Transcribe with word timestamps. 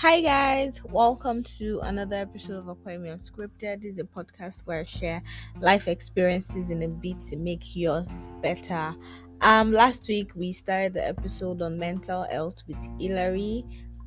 Hi 0.00 0.22
guys, 0.22 0.82
welcome 0.82 1.44
to 1.58 1.78
another 1.82 2.16
episode 2.16 2.56
of 2.56 2.68
Aquarium 2.68 3.18
Unscripted. 3.18 3.82
This 3.82 3.92
is 3.92 3.98
a 3.98 4.04
podcast 4.04 4.62
where 4.66 4.80
I 4.80 4.84
share 4.84 5.22
life 5.60 5.88
experiences 5.88 6.70
in 6.70 6.82
a 6.84 6.88
bit 6.88 7.20
to 7.24 7.36
make 7.36 7.76
yours 7.76 8.26
better. 8.40 8.94
Um, 9.42 9.72
last 9.72 10.08
week 10.08 10.32
we 10.34 10.52
started 10.52 10.94
the 10.94 11.06
episode 11.06 11.60
on 11.60 11.78
mental 11.78 12.26
health 12.30 12.62
with 12.66 12.78
Hilary, 12.98 13.66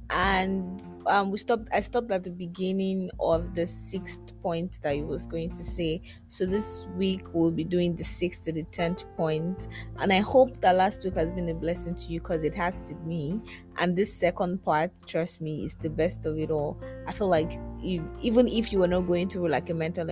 and 0.09 0.81
um, 1.05 1.29
we 1.29 1.38
stopped. 1.38 1.70
I 1.71 1.79
stopped 1.81 2.12
at 2.12 2.23
the 2.23 2.31
beginning 2.31 3.12
of 3.20 3.53
the 3.53 3.67
sixth 3.67 4.34
point 4.41 4.80
that 4.81 4.95
he 4.95 5.03
was 5.03 5.27
going 5.27 5.55
to 5.55 5.63
say. 5.63 6.02
So 6.27 6.48
this 6.48 6.88
week 6.95 7.21
we'll 7.34 7.52
be 7.52 7.63
doing 7.63 7.95
the 7.95 8.03
sixth 8.03 8.45
to 8.45 8.52
the 8.52 8.63
tenth 8.71 9.05
point, 9.16 9.67
and 9.99 10.12
I 10.12 10.21
hope 10.21 10.59
that 10.62 10.75
last 10.75 11.03
week 11.03 11.16
has 11.16 11.31
been 11.31 11.49
a 11.49 11.53
blessing 11.53 11.94
to 11.94 12.05
you 12.07 12.20
because 12.20 12.44
it 12.44 12.55
has 12.55 12.81
to 12.89 12.95
me. 12.95 13.41
And 13.77 13.95
this 13.95 14.13
second 14.13 14.63
part, 14.63 14.91
trust 15.08 15.41
me, 15.41 15.66
is 15.66 15.76
the 15.76 15.90
best 15.90 16.26
of 16.26 16.38
it 16.38 16.52
all. 16.52 16.80
I 17.08 17.12
feel 17.12 17.27
like 17.27 17.59
if, 17.82 18.02
even 18.22 18.48
if 18.48 18.72
you 18.72 18.84
are 18.84 18.88
not 18.88 19.08
going 19.08 19.30
through 19.30 19.49
like 19.49 19.70
a 19.70 19.73
mental 19.73 20.08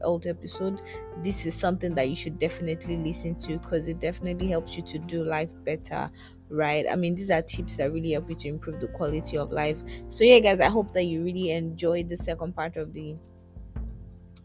health 0.00 0.26
episode, 0.26 0.82
this 1.22 1.46
is 1.46 1.54
something 1.54 1.94
that 1.94 2.08
you 2.08 2.16
should 2.16 2.38
definitely 2.38 2.96
listen 2.96 3.36
to 3.36 3.58
because 3.58 3.88
it 3.88 4.00
definitely 4.00 4.48
helps 4.48 4.76
you 4.76 4.82
to 4.84 4.98
do 4.98 5.24
life 5.24 5.50
better 5.64 6.10
right? 6.50 6.86
I 6.90 6.96
mean, 6.96 7.14
these 7.14 7.30
are 7.30 7.42
tips 7.42 7.76
that 7.76 7.92
really 7.92 8.12
help 8.12 8.30
you 8.30 8.36
to 8.36 8.48
improve 8.48 8.80
the 8.80 8.88
quality 8.88 9.36
of 9.36 9.52
life. 9.52 9.82
So 10.08 10.24
yeah, 10.24 10.38
guys, 10.38 10.60
I 10.60 10.70
hope 10.70 10.92
that 10.94 11.04
you 11.04 11.22
really 11.22 11.50
enjoyed 11.50 12.08
the 12.08 12.16
second 12.16 12.54
part 12.56 12.76
of 12.76 12.92
the 12.92 13.18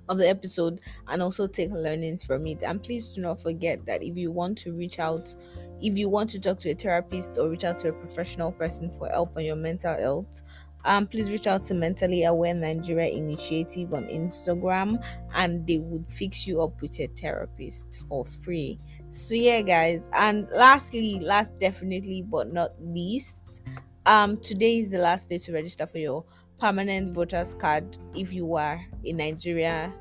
of 0.10 0.18
the 0.18 0.28
episode 0.28 0.82
and 1.08 1.22
also 1.22 1.48
take 1.48 1.72
learnings 1.72 2.26
from 2.26 2.46
it. 2.46 2.62
And 2.64 2.84
please 2.84 3.16
do 3.16 3.22
not 3.22 3.42
forget 3.42 3.86
that 3.86 4.04
if 4.04 4.18
you 4.18 4.32
want 4.32 4.58
to 4.60 4.74
reach 4.74 5.00
out, 5.00 5.34
if 5.84 5.98
you 5.98 6.10
want 6.10 6.30
to 6.30 6.40
talk 6.40 6.58
to 6.60 6.72
a 6.72 6.73
therapist 6.73 7.38
or 7.38 7.50
reach 7.50 7.66
out 7.66 7.78
to 7.80 7.90
a 7.90 7.94
professional 7.94 8.54
person 8.54 8.90
for 8.90 9.10
help 9.10 9.36
on 9.36 9.44
your 9.44 9.58
mental 9.58 9.96
health, 9.96 10.42
um, 10.86 11.08
please 11.08 11.30
reach 11.30 11.45
out 11.45 11.64
to 11.64 11.73
Mentally 11.73 12.23
Aware 12.23 12.53
Nigeria 12.53 13.09
Initiative 13.09 13.94
on 13.94 14.06
Instagram 14.06 15.04
and 15.34 15.67
they 15.67 15.80
would 15.80 16.09
fix 16.09 16.48
you 16.48 16.61
up 16.61 16.81
with 16.81 16.98
a 17.02 17.08
therapist 17.08 18.06
for 18.08 18.23
free. 18.23 18.80
So 19.11 19.34
yeah, 19.34 19.61
guys, 19.61 20.09
and 20.14 20.48
lastly, 20.52 21.20
last 21.20 21.59
definitely 21.59 22.22
but 22.22 22.48
not 22.48 22.72
least, 22.81 23.61
um, 24.06 24.38
today 24.38 24.80
is 24.80 24.89
the 24.89 25.00
last 25.00 25.30
day 25.30 25.38
to 25.39 25.54
register 25.54 25.86
for 25.86 25.98
your 25.98 26.26
permanent 26.59 27.14
voters 27.14 27.54
card 27.54 27.98
if 28.16 28.31
you 28.31 28.56
are 28.56 28.81
in 29.04 29.17
Nigeria, 29.17 29.94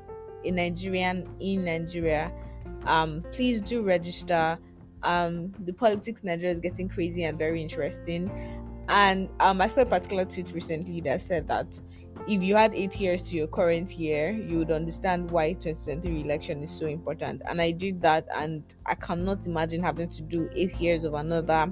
a 0.45 0.51
Nigerian 0.51 1.29
in 1.41 1.65
Nigeria. 1.65 2.31
Um, 2.85 3.23
please 3.31 3.59
do 3.61 3.83
register. 3.83 4.57
Um, 5.03 5.53
the 5.65 5.73
politics 5.73 6.21
in 6.21 6.27
Nigeria 6.27 6.53
is 6.53 6.59
getting 6.59 6.89
crazy 6.89 7.23
and 7.23 7.37
very 7.37 7.61
interesting. 7.61 8.31
And 8.89 9.29
um, 9.39 9.61
I 9.61 9.67
saw 9.67 9.81
a 9.81 9.85
particular 9.85 10.25
tweet 10.25 10.51
recently 10.51 11.01
that 11.01 11.21
said 11.21 11.47
that 11.47 11.79
if 12.27 12.41
you 12.41 12.55
had 12.55 12.73
eight 12.73 12.99
years 12.99 13.29
to 13.29 13.35
your 13.35 13.47
current 13.47 13.97
year, 13.97 14.31
you 14.31 14.59
would 14.59 14.71
understand 14.71 15.29
why 15.29 15.53
2023 15.53 16.21
election 16.21 16.63
is 16.63 16.71
so 16.71 16.85
important. 16.85 17.41
And 17.45 17.61
I 17.61 17.71
did 17.71 18.01
that, 18.01 18.27
and 18.35 18.63
I 18.85 18.95
cannot 18.95 19.45
imagine 19.45 19.83
having 19.83 20.09
to 20.09 20.21
do 20.21 20.49
eight 20.55 20.79
years 20.79 21.03
of 21.03 21.15
another 21.15 21.71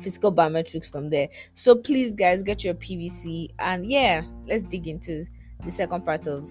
physical 0.00 0.32
biometrics 0.32 0.90
from 0.90 1.10
there. 1.10 1.28
So 1.54 1.74
please, 1.74 2.14
guys, 2.14 2.42
get 2.42 2.64
your 2.64 2.74
PVC 2.74 3.48
and 3.58 3.86
yeah, 3.86 4.22
let's 4.46 4.64
dig 4.64 4.86
into 4.88 5.24
the 5.64 5.70
second 5.70 6.04
part 6.04 6.26
of 6.26 6.50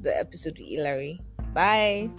the 0.00 0.16
episode 0.18 0.58
with 0.58 0.68
Hilary. 0.68 1.20
Bye. 1.54 2.10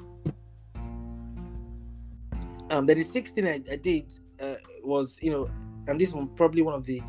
Um, 2.69 2.85
the 2.85 3.01
sixth 3.03 3.35
thing 3.35 3.47
I, 3.47 3.61
I 3.71 3.75
did 3.75 4.11
uh, 4.41 4.55
was, 4.83 5.19
you 5.21 5.31
know, 5.31 5.49
and 5.87 5.99
this 5.99 6.13
one 6.13 6.29
probably 6.29 6.61
one 6.61 6.73
of 6.73 6.85
the 6.85 7.01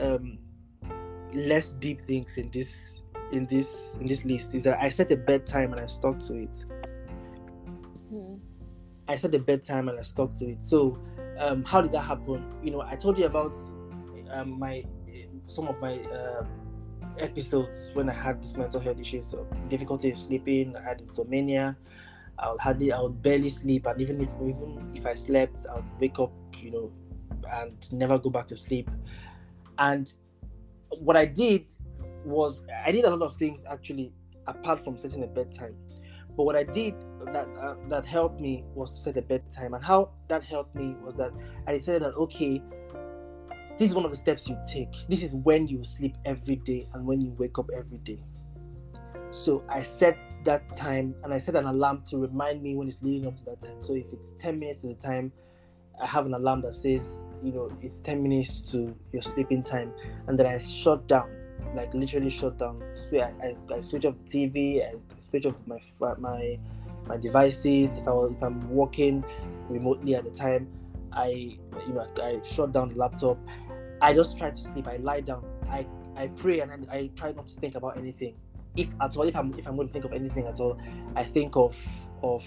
um 0.00 0.38
less 1.32 1.72
deep 1.72 2.00
things 2.02 2.36
in 2.38 2.50
this 2.50 3.00
in 3.32 3.46
this 3.46 3.90
in 4.00 4.06
this 4.06 4.24
list 4.24 4.54
is 4.54 4.62
that 4.64 4.78
I 4.80 4.88
set 4.88 5.10
a 5.12 5.16
bedtime 5.16 5.72
and 5.72 5.80
I 5.80 5.86
stuck 5.86 6.18
to 6.20 6.34
it. 6.34 6.64
Hmm. 8.08 8.34
I 9.08 9.16
set 9.16 9.34
a 9.34 9.38
bedtime 9.38 9.88
and 9.88 9.98
I 9.98 10.02
stuck 10.02 10.34
to 10.34 10.50
it. 10.50 10.62
So 10.62 10.98
um, 11.40 11.64
how 11.64 11.80
did 11.80 11.92
that 11.92 12.02
happen? 12.02 12.44
You 12.62 12.70
know, 12.70 12.82
I 12.82 12.96
told 12.96 13.18
you 13.18 13.26
about 13.26 13.56
um, 14.30 14.58
my 14.58 14.84
some 15.46 15.66
of 15.66 15.80
my 15.80 15.98
uh, 15.98 16.44
episodes 17.18 17.90
when 17.94 18.08
I 18.08 18.12
had 18.12 18.42
this 18.42 18.56
mental 18.56 18.80
health 18.80 19.00
issues, 19.00 19.26
so 19.26 19.46
difficulty 19.68 20.10
in 20.10 20.16
sleeping. 20.16 20.76
I 20.76 20.82
had 20.82 21.00
insomnia. 21.00 21.76
I 22.38 22.50
would 22.50 22.60
hardly, 22.60 22.92
I 22.92 23.00
would 23.00 23.22
barely 23.22 23.50
sleep, 23.50 23.86
and 23.86 24.00
even 24.00 24.20
if 24.20 24.30
even 24.42 24.90
if 24.94 25.06
I 25.06 25.14
slept, 25.14 25.66
I 25.70 25.76
would 25.76 25.84
wake 26.00 26.18
up, 26.18 26.32
you 26.58 26.70
know, 26.70 26.92
and 27.52 27.92
never 27.92 28.18
go 28.18 28.30
back 28.30 28.46
to 28.48 28.56
sleep. 28.56 28.90
And 29.78 30.12
what 31.00 31.16
I 31.16 31.24
did 31.26 31.66
was 32.24 32.62
I 32.84 32.92
did 32.92 33.04
a 33.04 33.10
lot 33.10 33.24
of 33.24 33.36
things 33.36 33.64
actually 33.70 34.12
apart 34.46 34.82
from 34.84 34.96
setting 34.96 35.22
a 35.22 35.26
bedtime. 35.26 35.74
But 36.40 36.46
what 36.46 36.56
I 36.56 36.62
did 36.62 36.94
that 37.34 37.48
uh, 37.60 37.74
that 37.90 38.06
helped 38.06 38.40
me 38.40 38.64
was 38.74 38.94
to 38.94 38.96
set 38.96 39.18
a 39.18 39.20
bedtime, 39.20 39.74
and 39.74 39.84
how 39.84 40.14
that 40.28 40.42
helped 40.42 40.74
me 40.74 40.96
was 41.04 41.14
that 41.16 41.32
I 41.66 41.72
decided 41.72 42.00
that 42.00 42.14
okay, 42.14 42.62
this 43.78 43.90
is 43.90 43.94
one 43.94 44.06
of 44.06 44.10
the 44.10 44.16
steps 44.16 44.48
you 44.48 44.56
take. 44.66 44.88
This 45.06 45.22
is 45.22 45.34
when 45.34 45.68
you 45.68 45.84
sleep 45.84 46.16
every 46.24 46.56
day 46.56 46.88
and 46.94 47.04
when 47.04 47.20
you 47.20 47.32
wake 47.32 47.58
up 47.58 47.68
every 47.76 47.98
day. 47.98 48.20
So 49.32 49.62
I 49.68 49.82
set 49.82 50.16
that 50.46 50.74
time 50.78 51.14
and 51.24 51.34
I 51.34 51.36
set 51.36 51.56
an 51.56 51.66
alarm 51.66 52.04
to 52.08 52.16
remind 52.16 52.62
me 52.62 52.74
when 52.74 52.88
it's 52.88 53.02
leading 53.02 53.28
up 53.28 53.36
to 53.36 53.44
that 53.44 53.60
time. 53.60 53.76
So 53.82 53.92
if 53.92 54.10
it's 54.10 54.32
10 54.38 54.58
minutes 54.58 54.80
to 54.80 54.86
the 54.86 54.94
time, 54.94 55.32
I 56.02 56.06
have 56.06 56.24
an 56.24 56.32
alarm 56.32 56.62
that 56.62 56.72
says, 56.72 57.20
you 57.44 57.52
know, 57.52 57.70
it's 57.82 58.00
10 58.00 58.22
minutes 58.22 58.62
to 58.72 58.96
your 59.12 59.20
sleeping 59.20 59.62
time. 59.62 59.92
And 60.26 60.38
then 60.38 60.46
I 60.46 60.56
shut 60.56 61.06
down 61.06 61.28
like 61.74 61.92
literally 61.94 62.30
shut 62.30 62.58
down. 62.58 62.82
I, 63.12 63.32
I, 63.42 63.74
I 63.74 63.80
switch 63.80 64.04
off 64.04 64.14
the 64.24 64.48
TV, 64.48 64.82
I 64.82 64.94
switch 65.20 65.46
off 65.46 65.54
my 65.66 65.78
my 66.18 66.58
my 67.06 67.16
devices. 67.16 67.96
If 67.96 68.08
I 68.08 68.12
if 68.30 68.42
I'm 68.42 68.70
working 68.70 69.24
remotely 69.68 70.14
at 70.14 70.24
the 70.24 70.30
time, 70.30 70.68
I 71.12 71.28
you 71.86 71.92
know 71.92 72.06
I 72.22 72.40
shut 72.44 72.72
down 72.72 72.90
the 72.90 72.96
laptop. 72.96 73.38
I 74.02 74.12
just 74.12 74.38
try 74.38 74.50
to 74.50 74.60
sleep. 74.60 74.88
I 74.88 74.96
lie 74.96 75.20
down. 75.20 75.44
I 75.68 75.86
I 76.16 76.28
pray 76.28 76.60
and 76.60 76.72
I, 76.72 76.96
I 76.96 77.10
try 77.16 77.32
not 77.32 77.46
to 77.48 77.54
think 77.54 77.74
about 77.74 77.96
anything. 77.96 78.34
If 78.76 78.94
at 79.00 79.16
all, 79.16 79.26
if 79.26 79.36
I'm 79.36 79.54
if 79.58 79.66
I'm 79.66 79.76
going 79.76 79.88
to 79.88 79.92
think 79.92 80.04
of 80.04 80.12
anything 80.12 80.46
at 80.46 80.60
all, 80.60 80.78
I 81.16 81.24
think 81.24 81.56
of 81.56 81.76
of 82.22 82.44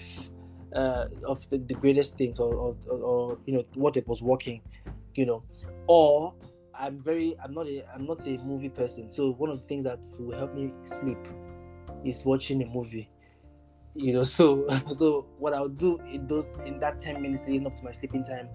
uh, 0.74 1.06
of 1.26 1.48
the, 1.50 1.58
the 1.58 1.74
greatest 1.74 2.16
things 2.16 2.38
or, 2.38 2.52
or, 2.52 2.76
or 2.90 3.38
you 3.46 3.54
know 3.54 3.64
what 3.74 3.96
it 3.96 4.06
was 4.08 4.22
working, 4.22 4.60
you 5.14 5.26
know, 5.26 5.42
or 5.86 6.34
I'm 6.78 7.00
very 7.02 7.36
I'm 7.42 7.54
not 7.54 7.66
a 7.66 7.84
I'm 7.94 8.06
not 8.06 8.26
a 8.26 8.36
movie 8.38 8.68
person. 8.68 9.10
So 9.10 9.30
one 9.32 9.50
of 9.50 9.60
the 9.60 9.66
things 9.66 9.84
that 9.84 10.00
will 10.18 10.36
help 10.36 10.54
me 10.54 10.72
sleep 10.84 11.18
is 12.04 12.24
watching 12.24 12.62
a 12.62 12.66
movie. 12.66 13.10
You 13.94 14.12
know, 14.14 14.24
so 14.38 14.66
so 14.96 15.28
what 15.38 15.54
I'll 15.54 15.68
do 15.68 15.98
in 16.00 16.26
those 16.26 16.56
in 16.64 16.80
that 16.80 16.98
ten 16.98 17.20
minutes 17.22 17.44
leading 17.46 17.66
up 17.66 17.74
to 17.76 17.84
my 17.84 17.92
sleeping 17.92 18.24
time, 18.24 18.48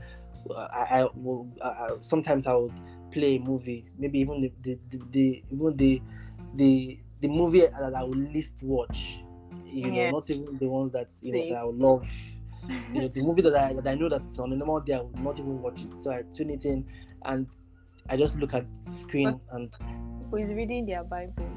I, 0.56 1.02
I 1.02 1.08
will 1.16 1.50
uh, 1.62 1.98
sometimes 2.02 2.48
I 2.48 2.54
would 2.54 2.80
play 3.12 3.36
a 3.38 3.40
movie, 3.40 3.86
maybe 3.98 4.20
even 4.20 4.42
the 4.42 4.54
the, 4.62 4.80
the, 4.90 5.02
the 5.12 5.44
even 5.52 5.76
the 5.78 6.02
the 6.56 7.00
the 7.22 7.28
movie 7.28 7.62
that 7.62 7.94
I 7.96 8.04
will 8.04 8.18
least 8.18 8.62
watch. 8.64 9.20
You 9.66 9.92
yeah. 9.92 10.12
know, 10.12 10.18
not 10.20 10.30
even 10.30 10.58
the 10.58 10.68
ones 10.68 10.92
that 10.94 11.10
you 11.22 11.34
know 11.34 11.46
that 11.48 11.56
I 11.56 11.64
would 11.64 11.76
love. 11.78 12.08
you 12.92 13.02
know, 13.02 13.08
the 13.14 13.22
movie 13.22 13.42
that 13.44 13.56
I 13.56 13.74
that 13.74 13.88
I 13.88 13.96
know 13.96 14.10
that's 14.10 14.40
on 14.40 14.52
a 14.52 14.56
normal 14.56 14.82
day 14.82 14.94
I 14.96 15.02
would 15.02 15.20
not 15.20 15.40
even 15.40 15.62
watch 15.62 15.84
it. 15.84 15.98
So 15.98 16.12
I 16.12 16.24
tune 16.34 16.50
it 16.50 16.66
in 16.66 16.86
and 17.24 17.48
I 18.10 18.18
just 18.18 18.36
look 18.38 18.54
at 18.54 18.66
the 18.86 18.92
screen 18.92 19.40
and. 19.52 19.72
Who 20.32 20.38
is 20.38 20.50
reading 20.50 20.86
their 20.86 21.04
Bible? 21.04 21.48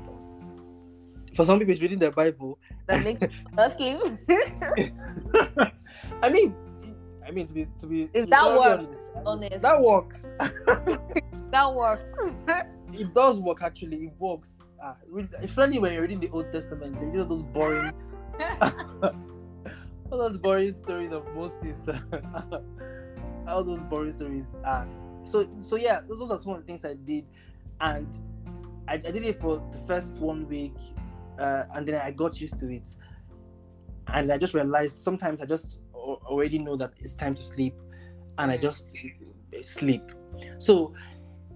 For 1.34 1.44
some 1.44 1.58
people, 1.58 1.72
it's 1.72 1.80
reading 1.80 1.98
their 1.98 2.10
Bible. 2.10 2.58
That 2.86 3.02
makes 3.02 3.20
us 3.58 3.76
sleep. 3.76 4.00
I 6.22 6.28
mean, 6.28 6.54
I 7.26 7.30
mean 7.30 7.46
to 7.46 7.54
be 7.54 7.66
to 7.78 7.86
be. 7.86 8.02
If 8.12 8.24
to 8.24 8.30
that 8.30 8.48
be 8.52 8.58
works, 8.58 8.98
honest, 9.24 9.60
that 9.62 9.80
works. 9.80 10.22
that 11.50 11.74
works. 11.74 12.20
it 12.92 13.14
does 13.14 13.40
work 13.40 13.62
actually. 13.62 14.04
It 14.04 14.12
works. 14.18 14.58
Ah, 14.82 14.96
especially 15.40 15.78
when 15.78 15.92
you're 15.92 16.02
reading 16.02 16.20
the 16.20 16.28
Old 16.30 16.50
Testament, 16.52 17.00
you 17.00 17.06
know 17.06 17.24
those 17.24 17.42
boring, 17.44 17.92
all 20.10 20.18
those 20.18 20.36
boring 20.36 20.74
stories 20.74 21.12
of 21.12 21.24
Moses. 21.34 21.78
all 23.46 23.62
those 23.64 23.82
boring 23.84 24.12
stories. 24.12 24.44
Ah, 24.64 24.84
so 25.24 25.48
so 25.60 25.76
yeah 25.76 26.00
those 26.08 26.30
are 26.30 26.38
some 26.38 26.52
of 26.52 26.60
the 26.60 26.66
things 26.66 26.84
i 26.84 26.94
did 26.94 27.26
and 27.80 28.18
I, 28.88 28.94
I 28.94 28.98
did 28.98 29.24
it 29.24 29.40
for 29.40 29.62
the 29.72 29.78
first 29.86 30.16
one 30.16 30.48
week, 30.48 30.74
uh, 31.38 31.64
and 31.74 31.86
then 31.86 32.00
I 32.00 32.10
got 32.10 32.40
used 32.40 32.58
to 32.60 32.70
it, 32.72 32.88
and 34.08 34.32
I 34.32 34.38
just 34.38 34.54
realized 34.54 35.00
sometimes 35.00 35.40
I 35.40 35.46
just 35.46 35.78
already 35.94 36.58
know 36.58 36.76
that 36.76 36.92
it's 36.98 37.14
time 37.14 37.34
to 37.34 37.42
sleep, 37.42 37.74
and 38.38 38.50
I 38.50 38.56
just 38.56 38.86
sleep. 39.62 40.02
So 40.58 40.94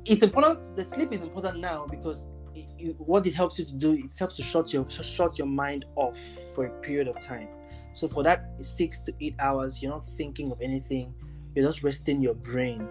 it's 0.04 0.22
important. 0.22 0.76
The 0.76 0.86
sleep 0.86 1.12
is 1.12 1.20
important 1.20 1.58
now 1.58 1.86
because 1.86 2.28
it, 2.54 2.66
it, 2.78 2.96
what 3.00 3.26
it 3.26 3.34
helps 3.34 3.58
you 3.58 3.64
to 3.64 3.74
do, 3.74 3.92
it 3.92 4.10
helps 4.18 4.36
to 4.36 4.42
shut 4.42 4.72
your 4.72 4.88
shut 4.88 5.38
your 5.38 5.48
mind 5.48 5.84
off 5.96 6.18
for 6.54 6.66
a 6.66 6.80
period 6.80 7.08
of 7.08 7.18
time. 7.20 7.48
So 7.92 8.08
for 8.08 8.22
that 8.22 8.60
six 8.60 9.02
to 9.02 9.12
eight 9.20 9.34
hours, 9.38 9.82
you're 9.82 9.92
not 9.92 10.06
thinking 10.16 10.52
of 10.52 10.60
anything. 10.60 11.14
You're 11.54 11.66
just 11.66 11.82
resting 11.82 12.20
your 12.22 12.34
brain. 12.34 12.86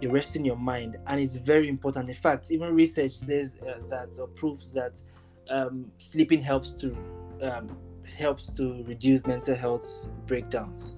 You're 0.00 0.12
resting 0.12 0.44
your 0.44 0.56
mind, 0.56 0.96
and 1.06 1.20
it's 1.20 1.36
very 1.36 1.68
important. 1.68 2.08
In 2.08 2.14
fact, 2.14 2.50
even 2.50 2.74
research 2.74 3.12
says 3.12 3.54
uh, 3.62 3.86
that 3.88 4.18
or 4.18 4.28
proves 4.28 4.70
that 4.70 5.02
um, 5.50 5.90
sleeping 5.98 6.40
helps 6.40 6.72
to 6.74 6.96
um, 7.42 7.76
helps 8.18 8.56
to 8.56 8.82
reduce 8.84 9.26
mental 9.26 9.54
health 9.54 10.06
breakdowns. 10.26 10.94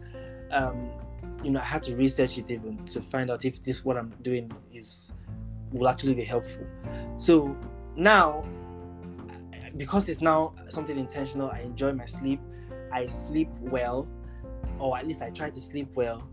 Um, 0.50 0.90
you 1.42 1.50
know, 1.50 1.60
I 1.60 1.64
had 1.64 1.82
to 1.84 1.96
research 1.96 2.38
it 2.38 2.50
even 2.50 2.84
to 2.86 3.02
find 3.02 3.30
out 3.30 3.44
if 3.44 3.62
this 3.64 3.84
what 3.84 3.96
I'm 3.96 4.10
doing 4.22 4.52
is 4.72 5.10
will 5.72 5.88
actually 5.88 6.14
be 6.14 6.24
helpful. 6.24 6.66
So 7.16 7.56
now, 7.96 8.44
because 9.76 10.08
it's 10.08 10.20
now 10.20 10.54
something 10.68 10.98
intentional, 10.98 11.50
I 11.50 11.60
enjoy 11.60 11.92
my 11.92 12.06
sleep. 12.06 12.40
I 12.92 13.06
sleep 13.06 13.48
well, 13.58 14.08
or 14.78 14.98
at 14.98 15.06
least 15.06 15.22
I 15.22 15.30
try 15.30 15.50
to 15.50 15.60
sleep 15.60 15.88
well. 15.94 16.28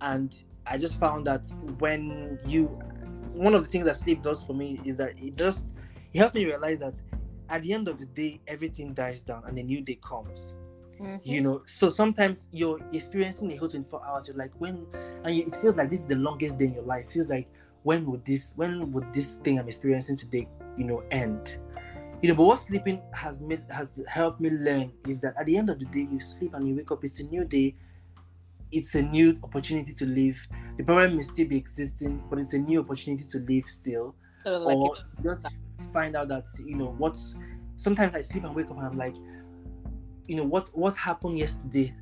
And 0.00 0.34
I 0.66 0.78
just 0.78 0.98
found 0.98 1.26
that 1.26 1.46
when 1.78 2.38
you, 2.46 2.66
one 3.34 3.54
of 3.54 3.62
the 3.62 3.68
things 3.68 3.86
that 3.86 3.96
sleep 3.96 4.22
does 4.22 4.42
for 4.42 4.54
me 4.54 4.80
is 4.84 4.96
that 4.96 5.18
it 5.18 5.36
just 5.36 5.66
it 6.12 6.18
helps 6.18 6.34
me 6.34 6.44
realize 6.44 6.80
that 6.80 6.94
at 7.48 7.62
the 7.62 7.72
end 7.72 7.88
of 7.88 7.98
the 7.98 8.06
day, 8.06 8.40
everything 8.46 8.94
dies 8.94 9.22
down 9.22 9.42
and 9.46 9.58
a 9.58 9.62
new 9.62 9.80
day 9.80 9.98
comes. 10.02 10.54
Mm-hmm. 11.00 11.16
You 11.22 11.42
know, 11.42 11.60
so 11.66 11.90
sometimes 11.90 12.48
you're 12.52 12.78
experiencing 12.92 13.52
a 13.52 13.56
whole 13.56 13.68
24 13.68 14.04
hours. 14.06 14.28
You're 14.28 14.36
like, 14.36 14.52
when, 14.58 14.86
and 14.94 15.26
it 15.26 15.54
feels 15.56 15.76
like 15.76 15.90
this 15.90 16.00
is 16.00 16.06
the 16.06 16.14
longest 16.14 16.58
day 16.58 16.64
in 16.64 16.74
your 16.74 16.84
life. 16.84 17.04
It 17.04 17.12
feels 17.12 17.28
like, 17.28 17.48
when 17.82 18.06
would 18.06 18.24
this, 18.24 18.52
when 18.56 18.90
would 18.92 19.12
this 19.12 19.34
thing 19.44 19.58
I'm 19.58 19.68
experiencing 19.68 20.16
today, 20.16 20.48
you 20.76 20.84
know, 20.84 21.04
end? 21.10 21.58
You 22.22 22.30
know, 22.30 22.34
but 22.34 22.44
what 22.44 22.60
sleeping 22.60 23.02
has 23.12 23.38
made 23.38 23.62
has 23.70 24.00
helped 24.08 24.40
me 24.40 24.50
learn 24.50 24.90
is 25.06 25.20
that 25.20 25.34
at 25.38 25.46
the 25.46 25.56
end 25.56 25.68
of 25.68 25.78
the 25.78 25.84
day, 25.84 26.08
you 26.10 26.18
sleep 26.18 26.54
and 26.54 26.66
you 26.66 26.74
wake 26.74 26.90
up. 26.90 27.04
It's 27.04 27.20
a 27.20 27.24
new 27.24 27.44
day. 27.44 27.76
It's 28.72 28.94
a 28.94 29.02
new 29.02 29.38
opportunity 29.42 29.92
to 29.92 30.06
live. 30.06 30.36
The 30.76 30.84
problem 30.84 31.16
may 31.16 31.22
still 31.22 31.46
be 31.46 31.56
existing, 31.56 32.22
but 32.28 32.38
it's 32.38 32.52
a 32.52 32.58
new 32.58 32.80
opportunity 32.80 33.24
to 33.24 33.38
live 33.38 33.66
still. 33.66 34.14
Sort 34.44 34.56
of 34.56 34.62
like 34.62 34.76
or 34.76 34.96
just 35.22 35.46
find 35.92 36.16
out 36.16 36.28
that 36.28 36.44
you 36.64 36.76
know 36.76 36.94
what's. 36.98 37.36
Sometimes 37.76 38.14
I 38.14 38.22
sleep 38.22 38.44
and 38.44 38.54
wake 38.54 38.70
up 38.70 38.78
and 38.78 38.86
I'm 38.86 38.96
like, 38.96 39.14
you 40.26 40.36
know 40.36 40.44
what 40.44 40.70
what 40.74 40.96
happened 40.96 41.38
yesterday 41.38 41.94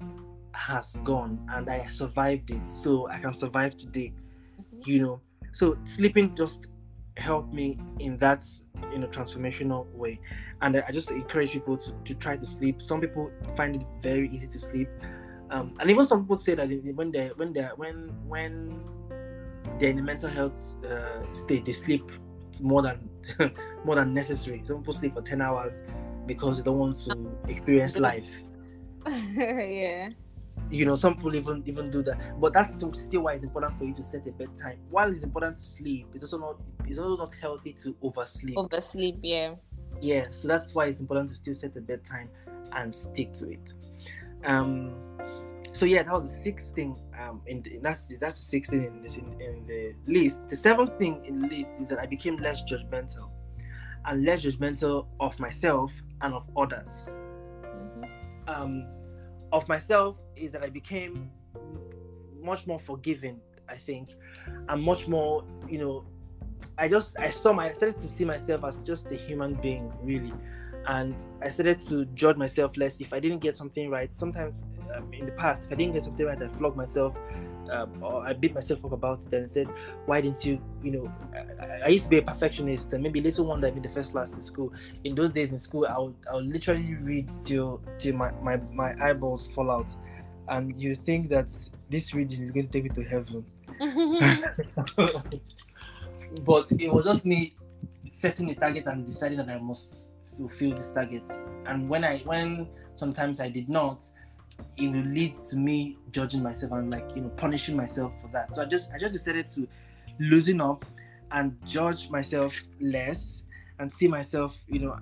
has 0.52 0.96
gone 1.04 1.44
and 1.50 1.68
I 1.68 1.86
survived 1.86 2.50
it, 2.50 2.64
so 2.64 3.08
I 3.08 3.18
can 3.18 3.32
survive 3.32 3.76
today. 3.76 4.12
Mm-hmm. 4.58 4.90
You 4.90 5.02
know, 5.02 5.20
so 5.52 5.76
sleeping 5.84 6.34
just 6.34 6.68
helped 7.16 7.52
me 7.52 7.78
in 8.00 8.16
that 8.16 8.44
in 8.92 9.04
a 9.04 9.08
transformational 9.08 9.86
way 9.92 10.20
and 10.62 10.76
i 10.76 10.90
just 10.90 11.10
encourage 11.10 11.52
people 11.52 11.76
to, 11.76 11.92
to 12.04 12.14
try 12.14 12.36
to 12.36 12.44
sleep 12.44 12.82
some 12.82 13.00
people 13.00 13.30
find 13.56 13.76
it 13.76 13.84
very 14.02 14.28
easy 14.30 14.46
to 14.46 14.58
sleep 14.58 14.88
um, 15.50 15.74
and 15.80 15.90
even 15.90 16.04
some 16.04 16.22
people 16.22 16.36
say 16.38 16.54
that 16.54 16.68
when 16.94 17.10
they 17.10 17.28
when 17.36 17.52
they 17.52 17.68
when 17.76 18.10
when 18.26 18.80
they're 19.78 19.90
in 19.90 19.98
a 19.98 20.02
mental 20.02 20.30
health 20.30 20.76
uh, 20.84 21.32
state 21.32 21.64
they 21.64 21.72
sleep 21.72 22.10
more 22.62 22.82
than 22.82 23.08
more 23.84 23.96
than 23.96 24.14
necessary. 24.14 24.62
Some 24.64 24.78
people 24.78 24.92
sleep 24.92 25.14
for 25.14 25.22
10 25.22 25.40
hours 25.40 25.80
because 26.26 26.58
they 26.58 26.64
don't 26.64 26.78
want 26.78 26.96
to 27.04 27.16
experience 27.48 27.98
life. 28.10 28.44
Yeah. 29.36 30.10
You 30.70 30.86
know 30.86 30.94
some 30.94 31.16
people 31.16 31.34
even 31.36 31.62
even 31.66 31.90
do 31.90 32.02
that. 32.04 32.40
But 32.40 32.54
that's 32.54 32.72
still, 32.72 32.92
still 32.94 33.22
why 33.22 33.34
it's 33.34 33.44
important 33.44 33.76
for 33.78 33.84
you 33.84 33.92
to 33.94 34.02
set 34.02 34.26
a 34.26 34.32
bedtime. 34.32 34.78
While 34.88 35.12
it's 35.12 35.24
important 35.24 35.56
to 35.56 35.62
sleep 35.62 36.08
it's 36.14 36.24
also 36.24 36.38
not 36.38 36.62
it's 36.86 36.98
also 36.98 37.16
not 37.16 37.34
healthy 37.34 37.74
to 37.84 37.94
oversleep. 38.02 38.56
Oversleep 38.56 39.18
yeah. 39.22 39.54
Yeah 40.00 40.26
so 40.30 40.48
that's 40.48 40.74
why 40.74 40.86
it's 40.86 41.00
important 41.00 41.28
to 41.30 41.34
still 41.34 41.54
set 41.54 41.76
a 41.76 41.80
bedtime 41.80 42.30
and 42.72 42.94
stick 42.94 43.32
to 43.34 43.50
it 43.50 43.74
um 44.44 44.94
so 45.72 45.86
yeah 45.86 46.02
that 46.02 46.12
was 46.12 46.30
the 46.30 46.42
sixth 46.42 46.74
thing 46.74 46.96
um 47.20 47.40
in 47.46 47.62
the, 47.62 47.78
that's 47.82 48.12
that's 48.20 48.38
the 48.38 48.44
sixth 48.44 48.70
thing 48.70 48.84
in 48.84 49.02
this 49.02 49.16
in, 49.16 49.40
in 49.40 49.66
the 49.66 49.94
list 50.06 50.48
the 50.48 50.56
seventh 50.56 50.96
thing 50.98 51.24
in 51.24 51.40
the 51.40 51.48
list 51.48 51.70
is 51.80 51.88
that 51.88 51.98
i 51.98 52.06
became 52.06 52.36
less 52.36 52.62
judgmental 52.62 53.30
and 54.06 54.24
less 54.24 54.44
judgmental 54.44 55.06
of 55.20 55.38
myself 55.40 55.92
and 56.20 56.34
of 56.34 56.48
others 56.56 57.12
mm-hmm. 57.64 58.04
um 58.46 58.86
of 59.54 59.68
myself 59.68 60.20
is 60.36 60.52
that 60.52 60.62
I 60.62 60.68
became 60.68 61.30
much 62.42 62.66
more 62.66 62.80
forgiving, 62.80 63.40
I 63.68 63.76
think. 63.76 64.10
I'm 64.68 64.82
much 64.82 65.06
more, 65.06 65.44
you 65.68 65.78
know, 65.78 66.04
I 66.76 66.88
just 66.88 67.16
I 67.18 67.30
saw 67.30 67.52
my 67.52 67.70
I 67.70 67.72
started 67.72 67.96
to 67.98 68.08
see 68.08 68.24
myself 68.24 68.64
as 68.64 68.82
just 68.82 69.06
a 69.06 69.14
human 69.14 69.54
being, 69.54 69.92
really. 70.02 70.32
And 70.86 71.14
I 71.42 71.48
started 71.48 71.78
to 71.88 72.04
judge 72.06 72.36
myself 72.36 72.76
less 72.76 73.00
if 73.00 73.12
I 73.12 73.20
didn't 73.20 73.38
get 73.38 73.56
something 73.56 73.90
right. 73.90 74.14
Sometimes 74.14 74.64
um, 74.94 75.12
in 75.12 75.26
the 75.26 75.32
past, 75.32 75.62
if 75.64 75.72
I 75.72 75.74
didn't 75.76 75.94
get 75.94 76.04
something 76.04 76.26
right, 76.26 76.40
I 76.40 76.48
flogged 76.48 76.76
myself 76.76 77.16
um, 77.70 78.02
or 78.02 78.26
I 78.26 78.32
beat 78.32 78.54
myself 78.54 78.84
up 78.84 78.92
about 78.92 79.22
it 79.22 79.32
and 79.32 79.50
said, 79.50 79.68
"Why 80.06 80.20
didn't 80.20 80.44
you?" 80.44 80.60
You 80.82 80.90
know, 80.92 81.12
I, 81.60 81.86
I, 81.86 81.88
used 81.88 82.04
to 82.04 82.10
be 82.10 82.18
a 82.18 82.22
perfectionist, 82.22 82.92
and 82.92 83.02
maybe 83.02 83.20
little 83.20 83.46
wonder 83.46 83.68
I 83.68 83.70
made 83.70 83.82
the 83.82 83.88
first 83.88 84.12
class 84.12 84.34
in 84.34 84.42
school. 84.42 84.72
In 85.04 85.14
those 85.14 85.30
days 85.30 85.52
in 85.52 85.58
school, 85.58 85.86
I 85.86 85.98
would, 85.98 86.14
I 86.30 86.34
would 86.34 86.46
literally 86.46 86.94
read 86.96 87.30
till 87.44 87.80
till 87.98 88.14
my, 88.14 88.32
my 88.42 88.56
my 88.72 88.94
eyeballs 89.02 89.48
fall 89.48 89.70
out, 89.70 89.94
and 90.48 90.78
you 90.78 90.94
think 90.94 91.28
that 91.30 91.50
this 91.88 92.14
reading 92.14 92.42
is 92.42 92.50
going 92.50 92.66
to 92.66 92.72
take 92.72 92.84
me 92.84 92.90
to 92.90 93.02
heaven. 93.02 93.44
but 96.44 96.70
it 96.72 96.92
was 96.92 97.04
just 97.04 97.24
me 97.24 97.54
setting 98.04 98.50
a 98.50 98.54
target 98.54 98.86
and 98.86 99.06
deciding 99.06 99.38
that 99.38 99.48
I 99.48 99.58
must 99.58 100.10
fulfill 100.24 100.76
this 100.76 100.90
target. 100.90 101.24
And 101.66 101.88
when 101.88 102.04
I 102.04 102.18
when 102.18 102.68
sometimes 102.94 103.40
I 103.40 103.48
did 103.48 103.68
not, 103.68 104.02
it 104.76 104.88
will 104.90 105.04
lead 105.04 105.34
to 105.50 105.56
me 105.56 105.98
judging 106.10 106.42
myself 106.42 106.72
and 106.72 106.90
like 106.90 107.10
you 107.14 107.22
know 107.22 107.30
punishing 107.30 107.76
myself 107.76 108.20
for 108.20 108.28
that. 108.28 108.54
So 108.54 108.62
I 108.62 108.64
just 108.66 108.92
I 108.92 108.98
just 108.98 109.12
decided 109.12 109.46
to 109.48 109.68
loosen 110.18 110.60
up 110.60 110.84
and 111.32 111.56
judge 111.66 112.10
myself 112.10 112.56
less 112.80 113.44
and 113.78 113.90
see 113.90 114.06
myself 114.06 114.62
you 114.68 114.78
know 114.78 114.96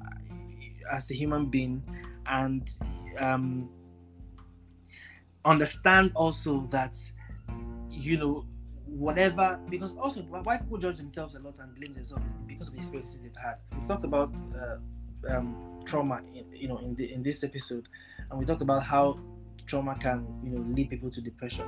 as 0.90 1.10
a 1.10 1.14
human 1.14 1.46
being 1.46 1.82
and 2.26 2.70
um, 3.18 3.68
understand 5.44 6.12
also 6.14 6.66
that 6.70 6.96
you 7.90 8.16
know 8.16 8.44
whatever 8.86 9.58
because 9.68 9.96
also 9.96 10.22
why 10.22 10.56
people 10.56 10.78
judge 10.78 10.96
themselves 10.96 11.34
a 11.34 11.38
lot 11.38 11.58
and 11.58 11.74
blame 11.74 11.94
themselves 11.94 12.24
because 12.46 12.68
of 12.68 12.74
the 12.74 12.78
experiences 12.78 13.18
they've 13.20 13.36
had. 13.42 13.56
We 13.78 13.86
talked 13.86 14.04
about 14.04 14.34
uh, 14.54 14.76
um, 15.28 15.82
trauma, 15.84 16.20
you 16.52 16.68
know, 16.68 16.78
in 16.78 16.94
the 16.94 17.12
in 17.12 17.22
this 17.22 17.44
episode, 17.44 17.88
and 18.30 18.38
we 18.38 18.44
talked 18.44 18.62
about 18.62 18.82
how 18.82 19.18
trauma 19.66 19.96
can 19.98 20.26
you 20.42 20.50
know 20.50 20.64
lead 20.74 20.90
people 20.90 21.10
to 21.10 21.20
depression. 21.20 21.66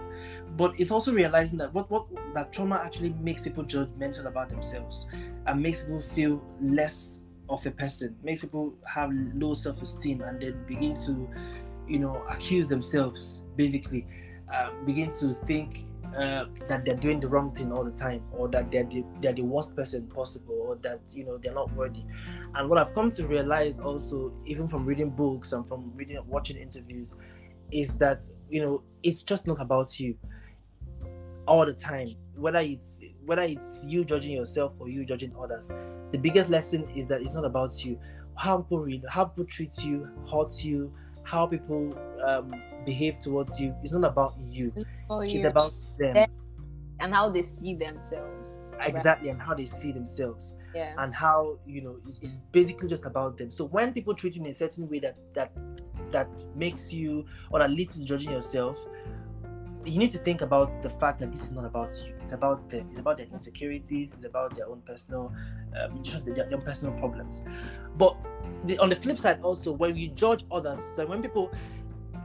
But 0.56 0.78
it's 0.78 0.90
also 0.90 1.12
realizing 1.12 1.58
that 1.58 1.72
what 1.72 1.90
what 1.90 2.06
that 2.34 2.52
trauma 2.52 2.76
actually 2.84 3.10
makes 3.20 3.44
people 3.44 3.64
judgmental 3.64 4.26
about 4.26 4.48
themselves 4.48 5.06
and 5.46 5.60
makes 5.60 5.82
people 5.82 6.00
feel 6.00 6.42
less 6.60 7.20
of 7.48 7.64
a 7.66 7.70
person 7.70 8.16
makes 8.22 8.40
people 8.40 8.74
have 8.86 9.10
low 9.34 9.52
self-esteem 9.52 10.22
and 10.22 10.40
then 10.40 10.64
begin 10.66 10.94
to 10.94 11.28
you 11.86 11.98
know 11.98 12.24
accuse 12.30 12.68
themselves 12.68 13.42
basically 13.56 14.06
uh, 14.52 14.70
begin 14.86 15.10
to 15.10 15.34
think 15.46 15.84
uh, 16.16 16.46
that 16.68 16.84
they're 16.84 16.96
doing 16.96 17.20
the 17.20 17.28
wrong 17.28 17.52
thing 17.54 17.72
all 17.72 17.84
the 17.84 17.90
time 17.90 18.22
or 18.32 18.48
that 18.48 18.70
they're 18.70 18.84
the, 18.84 19.04
they're 19.20 19.32
the 19.32 19.42
worst 19.42 19.74
person 19.74 20.06
possible 20.06 20.54
or 20.54 20.76
that 20.76 21.00
you 21.12 21.24
know 21.24 21.38
they're 21.38 21.54
not 21.54 21.72
worthy. 21.74 22.04
And 22.54 22.68
what 22.68 22.78
i've 22.78 22.94
come 22.94 23.10
to 23.10 23.26
realize 23.26 23.78
also 23.78 24.32
even 24.44 24.68
from 24.68 24.84
reading 24.84 25.10
books 25.10 25.52
and 25.52 25.66
from 25.66 25.92
reading 25.94 26.18
watching 26.26 26.56
interviews 26.56 27.14
is 27.72 27.96
that 27.98 28.22
you 28.48 28.62
know 28.62 28.82
it's 29.02 29.22
just 29.22 29.46
not 29.46 29.60
about 29.60 29.98
you 29.98 30.16
all 31.46 31.66
the 31.66 31.74
time. 31.74 32.08
Whether 32.36 32.60
it's 32.60 32.98
whether 33.24 33.42
it's 33.42 33.82
you 33.84 34.04
judging 34.04 34.32
yourself 34.32 34.72
or 34.78 34.88
you 34.88 35.04
judging 35.04 35.34
others 35.40 35.70
the 36.14 36.18
biggest 36.18 36.48
lesson 36.48 36.88
is 36.94 37.08
that 37.08 37.20
it's 37.22 37.34
not 37.34 37.44
about 37.44 37.84
you. 37.84 37.98
How 38.36 38.58
people 38.58 38.78
read 38.78 39.02
how 39.08 39.24
people 39.24 39.46
treat 39.46 39.76
you 39.84 40.08
hurt 40.32 40.64
you 40.64 40.92
how 41.24 41.46
people 41.46 41.96
um, 42.24 42.54
behave 42.84 43.20
towards 43.20 43.60
you. 43.60 43.74
It's 43.82 43.92
not 43.92 44.04
about 44.04 44.34
you. 44.38 44.72
Oh, 45.10 45.20
it's 45.20 45.44
about 45.44 45.72
them. 45.98 46.26
And 47.00 47.12
how 47.12 47.28
they 47.28 47.42
see 47.42 47.74
themselves 47.74 48.44
exactly 48.80 49.30
and 49.30 49.40
how 49.40 49.54
they 49.54 49.66
see 49.66 49.92
themselves. 49.92 50.54
Yeah. 50.74 50.92
and 50.98 51.14
how 51.14 51.60
you 51.64 51.82
know 51.82 51.98
it's, 52.04 52.18
it's, 52.18 52.38
basically 52.50 52.88
just 52.88 53.04
about 53.04 53.38
them. 53.38 53.50
So 53.50 53.64
when 53.66 53.92
people 53.92 54.14
treat 54.14 54.34
you 54.34 54.42
in 54.42 54.50
a 54.50 54.54
certain 54.54 54.88
way 54.88 54.98
that 55.00 55.18
that 55.34 55.52
that 56.10 56.28
makes 56.56 56.92
you 56.92 57.26
or 57.50 57.60
that 57.60 57.70
leads 57.70 57.96
to 57.96 58.04
judging 58.04 58.32
yourself 58.32 58.84
you 59.86 59.98
need 59.98 60.10
to 60.12 60.18
think 60.18 60.40
about 60.40 60.82
the 60.82 60.90
fact 60.90 61.18
that 61.20 61.30
this 61.32 61.42
is 61.42 61.52
not 61.52 61.64
about 61.64 61.90
you. 62.04 62.14
It's 62.20 62.32
about 62.32 62.68
them. 62.70 62.88
It's 62.90 63.00
about 63.00 63.16
their 63.18 63.26
insecurities. 63.26 64.14
It's 64.16 64.24
about 64.26 64.54
their 64.56 64.66
own 64.68 64.80
personal, 64.82 65.32
um, 65.80 66.02
just 66.02 66.24
their, 66.24 66.34
their 66.34 66.54
own 66.54 66.62
personal 66.62 66.92
problems. 66.94 67.42
But 67.96 68.16
the, 68.64 68.78
on 68.78 68.88
the 68.88 68.96
flip 68.96 69.18
side, 69.18 69.40
also 69.42 69.72
when 69.72 69.96
you 69.96 70.08
judge 70.08 70.44
others, 70.50 70.80
when 70.96 71.20
people, 71.22 71.52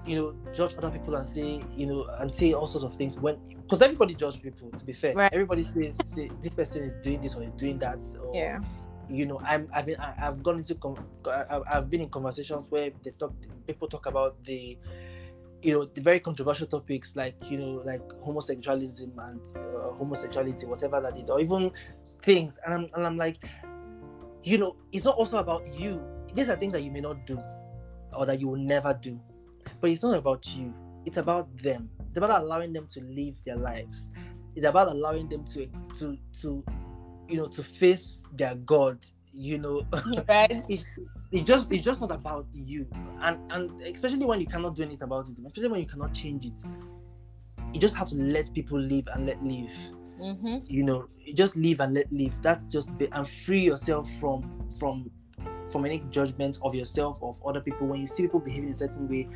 you 0.05 0.15
know, 0.15 0.35
judge 0.53 0.75
other 0.77 0.89
people 0.91 1.15
and 1.15 1.25
say, 1.25 1.61
you 1.75 1.85
know, 1.85 2.05
and 2.19 2.33
say 2.33 2.53
all 2.53 2.67
sorts 2.67 2.85
of 2.85 2.95
things, 2.95 3.19
when 3.19 3.37
because 3.61 3.81
everybody 3.81 4.13
judge 4.15 4.41
people. 4.41 4.71
To 4.71 4.85
be 4.85 4.93
fair, 4.93 5.13
Right. 5.15 5.31
everybody 5.33 5.63
says 5.63 5.97
say, 6.05 6.29
this 6.41 6.55
person 6.55 6.83
is 6.83 6.95
doing 6.95 7.21
this 7.21 7.35
or 7.35 7.43
is 7.43 7.51
doing 7.57 7.77
that. 7.79 7.99
Or, 8.21 8.33
Yeah. 8.35 8.59
you 9.11 9.25
know 9.25 9.41
i'm 9.43 9.67
i've 9.73 9.87
been 9.87 9.99
I- 9.99 10.13
i've 10.27 10.43
gone 10.43 10.57
into 10.57 10.75
com- 10.75 11.03
i've 11.73 11.89
been 11.89 12.01
in 12.01 12.09
conversations 12.09 12.69
where 12.69 12.91
they 13.03 13.09
talk 13.09 13.33
people 13.65 13.87
talk 13.87 14.05
about 14.05 14.35
the 14.43 14.77
you 15.61 15.73
know 15.73 15.85
the 15.85 16.01
very 16.01 16.19
controversial 16.19 16.67
topics 16.67 17.15
like 17.15 17.35
you 17.49 17.57
know 17.57 17.81
like 17.85 18.07
homosexualism 18.25 19.11
and 19.27 19.41
uh, 19.57 19.91
homosexuality 19.97 20.65
whatever 20.65 21.01
that 21.01 21.17
is 21.17 21.29
or 21.29 21.39
even 21.39 21.71
things. 22.21 22.59
And 22.65 22.73
I'm, 22.73 22.87
and 22.95 23.05
I'm 23.05 23.17
like 23.17 23.37
you 24.43 24.57
know 24.57 24.75
it's 24.91 25.05
not 25.05 25.15
also 25.15 25.39
about 25.39 25.67
you. 25.73 26.01
These 26.33 26.49
are 26.49 26.55
things 26.55 26.73
that 26.73 26.83
you 26.83 26.91
may 26.91 27.01
not 27.01 27.25
do 27.25 27.41
or 28.13 28.25
that 28.25 28.39
you 28.39 28.47
will 28.47 28.59
never 28.59 28.93
do. 28.93 29.19
But 29.81 29.89
it's 29.89 30.03
not 30.03 30.15
about 30.15 30.55
you. 30.55 30.73
It's 31.05 31.17
about 31.17 31.55
them. 31.57 31.89
It's 32.09 32.17
about 32.17 32.41
allowing 32.41 32.73
them 32.73 32.87
to 32.87 33.01
live 33.01 33.35
their 33.43 33.57
lives. 33.57 34.09
It's 34.55 34.65
about 34.65 34.89
allowing 34.89 35.29
them 35.29 35.43
to 35.45 35.67
to 35.99 36.17
to 36.41 36.63
you 37.27 37.37
know 37.37 37.47
to 37.47 37.63
face 37.63 38.23
their 38.33 38.55
god 38.55 39.05
you 39.31 39.57
know 39.57 39.85
Right. 40.27 40.63
it, 40.69 40.83
it 41.31 41.45
just 41.45 41.71
it's 41.71 41.83
just 41.85 42.01
not 42.01 42.11
about 42.11 42.47
you. 42.53 42.87
And 43.21 43.39
and 43.51 43.81
especially 43.81 44.25
when 44.25 44.39
you 44.41 44.47
cannot 44.47 44.75
do 44.75 44.83
anything 44.83 45.03
about 45.03 45.29
it 45.29 45.37
especially 45.45 45.69
when 45.69 45.79
you 45.81 45.87
cannot 45.87 46.13
change 46.13 46.45
it 46.45 46.59
you 47.73 47.79
just 47.79 47.95
have 47.95 48.09
to 48.09 48.15
let 48.15 48.51
people 48.53 48.79
live 48.79 49.07
and 49.13 49.25
let 49.25 49.41
live 49.43 49.73
Mm-hmm. 50.19 50.57
you 50.67 50.83
know. 50.83 51.07
You 51.17 51.33
just 51.33 51.55
live 51.55 51.79
and 51.79 51.93
let 51.93 52.11
live. 52.11 52.41
That's 52.41 52.69
just 52.69 52.97
be, 52.97 53.07
and 53.13 53.25
free 53.25 53.61
yourself 53.61 54.11
from 54.19 54.67
from 54.77 55.09
from 55.71 55.85
any 55.85 55.99
judgment 56.09 56.57
of 56.61 56.75
yourself 56.75 57.19
of 57.23 57.39
other 57.45 57.61
people. 57.61 57.87
When 57.87 58.01
you 58.01 58.07
see 58.07 58.23
people 58.23 58.41
behaving 58.41 58.69
a 58.69 58.75
certain 58.75 59.07
way 59.07 59.29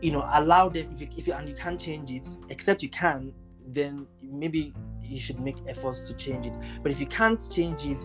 you 0.00 0.12
know 0.12 0.28
allow 0.32 0.68
them 0.68 0.88
if 0.92 1.00
you, 1.00 1.08
if 1.16 1.26
you 1.26 1.32
and 1.32 1.48
you 1.48 1.54
can't 1.54 1.80
change 1.80 2.10
it 2.10 2.26
except 2.50 2.82
you 2.82 2.88
can 2.90 3.32
then 3.68 4.06
maybe 4.20 4.72
you 5.00 5.18
should 5.20 5.40
make 5.40 5.56
efforts 5.66 6.02
to 6.02 6.14
change 6.14 6.46
it. 6.46 6.54
But 6.82 6.92
if 6.92 7.00
you 7.00 7.06
can't 7.06 7.42
change 7.50 7.86
it 7.86 8.02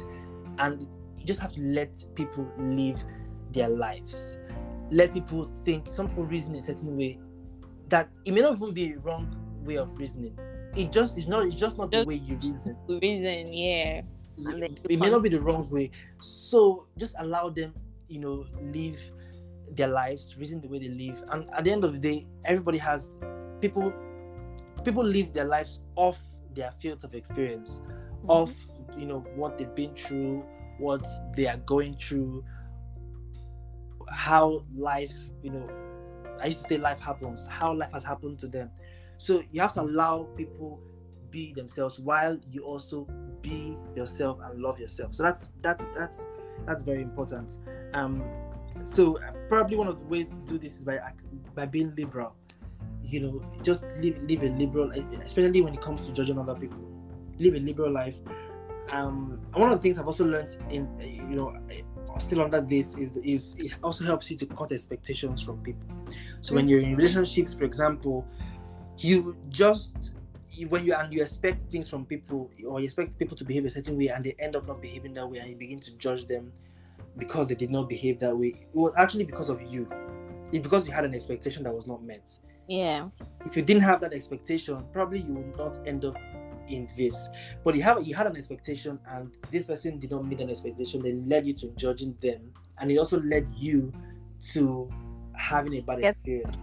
and 0.59 0.87
just 1.27 1.41
have 1.41 1.51
to 1.53 1.61
let 1.61 2.03
people 2.15 2.49
live 2.57 3.03
their 3.51 3.67
lives. 3.67 4.39
Let 4.89 5.13
people 5.13 5.43
think. 5.43 5.87
Some 5.91 6.07
people 6.07 6.25
reason 6.25 6.55
a 6.55 6.61
certain 6.61 6.95
way 6.95 7.19
that 7.89 8.09
it 8.25 8.33
may 8.33 8.41
not 8.41 8.53
even 8.53 8.73
be 8.73 8.93
a 8.93 8.99
wrong 8.99 9.35
way 9.63 9.77
of 9.77 9.95
reasoning. 9.97 10.37
It 10.75 10.91
just 10.91 11.17
is 11.17 11.27
not 11.27 11.45
it's 11.45 11.55
just 11.55 11.77
not 11.77 11.91
the 11.91 12.05
way 12.05 12.15
you 12.15 12.35
reason. 12.35 12.77
Reason, 12.87 13.53
yeah. 13.53 14.01
Do 14.37 14.69
it 14.89 14.99
may 14.99 15.09
not 15.09 15.23
be 15.23 15.29
the 15.29 15.41
wrong 15.41 15.69
way. 15.69 15.91
So 16.19 16.87
just 16.97 17.15
allow 17.19 17.49
them 17.49 17.73
you 18.07 18.19
know 18.19 18.45
live 18.61 19.11
their 19.71 19.87
lives 19.89 20.37
reason 20.37 20.61
the 20.61 20.67
way 20.67 20.79
they 20.79 20.89
live. 20.89 21.23
And 21.29 21.49
at 21.51 21.65
the 21.65 21.71
end 21.71 21.83
of 21.83 21.93
the 21.93 21.99
day 21.99 22.25
everybody 22.45 22.77
has 22.77 23.11
people 23.59 23.91
people 24.85 25.03
live 25.03 25.33
their 25.33 25.45
lives 25.45 25.81
off 25.95 26.21
their 26.53 26.71
fields 26.71 27.03
of 27.03 27.13
experience 27.13 27.81
of 28.29 28.53
you 28.97 29.05
know 29.05 29.19
what 29.35 29.57
they've 29.57 29.73
been 29.75 29.93
through 29.93 30.43
what 30.79 31.05
they 31.35 31.47
are 31.47 31.57
going 31.57 31.95
through 31.95 32.43
how 34.09 34.63
life 34.73 35.13
you 35.43 35.51
know 35.51 35.67
i 36.41 36.45
used 36.45 36.61
to 36.61 36.67
say 36.67 36.77
life 36.77 36.99
happens 36.99 37.47
how 37.47 37.73
life 37.73 37.91
has 37.91 38.03
happened 38.03 38.39
to 38.39 38.47
them. 38.47 38.69
So 39.17 39.43
you 39.51 39.61
have 39.61 39.73
to 39.73 39.81
allow 39.81 40.23
people 40.35 40.79
be 41.31 41.53
themselves 41.53 41.99
while 41.99 42.37
you 42.51 42.63
also 42.63 43.07
be 43.41 43.75
yourself 43.95 44.39
and 44.43 44.61
love 44.61 44.79
yourself. 44.79 45.13
So 45.13 45.23
that's 45.23 45.51
that's 45.61 45.85
that's 45.95 46.27
that's 46.65 46.83
very 46.83 47.01
important. 47.01 47.57
Um 47.93 48.23
so 48.83 49.17
uh, 49.17 49.31
probably 49.49 49.75
one 49.75 49.87
of 49.87 49.99
the 49.99 50.05
ways 50.05 50.29
to 50.29 50.35
do 50.45 50.57
this 50.57 50.77
is 50.77 50.83
by 50.83 50.99
by 51.55 51.65
being 51.65 51.93
liberal. 51.95 52.35
You 53.03 53.19
know 53.21 53.41
just 53.63 53.85
live 53.99 54.21
live 54.23 54.43
a 54.43 54.49
liberal 54.49 54.91
especially 55.23 55.61
when 55.61 55.73
it 55.73 55.81
comes 55.81 56.05
to 56.05 56.13
judging 56.13 56.37
other 56.37 56.55
people. 56.55 56.79
Live 57.39 57.55
a 57.55 57.59
liberal 57.59 57.91
life 57.91 58.19
um 58.91 59.39
one 59.53 59.71
of 59.71 59.77
the 59.77 59.81
things 59.81 59.99
i've 59.99 60.05
also 60.05 60.25
learned 60.25 60.55
in 60.69 60.87
you 60.99 61.35
know 61.35 61.53
still 62.19 62.41
under 62.41 62.61
this 62.61 62.95
is 62.95 63.17
is 63.17 63.55
it 63.57 63.77
also 63.83 64.05
helps 64.05 64.29
you 64.31 64.37
to 64.37 64.45
cut 64.45 64.71
expectations 64.71 65.41
from 65.41 65.57
people. 65.61 65.87
So 66.41 66.55
when 66.55 66.67
you're 66.67 66.81
in 66.81 66.95
relationships 66.95 67.53
for 67.53 67.65
example 67.65 68.25
you 68.97 69.35
just 69.49 70.13
when 70.69 70.85
you 70.85 70.95
and 70.95 71.13
you 71.13 71.21
expect 71.21 71.63
things 71.63 71.89
from 71.89 72.05
people 72.05 72.49
or 72.67 72.79
you 72.79 72.85
expect 72.85 73.17
people 73.19 73.37
to 73.37 73.43
behave 73.43 73.65
a 73.65 73.69
certain 73.69 73.97
way 73.97 74.07
and 74.07 74.23
they 74.23 74.35
end 74.39 74.55
up 74.55 74.67
not 74.67 74.81
behaving 74.81 75.13
that 75.13 75.29
way 75.29 75.37
and 75.39 75.49
you 75.49 75.55
begin 75.55 75.79
to 75.79 75.95
judge 75.97 76.25
them 76.25 76.51
because 77.17 77.47
they 77.47 77.55
did 77.55 77.69
not 77.69 77.87
behave 77.87 78.19
that 78.19 78.35
way 78.35 78.47
it 78.47 78.75
was 78.75 78.93
actually 78.97 79.23
because 79.23 79.49
of 79.49 79.61
you. 79.61 79.87
It's 80.51 80.63
because 80.63 80.87
you 80.87 80.93
had 80.93 81.03
an 81.03 81.13
expectation 81.13 81.63
that 81.63 81.73
was 81.73 81.87
not 81.87 82.01
met. 82.03 82.31
Yeah. 82.69 83.09
if 83.45 83.55
you 83.55 83.63
didn't 83.63 83.83
have 83.83 84.01
that 84.01 84.11
expectation, 84.11 84.83
probably 84.91 85.19
you 85.19 85.33
would 85.33 85.57
not 85.57 85.85
end 85.87 86.03
up 86.03 86.17
in 86.67 86.87
this. 86.97 87.29
But 87.63 87.75
you 87.75 87.81
have 87.83 88.05
you 88.05 88.15
had 88.15 88.27
an 88.27 88.37
expectation, 88.37 88.99
and 89.09 89.35
this 89.51 89.65
person 89.65 89.99
did 89.99 90.11
not 90.11 90.25
meet 90.25 90.41
an 90.41 90.49
expectation, 90.49 91.01
then 91.01 91.27
led 91.27 91.45
you 91.45 91.53
to 91.53 91.67
judging 91.75 92.15
them, 92.21 92.51
and 92.79 92.91
it 92.91 92.97
also 92.97 93.19
led 93.21 93.47
you 93.55 93.91
to 94.53 94.89
having 95.35 95.75
a 95.75 95.81
bad 95.81 95.99
Yes. 96.01 96.15
experience. 96.15 96.57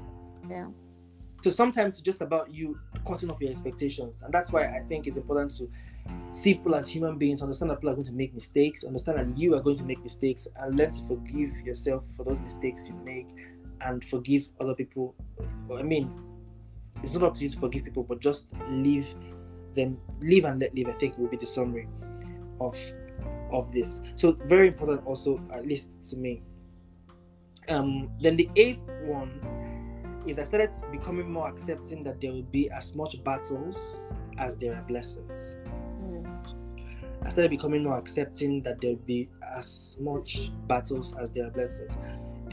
Yeah. 0.49 0.69
So 1.43 1.51
sometimes 1.51 1.95
it's 1.95 2.03
just 2.03 2.23
about 2.23 2.53
you 2.53 2.79
cutting 3.07 3.31
off 3.31 3.41
your 3.41 3.51
expectations, 3.51 4.23
and 4.23 4.33
that's 4.33 4.53
why 4.53 4.65
I 4.65 4.81
think 4.89 5.07
it's 5.07 5.17
important 5.17 5.51
to 5.59 5.71
see 6.33 6.55
people 6.55 6.75
as 6.75 6.89
human 6.89 7.19
beings, 7.19 7.43
understand 7.43 7.71
that 7.71 7.77
people 7.77 7.91
are 7.91 7.95
going 7.95 8.07
to 8.07 8.13
make 8.13 8.35
mistakes, 8.35 8.85
understand 8.85 9.19
that 9.19 9.39
you 9.39 9.55
are 9.55 9.61
going 9.61 9.77
to 9.77 9.85
make 9.85 10.03
mistakes, 10.03 10.49
and 10.57 10.77
learn 10.77 10.91
to 10.91 11.03
forgive 11.07 11.51
yourself 11.65 12.07
for 12.17 12.25
those 12.25 12.41
mistakes 12.41 12.89
you 12.89 12.95
make, 13.05 13.29
and 13.83 14.03
forgive 14.05 14.49
other 14.61 14.75
people. 14.75 15.15
I 15.75 15.83
mean, 15.83 16.11
it's 17.03 17.13
not 17.13 17.23
up 17.25 17.35
to 17.35 17.45
you 17.45 17.51
to 17.51 17.59
forgive 17.59 17.85
people, 17.85 18.05
but 18.05 18.21
just 18.21 18.55
leave 18.71 19.15
them, 19.75 19.99
live 20.21 20.45
and 20.45 20.61
let 20.61 20.75
live. 20.75 20.89
I 20.89 20.93
think 20.93 21.19
will 21.19 21.29
be 21.29 21.37
the 21.37 21.47
summary 21.47 21.89
of 22.61 22.79
of 23.53 23.73
this. 23.73 24.01
So 24.17 24.33
very 24.47 24.69
important, 24.69 25.07
also 25.07 25.41
at 25.53 25.67
least 25.67 26.05
to 26.11 26.17
me. 26.17 26.43
Um, 27.69 28.11
then 28.21 28.37
the 28.37 28.51
eighth 28.57 28.83
one 29.05 29.41
is 30.27 30.39
I 30.39 30.45
started 30.45 30.71
becoming 30.91 31.31
more 31.31 31.49
accepting 31.49 32.03
that 32.05 32.21
there 32.21 32.33
will 32.33 32.43
be 32.43 32.71
as 32.71 32.95
much 32.95 33.23
battles 33.25 34.13
as 34.39 34.57
there 34.57 34.75
are 34.75 34.83
blessings. 34.83 35.57
I 37.25 37.31
started 37.31 37.51
becoming 37.51 37.85
more 37.85 37.97
accepting 37.97 38.63
that 38.63 38.81
there 38.83 38.91
will 38.91 39.07
be 39.07 39.31
as 39.57 39.97
much 39.99 40.51
battles 40.67 41.17
as 41.17 41.33
there 41.33 41.47
are 41.47 41.51
blessings. 41.51 41.97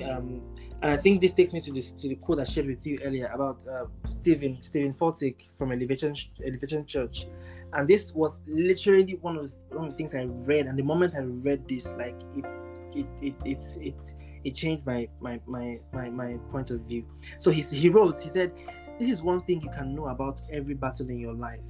Um, 0.06 0.42
and 0.82 0.92
I 0.92 0.98
think 0.98 1.22
this 1.22 1.34
takes 1.34 1.54
me 1.54 1.60
to 1.62 1.72
this 1.72 1.92
to 1.92 2.08
the 2.08 2.16
quote 2.16 2.40
I 2.40 2.44
shared 2.44 2.68
with 2.68 2.86
you 2.88 2.98
earlier 3.04 3.28
about 3.28 3.66
uh, 3.68 3.86
Steven 4.06 4.62
Steven 4.62 4.94
Furtick 4.94 5.48
from 5.56 5.72
Elevation 5.72 6.16
Elevation 6.44 6.86
Church, 6.86 7.28
and 7.74 7.88
this 7.88 8.14
was 8.14 8.42
literally 8.48 9.18
one 9.22 9.38
of 9.38 9.52
the, 9.52 9.78
one 9.78 9.86
of 9.86 9.92
the 9.92 9.98
things 9.98 10.16
I 10.16 10.24
read. 10.24 10.66
And 10.66 10.78
the 10.78 10.84
moment 10.84 11.16
I 11.16 11.22
read 11.22 11.68
this, 11.68 11.94
like 11.94 12.20
it 12.36 12.46
it 12.94 13.36
it 13.44 13.62
it 13.80 14.14
it 14.44 14.56
changed 14.56 14.86
my 14.86 15.08
my 15.20 15.40
my 15.46 15.80
my, 15.94 16.10
my 16.10 16.38
point 16.52 16.72
of 16.72 16.82
view. 16.82 17.06
So 17.38 17.52
he 17.52 17.62
he 17.62 17.90
wrote 17.90 18.20
he 18.20 18.30
said, 18.30 18.54
"This 19.00 19.12
is 19.12 19.22
one 19.22 19.42
thing 19.42 19.62
you 19.62 19.70
can 19.70 19.94
know 19.94 20.08
about 20.08 20.42
every 20.52 20.74
battle 20.74 21.10
in 21.10 21.20
your 21.20 21.34
life: 21.34 21.70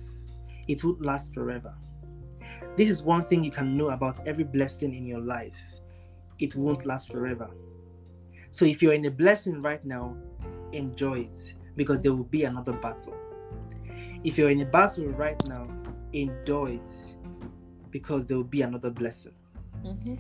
it 0.69 0.83
won't 0.83 1.01
last 1.01 1.33
forever." 1.33 1.73
This 2.77 2.89
is 2.89 3.03
one 3.03 3.23
thing 3.23 3.43
you 3.43 3.51
can 3.51 3.75
know 3.75 3.89
about 3.89 4.25
every 4.25 4.45
blessing 4.45 4.93
in 4.95 5.05
your 5.05 5.19
life. 5.19 5.59
It 6.39 6.55
won't 6.55 6.85
last 6.85 7.11
forever. 7.11 7.49
So 8.51 8.65
if 8.65 8.81
you're 8.81 8.93
in 8.93 9.05
a 9.05 9.11
blessing 9.11 9.61
right 9.61 9.83
now, 9.85 10.15
enjoy 10.71 11.21
it 11.21 11.55
because 11.75 12.01
there 12.01 12.13
will 12.13 12.25
be 12.25 12.43
another 12.43 12.73
battle. 12.73 13.15
If 14.23 14.37
you're 14.37 14.49
in 14.49 14.61
a 14.61 14.65
battle 14.65 15.07
right 15.07 15.41
now, 15.47 15.67
enjoy 16.13 16.79
it 16.81 17.15
because 17.89 18.25
there 18.25 18.37
will 18.37 18.43
be 18.43 18.61
another 18.61 18.91
blessing. 18.91 19.33
Mhm. 19.83 20.19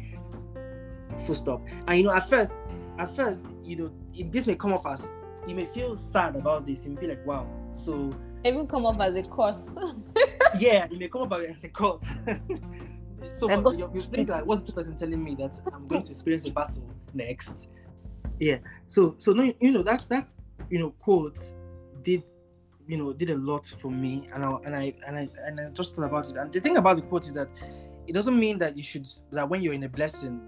Full 1.19 1.35
stop. 1.35 1.61
And 1.87 1.97
you 1.97 2.03
know, 2.05 2.13
at 2.13 2.27
first, 2.27 2.51
at 2.97 3.15
first, 3.15 3.41
you 3.61 3.75
know, 3.75 3.91
it, 4.15 4.31
this 4.31 4.47
may 4.47 4.55
come 4.55 4.73
off 4.73 4.87
as 4.87 5.07
you 5.47 5.55
may 5.55 5.65
feel 5.65 5.95
sad 5.95 6.35
about 6.35 6.65
this. 6.65 6.85
You 6.85 6.91
may 6.91 7.01
be 7.01 7.07
like, 7.07 7.25
wow. 7.25 7.47
So 7.73 8.11
Even 8.45 8.67
come 8.67 8.85
up 8.85 8.99
as 9.01 9.15
a 9.15 9.27
course. 9.27 9.65
yeah, 10.59 10.85
it 10.85 10.97
may 10.97 11.07
come 11.07 11.23
up 11.23 11.33
as 11.33 11.63
a 11.63 11.69
cause. 11.69 12.05
so 13.31 13.49
you 13.71 13.89
you 13.93 14.01
think 14.01 14.29
like, 14.29 14.45
what's 14.45 14.63
this 14.63 14.71
person 14.71 14.97
telling 14.97 15.23
me 15.23 15.35
that 15.35 15.59
I'm 15.73 15.87
going 15.87 16.01
to 16.01 16.09
experience 16.11 16.45
a 16.45 16.51
battle 16.51 16.89
next? 17.13 17.67
Yeah. 18.41 18.57
So 18.87 19.15
so 19.19 19.33
no, 19.33 19.53
you 19.59 19.71
know 19.71 19.83
that 19.83 20.03
that 20.09 20.33
you 20.69 20.79
know 20.79 20.89
quote 20.99 21.37
did 22.01 22.23
you 22.87 22.97
know 22.97 23.13
did 23.13 23.29
a 23.29 23.37
lot 23.37 23.67
for 23.67 23.91
me, 23.91 24.27
and 24.33 24.43
I 24.43 24.51
and 24.65 24.75
I 24.75 24.93
and 25.05 25.15
I 25.15 25.29
and 25.45 25.59
I 25.59 25.69
just 25.69 25.95
thought 25.95 26.05
about 26.05 26.27
it. 26.27 26.37
And 26.37 26.51
the 26.51 26.59
thing 26.59 26.77
about 26.77 26.97
the 26.97 27.03
quote 27.03 27.27
is 27.27 27.33
that 27.33 27.49
it 28.07 28.13
doesn't 28.13 28.37
mean 28.37 28.57
that 28.57 28.75
you 28.75 28.81
should 28.81 29.07
that 29.31 29.47
when 29.47 29.61
you're 29.61 29.75
in 29.75 29.83
a 29.83 29.89
blessing, 29.89 30.41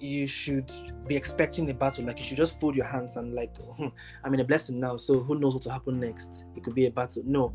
you 0.00 0.26
should 0.26 0.72
be 1.06 1.14
expecting 1.14 1.70
a 1.70 1.74
battle. 1.74 2.04
Like 2.04 2.18
you 2.18 2.24
should 2.24 2.36
just 2.36 2.58
fold 2.58 2.74
your 2.74 2.86
hands 2.86 3.16
and 3.16 3.32
like, 3.34 3.56
hmm, 3.56 3.86
I'm 4.24 4.34
in 4.34 4.40
a 4.40 4.44
blessing 4.44 4.80
now. 4.80 4.96
So 4.96 5.20
who 5.20 5.38
knows 5.38 5.54
what 5.54 5.64
will 5.64 5.72
happen 5.72 6.00
next? 6.00 6.44
It 6.56 6.64
could 6.64 6.74
be 6.74 6.86
a 6.86 6.90
battle. 6.90 7.22
No. 7.24 7.54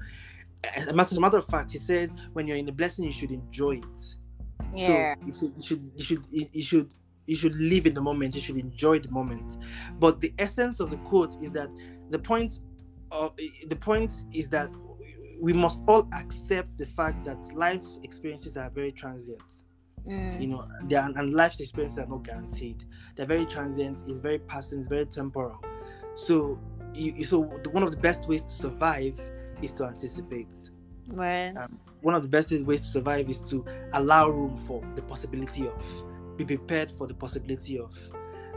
As 0.63 0.87
a 0.87 0.93
matter, 0.93 1.09
as 1.11 1.17
a 1.17 1.19
matter 1.19 1.37
of 1.37 1.45
fact, 1.45 1.73
he 1.73 1.79
says 1.79 2.13
when 2.31 2.47
you're 2.47 2.55
in 2.55 2.69
a 2.69 2.71
blessing, 2.71 3.03
you 3.03 3.11
should 3.11 3.31
enjoy 3.31 3.71
it. 3.71 4.15
Yeah. 4.73 5.13
So 5.13 5.25
you 5.25 5.33
should, 5.33 5.53
you 5.57 5.65
should, 5.65 5.91
you 5.97 6.03
should, 6.03 6.49
you 6.53 6.61
should, 6.61 6.89
you 7.25 7.35
should 7.35 7.55
live 7.55 7.85
in 7.85 7.93
the 7.93 8.01
moment. 8.01 8.35
You 8.35 8.41
should 8.41 8.57
enjoy 8.57 8.99
the 8.99 9.11
moment. 9.11 9.57
But 9.99 10.21
the 10.21 10.33
essence 10.37 10.79
of 10.79 10.89
the 10.89 10.97
quote 10.97 11.37
is 11.41 11.51
that 11.51 11.69
the 12.09 12.19
point 12.19 12.59
of 13.11 13.33
the 13.67 13.75
point 13.75 14.11
is 14.33 14.49
that 14.49 14.69
we 15.39 15.53
must 15.53 15.83
all 15.87 16.07
accept 16.13 16.77
the 16.77 16.85
fact 16.85 17.23
that 17.25 17.37
life 17.53 17.83
experiences 18.03 18.57
are 18.57 18.69
very 18.69 18.91
transient. 18.91 19.63
Mm. 20.07 20.41
You 20.41 20.47
know, 20.47 20.67
they 20.85 20.95
are, 20.95 21.09
and 21.15 21.33
life's 21.33 21.59
experiences 21.59 21.99
are 21.99 22.07
not 22.07 22.23
guaranteed. 22.23 22.83
They're 23.15 23.25
very 23.25 23.45
transient. 23.45 24.03
It's 24.07 24.19
very 24.19 24.39
passing. 24.39 24.79
It's 24.79 24.87
very 24.87 25.05
temporal. 25.05 25.63
So, 26.13 26.59
you, 26.93 27.23
so 27.23 27.49
the, 27.63 27.69
one 27.69 27.83
of 27.83 27.91
the 27.91 27.97
best 27.97 28.27
ways 28.27 28.43
to 28.43 28.49
survive 28.49 29.19
is 29.61 29.71
to 29.73 29.85
anticipate. 29.85 30.69
Right. 31.07 31.53
Um, 31.55 31.77
one 32.01 32.15
of 32.15 32.23
the 32.23 32.29
best 32.29 32.51
ways 32.51 32.81
to 32.81 32.87
survive 32.87 33.29
is 33.29 33.41
to 33.49 33.65
allow 33.93 34.29
room 34.29 34.57
for 34.57 34.83
the 34.95 35.01
possibility 35.01 35.67
of, 35.67 36.03
be 36.37 36.45
prepared 36.45 36.89
for 36.91 37.07
the 37.07 37.13
possibility 37.13 37.79
of, 37.79 37.95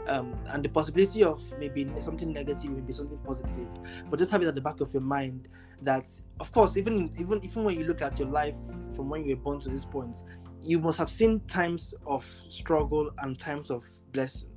um, 0.07 0.33
and 0.47 0.63
the 0.63 0.69
possibility 0.69 1.23
of 1.23 1.41
maybe 1.59 1.89
something 1.99 2.31
negative, 2.31 2.71
maybe 2.71 2.93
something 2.93 3.17
positive, 3.19 3.67
but 4.09 4.17
just 4.19 4.31
have 4.31 4.41
it 4.41 4.47
at 4.47 4.55
the 4.55 4.61
back 4.61 4.79
of 4.81 4.93
your 4.93 5.01
mind 5.03 5.49
that, 5.81 6.05
of 6.39 6.51
course, 6.51 6.77
even 6.77 7.11
even 7.19 7.43
even 7.43 7.63
when 7.63 7.79
you 7.79 7.85
look 7.85 8.01
at 8.01 8.17
your 8.17 8.29
life 8.29 8.55
from 8.95 9.09
when 9.09 9.23
you 9.25 9.35
were 9.35 9.41
born 9.41 9.59
to 9.59 9.69
this 9.69 9.85
point, 9.85 10.23
you 10.61 10.79
must 10.79 10.97
have 10.97 11.09
seen 11.09 11.39
times 11.41 11.93
of 12.05 12.23
struggle 12.49 13.11
and 13.19 13.37
times 13.37 13.69
of 13.69 13.85
blessing. 14.11 14.49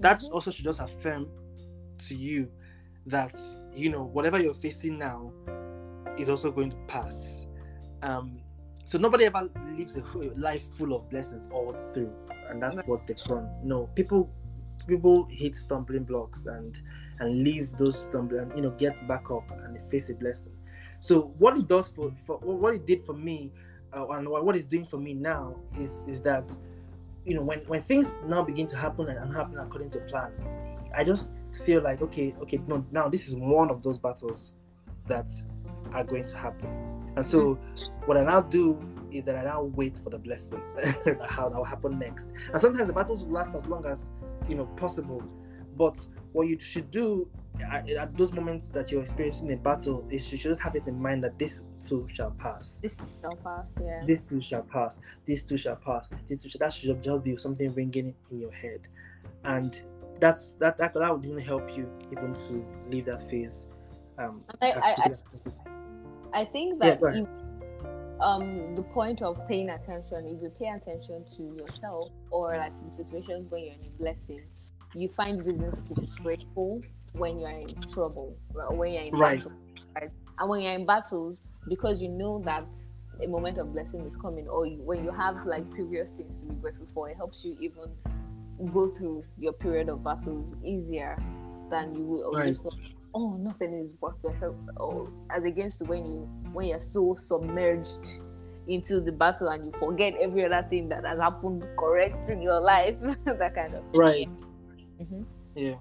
That 0.00 0.20
Mhm. 0.20 0.32
also 0.32 0.50
should 0.50 0.64
just 0.64 0.80
affirm 0.80 1.28
to 1.98 2.16
you 2.16 2.50
that 3.06 3.36
you 3.74 3.90
know 3.90 4.04
whatever 4.04 4.40
you're 4.40 4.54
facing 4.54 4.98
now 4.98 5.32
is 6.18 6.28
also 6.28 6.50
going 6.50 6.70
to 6.70 6.76
pass. 6.86 7.46
Um, 8.02 8.40
so 8.86 8.98
nobody 8.98 9.24
ever 9.24 9.48
lives 9.76 9.96
a 9.96 10.02
life 10.36 10.62
full 10.74 10.94
of 10.94 11.08
blessings 11.10 11.48
all 11.48 11.72
through, 11.72 12.12
and 12.48 12.62
that's 12.62 12.82
what 12.86 13.06
they've 13.06 13.16
done. 13.26 13.48
No, 13.62 13.88
people 13.94 14.30
people 14.86 15.26
hit 15.26 15.54
stumbling 15.54 16.04
blocks 16.04 16.46
and 16.46 16.78
and 17.20 17.42
leave 17.42 17.72
those 17.76 18.02
stumbling, 18.02 18.52
you 18.56 18.62
know, 18.62 18.70
get 18.70 19.06
back 19.06 19.30
up 19.30 19.48
and 19.50 19.82
face 19.90 20.10
a 20.10 20.14
blessing. 20.14 20.52
So 21.00 21.34
what 21.38 21.56
it 21.56 21.68
does 21.68 21.88
for 21.88 22.12
for 22.16 22.38
what 22.38 22.74
it 22.74 22.86
did 22.86 23.02
for 23.02 23.12
me, 23.12 23.52
uh, 23.92 24.08
and 24.08 24.28
what 24.28 24.44
what 24.44 24.56
it's 24.56 24.66
doing 24.66 24.84
for 24.84 24.98
me 24.98 25.14
now 25.14 25.56
is 25.78 26.04
is 26.08 26.20
that 26.22 26.48
you 27.24 27.34
know 27.34 27.42
when 27.42 27.60
when 27.66 27.82
things 27.82 28.16
now 28.26 28.42
begin 28.42 28.66
to 28.66 28.76
happen 28.76 29.08
and, 29.08 29.18
and 29.18 29.34
happen 29.34 29.58
according 29.58 29.90
to 29.90 30.00
plan, 30.00 30.32
I 30.96 31.04
just 31.04 31.62
feel 31.64 31.82
like 31.82 32.02
okay 32.02 32.34
okay 32.42 32.60
no 32.66 32.84
now 32.90 33.08
this 33.08 33.28
is 33.28 33.36
one 33.36 33.70
of 33.70 33.82
those 33.82 33.98
battles 33.98 34.54
that 35.06 35.30
are 35.92 36.04
going 36.04 36.24
to 36.26 36.36
happen, 36.36 36.68
and 37.16 37.26
so 37.26 37.58
what 38.06 38.16
I 38.16 38.24
now 38.24 38.40
do 38.40 38.78
is 39.14 39.24
that 39.26 39.36
I 39.36 39.44
now 39.44 39.62
wait 39.62 39.96
for 39.96 40.10
the 40.10 40.18
blessing 40.18 40.60
how 41.24 41.48
that 41.48 41.56
will 41.56 41.64
happen 41.64 41.98
next. 41.98 42.30
And 42.52 42.60
sometimes 42.60 42.88
the 42.88 42.92
battles 42.92 43.24
will 43.24 43.32
last 43.32 43.54
as 43.54 43.64
long 43.66 43.86
as 43.86 44.10
you 44.48 44.56
know 44.56 44.66
possible, 44.76 45.22
but 45.76 46.04
what 46.32 46.48
you 46.48 46.58
should 46.58 46.90
do 46.90 47.28
at, 47.60 47.88
at 47.88 48.16
those 48.16 48.32
moments 48.32 48.70
that 48.70 48.90
you're 48.90 49.02
experiencing 49.02 49.52
a 49.52 49.56
battle 49.56 50.06
is 50.10 50.30
you 50.32 50.38
should 50.38 50.50
just 50.50 50.62
have 50.62 50.74
it 50.74 50.88
in 50.88 51.00
mind 51.00 51.22
that 51.22 51.38
this 51.38 51.62
too 51.80 52.06
shall 52.12 52.32
pass. 52.32 52.80
This 52.82 52.96
shall 53.22 53.36
pass. 53.36 53.66
Yeah. 53.80 54.02
This 54.04 54.22
too 54.22 54.40
shall 54.40 54.62
pass. 54.62 55.00
This 55.24 55.44
too 55.44 55.56
shall 55.56 55.76
pass. 55.76 56.08
This 56.28 56.42
too 56.42 56.50
shall, 56.50 56.58
that 56.58 56.72
should 56.72 57.02
just 57.02 57.24
be 57.24 57.36
something 57.36 57.72
ringing 57.74 58.14
in 58.30 58.40
your 58.40 58.52
head, 58.52 58.80
and 59.44 59.80
that's 60.18 60.52
that 60.54 60.76
that, 60.78 60.94
that 60.94 61.12
would 61.14 61.24
even 61.24 61.38
help 61.38 61.76
you 61.76 61.88
even 62.10 62.34
to 62.34 62.64
leave 62.90 63.04
that 63.06 63.28
phase. 63.30 63.66
Um, 64.18 64.42
I- 64.60 64.72
I- 64.72 65.08
possible. 65.08 65.64
I 66.32 66.44
think 66.44 66.80
that 66.80 67.00
if, 67.00 67.28
um 68.20 68.74
the 68.74 68.82
point 68.82 69.22
of 69.22 69.36
paying 69.48 69.70
attention, 69.70 70.26
if 70.26 70.42
you 70.42 70.50
pay 70.58 70.68
attention 70.68 71.24
to 71.36 71.42
yourself 71.56 72.10
or 72.30 72.56
like 72.56 72.72
to 72.78 72.84
the 72.84 73.04
situations 73.04 73.50
when 73.50 73.64
you're 73.64 73.74
in 73.74 73.80
a 73.86 74.02
blessing, 74.02 74.42
you 74.94 75.08
find 75.16 75.44
reasons 75.44 75.82
to 75.88 75.94
be 75.94 76.08
grateful 76.22 76.82
when 77.12 77.38
you're 77.38 77.50
in 77.50 77.76
trouble, 77.92 78.36
or 78.54 78.74
when 78.76 78.92
you're 78.92 79.02
in 79.02 79.12
Right. 79.12 79.38
battles, 79.38 79.60
right? 79.94 80.10
And 80.38 80.48
when 80.48 80.62
you're 80.62 80.72
in 80.72 80.86
battles, 80.86 81.38
because 81.68 82.00
you 82.00 82.08
know 82.08 82.42
that 82.44 82.66
a 83.22 83.26
moment 83.28 83.58
of 83.58 83.72
blessing 83.72 84.00
is 84.06 84.16
coming, 84.16 84.48
or 84.48 84.66
you, 84.66 84.82
when 84.82 85.04
you 85.04 85.10
have 85.12 85.44
like 85.46 85.68
previous 85.70 86.10
things 86.16 86.34
to 86.36 86.46
be 86.46 86.54
grateful 86.60 86.86
for, 86.94 87.10
it 87.10 87.16
helps 87.16 87.44
you 87.44 87.56
even 87.60 87.90
go 88.72 88.90
through 88.90 89.24
your 89.38 89.52
period 89.52 89.88
of 89.88 90.02
battles 90.04 90.46
easier 90.64 91.16
than 91.70 91.94
you 91.94 92.02
would 92.04 92.24
always 92.24 92.58
oh 93.14 93.36
nothing 93.36 93.72
is 93.74 93.92
working 94.00 94.36
so, 94.40 94.54
oh, 94.80 95.08
as 95.30 95.44
against 95.44 95.80
when 95.82 96.04
you 96.04 96.28
when 96.52 96.66
you're 96.66 96.80
so 96.80 97.14
submerged 97.14 98.06
into 98.66 99.00
the 99.00 99.12
battle 99.12 99.48
and 99.48 99.66
you 99.66 99.72
forget 99.78 100.14
every 100.20 100.44
other 100.44 100.66
thing 100.70 100.88
that 100.88 101.04
has 101.04 101.18
happened 101.18 101.64
correct 101.78 102.28
in 102.30 102.40
your 102.40 102.60
life 102.60 102.96
that 103.24 103.54
kind 103.54 103.74
of 103.74 103.82
Right. 103.94 104.28
hmm 104.98 105.22
Yeah. 105.54 105.74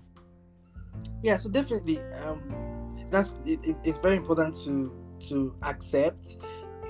Yeah. 1.22 1.38
So 1.38 1.50
definitely, 1.50 2.00
um, 2.26 2.42
that's 3.10 3.36
it, 3.46 3.66
it, 3.66 3.78
it's 3.84 3.98
very 3.98 4.18
important 4.18 4.56
to 4.66 4.92
to 5.30 5.56
accept, 5.64 6.38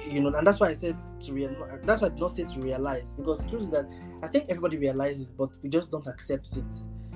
you 0.09 0.21
know, 0.21 0.33
and 0.33 0.45
that's 0.45 0.59
why 0.59 0.69
I 0.69 0.73
said 0.73 0.97
to 1.21 1.33
real. 1.33 1.55
That's 1.83 2.01
why 2.01 2.07
I 2.07 2.09
did 2.09 2.19
not 2.19 2.31
say 2.31 2.43
to 2.43 2.59
realize 2.59 3.15
because 3.15 3.43
the 3.43 3.49
truth 3.49 3.63
is 3.63 3.69
that 3.71 3.85
I 4.23 4.27
think 4.27 4.45
everybody 4.49 4.77
realizes, 4.77 5.31
but 5.31 5.49
we 5.61 5.69
just 5.69 5.91
don't 5.91 6.07
accept 6.07 6.57
it. 6.57 6.71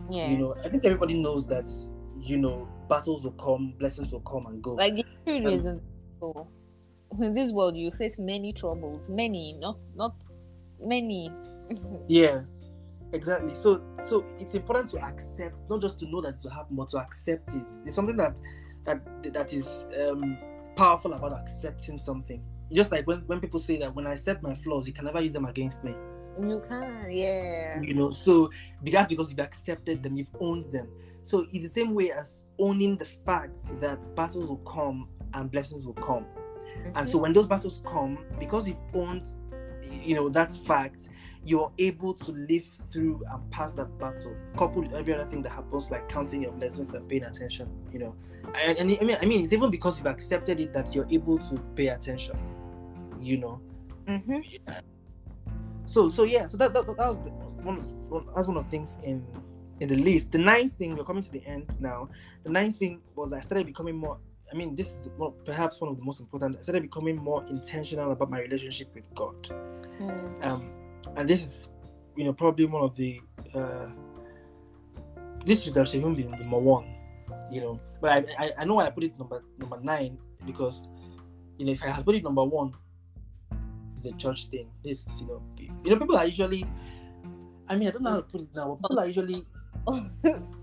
yeah 0.09 0.29
You 0.29 0.37
know, 0.37 0.55
I 0.63 0.69
think 0.69 0.85
everybody 0.85 1.15
knows 1.15 1.47
that 1.47 1.67
you 2.21 2.37
know 2.37 2.67
battles 2.89 3.23
will 3.23 3.31
come, 3.33 3.73
blessings 3.77 4.11
will 4.11 4.21
come 4.21 4.45
and 4.47 4.61
go. 4.61 4.73
like 4.73 4.95
the 4.95 5.03
truth 5.25 5.45
Um, 5.45 5.53
is 5.53 5.65
in- 5.65 5.81
so 6.19 6.47
in 7.21 7.33
this 7.33 7.51
world 7.51 7.75
you 7.77 7.91
face 7.91 8.17
many 8.19 8.51
troubles 8.53 9.07
many 9.09 9.53
not 9.59 9.77
not 9.95 10.15
many 10.79 11.31
Yeah, 12.07 12.41
exactly. 13.13 13.53
So 13.55 13.81
so 14.03 14.23
it's 14.39 14.53
important 14.53 14.89
to 14.91 15.03
accept, 15.03 15.55
not 15.69 15.81
just 15.81 15.99
to 15.99 16.05
know 16.09 16.21
that 16.21 16.35
it 16.35 16.41
will 16.43 16.51
happen, 16.51 16.75
but 16.77 16.87
to 16.89 16.97
accept 16.99 17.53
it. 17.53 17.69
It's 17.85 17.95
something 17.95 18.15
that 18.17 18.39
that 18.85 19.01
that 19.33 19.53
is 19.53 19.85
um, 20.01 20.37
powerful 20.77 21.11
about 21.13 21.33
accepting 21.33 21.97
something. 21.97 22.41
Just 22.71 22.91
like 22.91 23.05
when, 23.07 23.19
when 23.27 23.39
people 23.41 23.59
say 23.59 23.77
that 23.79 23.93
when 23.93 24.07
I 24.07 24.13
accept 24.13 24.43
my 24.43 24.53
flaws, 24.53 24.87
you 24.87 24.93
can 24.93 25.05
never 25.05 25.19
use 25.21 25.33
them 25.33 25.45
against 25.45 25.83
me. 25.83 25.93
you 26.39 26.61
can 26.69 27.09
yeah 27.11 27.81
You 27.81 27.93
know, 27.93 28.11
so 28.11 28.49
that's 28.81 29.07
because 29.09 29.29
you've 29.29 29.39
accepted 29.39 30.03
them, 30.03 30.15
you've 30.15 30.31
owned 30.39 30.71
them. 30.71 30.87
So 31.27 31.41
it's 31.51 31.51
the 31.51 31.67
same 31.67 31.93
way 31.93 32.09
as 32.13 32.45
owning 32.57 32.95
the 32.95 33.05
fact 33.05 33.51
that 33.81 34.15
battles 34.15 34.47
will 34.47 34.59
come 34.59 35.09
and 35.33 35.51
blessings 35.51 35.85
will 35.85 35.93
come. 35.95 36.25
And 36.95 37.07
so 37.07 37.17
when 37.17 37.33
those 37.33 37.45
battles 37.45 37.81
come, 37.85 38.19
because 38.39 38.65
you've 38.65 38.77
owned, 38.93 39.27
you 39.91 40.15
know, 40.15 40.29
that 40.29 40.55
fact, 40.55 41.09
you're 41.43 41.69
able 41.79 42.13
to 42.13 42.31
live 42.31 42.63
through 42.89 43.21
and 43.29 43.51
pass 43.51 43.73
that 43.73 43.99
battle, 43.99 44.37
coupled 44.57 44.87
with 44.87 44.95
every 44.95 45.15
other 45.15 45.29
thing 45.29 45.41
that 45.41 45.49
happens, 45.49 45.91
like 45.91 46.07
counting 46.07 46.43
your 46.43 46.53
blessings 46.53 46.93
and 46.93 47.09
paying 47.09 47.25
attention, 47.25 47.67
you 47.91 47.99
know. 47.99 48.15
And, 48.55 48.77
and 48.77 48.97
I 49.01 49.03
mean, 49.03 49.17
I 49.21 49.25
mean, 49.25 49.43
it's 49.43 49.51
even 49.51 49.69
because 49.69 49.97
you've 49.97 50.07
accepted 50.07 50.61
it 50.61 50.71
that 50.71 50.95
you're 50.95 51.07
able 51.11 51.37
to 51.39 51.57
pay 51.75 51.87
attention, 51.87 52.37
you 53.19 53.37
know. 53.37 53.61
Mhm. 54.07 54.59
So, 55.83 56.07
so 56.07 56.23
yeah, 56.23 56.47
so 56.47 56.55
that 56.55 56.71
that, 56.71 56.87
that 56.87 56.97
was 56.97 57.19
the, 57.19 57.31
one 57.31 57.79
of 57.79 58.33
that's 58.33 58.47
one 58.47 58.55
of 58.55 58.63
the 58.63 58.69
things 58.69 58.97
in 59.03 59.25
in 59.79 59.87
the 59.87 59.97
list. 59.97 60.31
The 60.31 60.39
ninth 60.39 60.73
thing, 60.73 60.95
we're 60.95 61.03
coming 61.03 61.23
to 61.23 61.31
the 61.31 61.45
end 61.45 61.77
now. 61.79 62.09
The 62.43 62.49
ninth 62.49 62.77
thing 62.77 63.01
was 63.15 63.33
I 63.33 63.39
started 63.39 63.67
becoming 63.67 63.95
more. 63.95 64.17
I 64.51 64.55
mean, 64.55 64.75
this 64.75 64.87
is 64.99 65.09
one, 65.17 65.33
perhaps 65.45 65.81
one 65.81 65.91
of 65.91 65.97
the 65.97 66.03
most 66.03 66.19
important. 66.19 66.55
I 66.55 66.61
started 66.61 66.83
becoming 66.83 67.17
more 67.17 67.45
intentional 67.47 68.11
about 68.11 68.29
my 68.29 68.39
relationship 68.39 68.93
with 68.95 69.13
God. 69.13 69.35
Mm. 69.99 70.45
Um, 70.45 70.69
and 71.15 71.29
this 71.29 71.43
is, 71.43 71.69
you 72.15 72.23
know, 72.23 72.33
probably 72.33 72.65
one 72.65 72.83
of 72.83 72.95
the. 72.95 73.21
Uh, 73.53 73.89
this 75.45 75.63
should 75.63 75.75
have 75.75 75.93
even 75.93 76.15
been 76.15 76.31
number 76.31 76.57
one, 76.57 76.93
you 77.51 77.61
know. 77.61 77.79
But 78.01 78.11
I, 78.11 78.45
I, 78.45 78.51
I 78.59 78.65
know 78.65 78.75
why 78.75 78.87
I 78.87 78.89
put 78.89 79.03
it 79.03 79.17
number 79.17 79.43
number 79.57 79.79
nine 79.81 80.17
because, 80.45 80.89
you 81.57 81.65
know, 81.65 81.71
if 81.71 81.83
I 81.83 81.89
had 81.89 82.05
put 82.05 82.15
it 82.15 82.23
number 82.23 82.43
one, 82.43 82.73
it's 83.93 84.03
the 84.03 84.11
church 84.13 84.47
thing. 84.47 84.69
This, 84.83 85.05
you 85.21 85.27
know, 85.27 85.41
you 85.57 85.91
know, 85.91 85.97
people 85.97 86.17
are 86.17 86.25
usually. 86.25 86.65
I 87.69 87.75
mean, 87.75 87.89
I 87.89 87.91
don't 87.91 88.03
know 88.03 88.11
how 88.11 88.15
to 88.17 88.23
put 88.23 88.41
it 88.41 88.49
now. 88.55 88.77
But 88.81 88.89
people 88.89 88.99
are 88.99 89.07
usually 89.07 89.45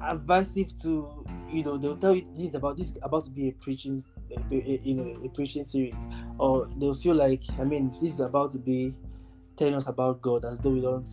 aversive 0.00 0.80
to 0.82 1.24
you 1.48 1.62
know 1.62 1.76
they'll 1.78 1.96
tell 1.96 2.14
you 2.14 2.26
this 2.36 2.54
about 2.54 2.76
this 2.76 2.92
about 3.02 3.24
to 3.24 3.30
be 3.30 3.48
a 3.48 3.52
preaching 3.52 4.04
you 4.50 4.94
know 4.94 5.04
a 5.24 5.28
preaching 5.30 5.64
series. 5.64 6.06
Or 6.38 6.66
they'll 6.76 6.94
feel 6.94 7.14
like 7.14 7.42
i 7.58 7.64
mean 7.64 7.90
this 8.00 8.14
is 8.14 8.20
about 8.20 8.50
to 8.52 8.58
be 8.58 8.94
telling 9.56 9.74
us 9.74 9.86
about 9.88 10.20
god 10.20 10.44
as 10.44 10.60
though 10.60 10.70
we 10.70 10.80
don't 10.80 11.08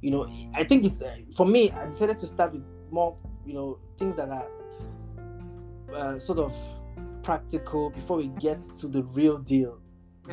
you 0.00 0.10
know 0.10 0.26
i 0.54 0.64
think 0.64 0.84
it's 0.84 1.02
uh, 1.02 1.14
for 1.36 1.46
me 1.46 1.70
i 1.72 1.86
decided 1.86 2.16
to 2.18 2.26
start 2.26 2.52
with 2.52 2.64
more 2.90 3.16
you 3.44 3.54
know 3.54 3.78
things 3.98 4.16
that 4.16 4.28
are 4.30 4.48
uh, 5.94 6.18
sort 6.18 6.38
of 6.38 6.54
practical 7.22 7.90
before 7.90 8.16
we 8.16 8.28
get 8.28 8.60
to 8.80 8.88
the 8.88 9.02
real 9.04 9.38
deal 9.38 9.78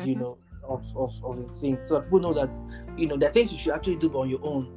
you 0.02 0.14
Mhm. 0.16 0.20
know 0.20 0.38
of, 0.62 0.84
of 0.96 1.12
of 1.24 1.36
the 1.36 1.52
thing. 1.54 1.78
So 1.82 1.94
that 1.94 2.04
people 2.04 2.20
know 2.20 2.32
that 2.34 2.52
you 2.96 3.06
know 3.06 3.16
there 3.16 3.28
are 3.28 3.32
things 3.32 3.52
you 3.52 3.58
should 3.58 3.72
actually 3.74 3.96
do 3.96 4.08
on 4.14 4.28
your 4.30 4.40
own 4.42 4.72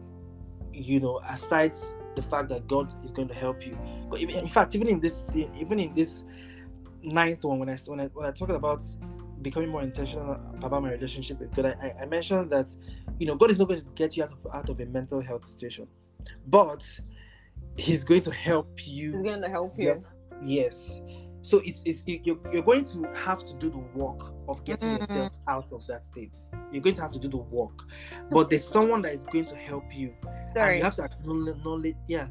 you 0.73 0.99
know, 0.99 1.19
aside 1.29 1.75
the 2.15 2.21
fact 2.21 2.49
that 2.49 2.67
God 2.67 2.91
is 3.03 3.11
going 3.11 3.27
to 3.27 3.33
help 3.33 3.65
you. 3.65 3.77
But 4.09 4.19
even, 4.19 4.35
in 4.37 4.47
fact, 4.47 4.75
even 4.75 4.87
in 4.87 4.99
this, 4.99 5.31
even 5.35 5.79
in 5.79 5.93
this 5.93 6.23
ninth 7.01 7.43
one, 7.43 7.59
when 7.59 7.69
I 7.69 7.77
when 7.85 7.99
I 7.99 8.07
when 8.07 8.25
I 8.25 8.31
talked 8.31 8.51
about 8.51 8.83
becoming 9.41 9.69
more 9.69 9.81
intentional 9.81 10.33
about 10.63 10.81
my 10.81 10.91
relationship 10.91 11.39
with 11.39 11.53
God, 11.53 11.77
I, 11.81 11.93
I 12.01 12.05
mentioned 12.05 12.51
that 12.51 12.67
you 13.19 13.27
know 13.27 13.35
God 13.35 13.51
is 13.51 13.59
not 13.59 13.67
going 13.67 13.81
to 13.81 13.87
get 13.95 14.15
you 14.17 14.23
out 14.23 14.31
of 14.31 14.47
out 14.53 14.69
of 14.69 14.79
a 14.79 14.85
mental 14.85 15.21
health 15.21 15.45
situation, 15.45 15.87
but 16.47 16.83
He's 17.77 18.03
going 18.03 18.21
to 18.21 18.31
help 18.31 18.85
you. 18.85 19.13
He's 19.13 19.23
going 19.23 19.41
to 19.41 19.49
help 19.49 19.77
you. 19.77 19.85
Get, 19.85 20.05
yes. 20.41 20.99
So 21.43 21.61
it's, 21.65 21.81
it's 21.83 22.03
you're, 22.07 22.37
you're 22.53 22.63
going 22.63 22.85
to 22.85 23.03
have 23.13 23.43
to 23.43 23.53
do 23.55 23.69
the 23.69 23.77
work 23.77 24.31
of 24.47 24.63
getting 24.63 24.91
mm-hmm. 24.91 25.01
yourself 25.01 25.33
out 25.49 25.73
of 25.73 25.85
that 25.87 26.05
state. 26.05 26.37
You're 26.71 26.81
going 26.81 26.95
to 26.95 27.01
have 27.01 27.11
to 27.11 27.19
do 27.19 27.27
the 27.27 27.37
work, 27.37 27.83
but 28.31 28.49
there's 28.49 28.65
someone 28.65 29.01
that 29.01 29.13
is 29.13 29.25
going 29.25 29.45
to 29.45 29.55
help 29.57 29.93
you. 29.93 30.13
Sorry. 30.53 30.77
You 30.77 30.83
have 30.83 30.95
to 30.95 31.03
acknowledge, 31.03 31.95
yeah 32.07 32.27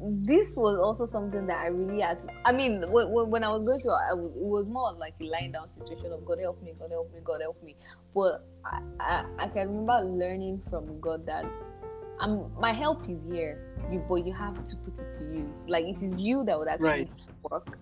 this 0.00 0.54
was 0.56 0.78
also 0.78 1.06
something 1.06 1.46
that 1.46 1.58
I 1.58 1.68
really 1.68 2.02
had. 2.02 2.20
To, 2.20 2.28
I 2.44 2.52
mean, 2.52 2.90
when, 2.90 3.30
when 3.30 3.44
I 3.44 3.48
was 3.48 3.64
going 3.64 3.80
through, 3.80 3.92
it 3.92 4.44
was 4.44 4.66
more 4.66 4.92
like 4.92 5.14
a 5.20 5.24
lying 5.24 5.52
down 5.52 5.68
situation 5.70 6.12
of 6.12 6.24
God 6.24 6.38
help 6.40 6.62
me, 6.62 6.74
God 6.78 6.90
help 6.90 7.12
me, 7.12 7.20
God 7.24 7.40
help 7.40 7.62
me. 7.62 7.76
But 8.14 8.46
I, 8.64 8.80
I, 9.00 9.24
I 9.38 9.48
can 9.48 9.68
remember 9.68 10.00
learning 10.04 10.62
from 10.68 11.00
God 11.00 11.26
that 11.26 11.44
I'm 12.20 12.52
my 12.60 12.72
help 12.72 13.08
is 13.08 13.24
here, 13.24 13.74
you 13.90 14.04
but 14.08 14.26
you 14.26 14.32
have 14.32 14.66
to 14.68 14.76
put 14.76 14.98
it 14.98 15.14
to 15.16 15.24
use. 15.24 15.48
Like 15.66 15.84
it 15.84 16.02
is 16.02 16.18
you 16.18 16.44
that 16.44 16.58
would 16.58 16.68
actually 16.68 16.88
right. 16.88 17.10
work, 17.50 17.78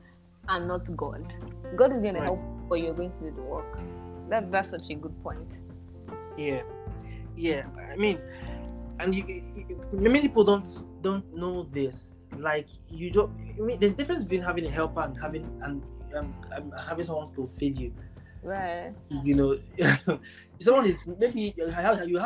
and 0.48 0.68
not 0.68 0.96
God. 0.96 1.32
God 1.76 1.92
is 1.92 1.98
going 1.98 2.14
right. 2.14 2.20
to 2.20 2.24
help, 2.24 2.40
but 2.68 2.76
you're 2.76 2.94
going 2.94 3.12
to 3.12 3.18
do 3.18 3.36
the 3.36 3.42
work. 3.42 3.78
That 4.30 4.50
that's 4.50 4.70
such 4.70 4.88
a 4.90 4.94
good 4.94 5.20
point. 5.22 5.48
Yeah, 6.36 6.62
yeah. 7.36 7.66
I 7.92 7.96
mean, 7.96 8.18
and 9.02 9.14
you, 9.14 9.24
you, 9.56 9.88
many 9.92 10.20
people 10.20 10.44
don't 10.44 10.68
don't 11.02 11.34
know 11.34 11.64
this. 11.72 12.14
Like 12.38 12.68
you 12.90 13.10
don't. 13.10 13.36
I 13.58 13.60
mean, 13.60 13.80
there's 13.80 13.92
a 13.92 13.96
difference 13.96 14.24
between 14.24 14.42
having 14.42 14.64
a 14.64 14.70
helper 14.70 15.02
and 15.02 15.20
having 15.20 15.44
and 15.62 15.82
um, 16.16 16.34
um 16.56 16.72
having 16.86 17.04
someone 17.04 17.26
to 17.34 17.48
feed 17.48 17.76
you. 17.76 17.92
Right. 18.42 18.92
You 19.22 19.34
know, 19.34 19.56
someone 20.60 20.86
is 20.86 21.02
maybe 21.18 21.52
you 21.56 21.68
have 21.68 21.98
to 21.98 22.08
you 22.08 22.18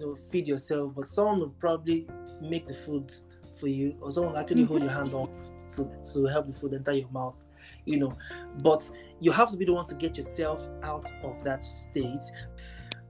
know 0.00 0.14
feed 0.14 0.46
yourself, 0.46 0.92
but 0.94 1.06
someone 1.06 1.40
will 1.40 1.54
probably 1.60 2.06
make 2.42 2.66
the 2.66 2.74
food 2.74 3.12
for 3.58 3.68
you, 3.68 3.96
or 4.00 4.10
someone 4.10 4.32
will 4.32 4.40
actually 4.40 4.64
hold 4.64 4.82
your 4.82 4.92
hand 4.92 5.14
on 5.14 5.28
to, 5.76 5.88
to 6.12 6.26
help 6.26 6.46
the 6.46 6.52
food 6.52 6.74
enter 6.74 6.92
your 6.92 7.08
mouth. 7.10 7.42
You 7.86 7.98
know, 7.98 8.18
but 8.62 8.88
you 9.20 9.32
have 9.32 9.50
to 9.50 9.56
be 9.56 9.64
the 9.64 9.72
one 9.72 9.86
to 9.86 9.94
get 9.94 10.16
yourself 10.16 10.68
out 10.82 11.10
of 11.22 11.42
that 11.44 11.64
state. 11.64 12.24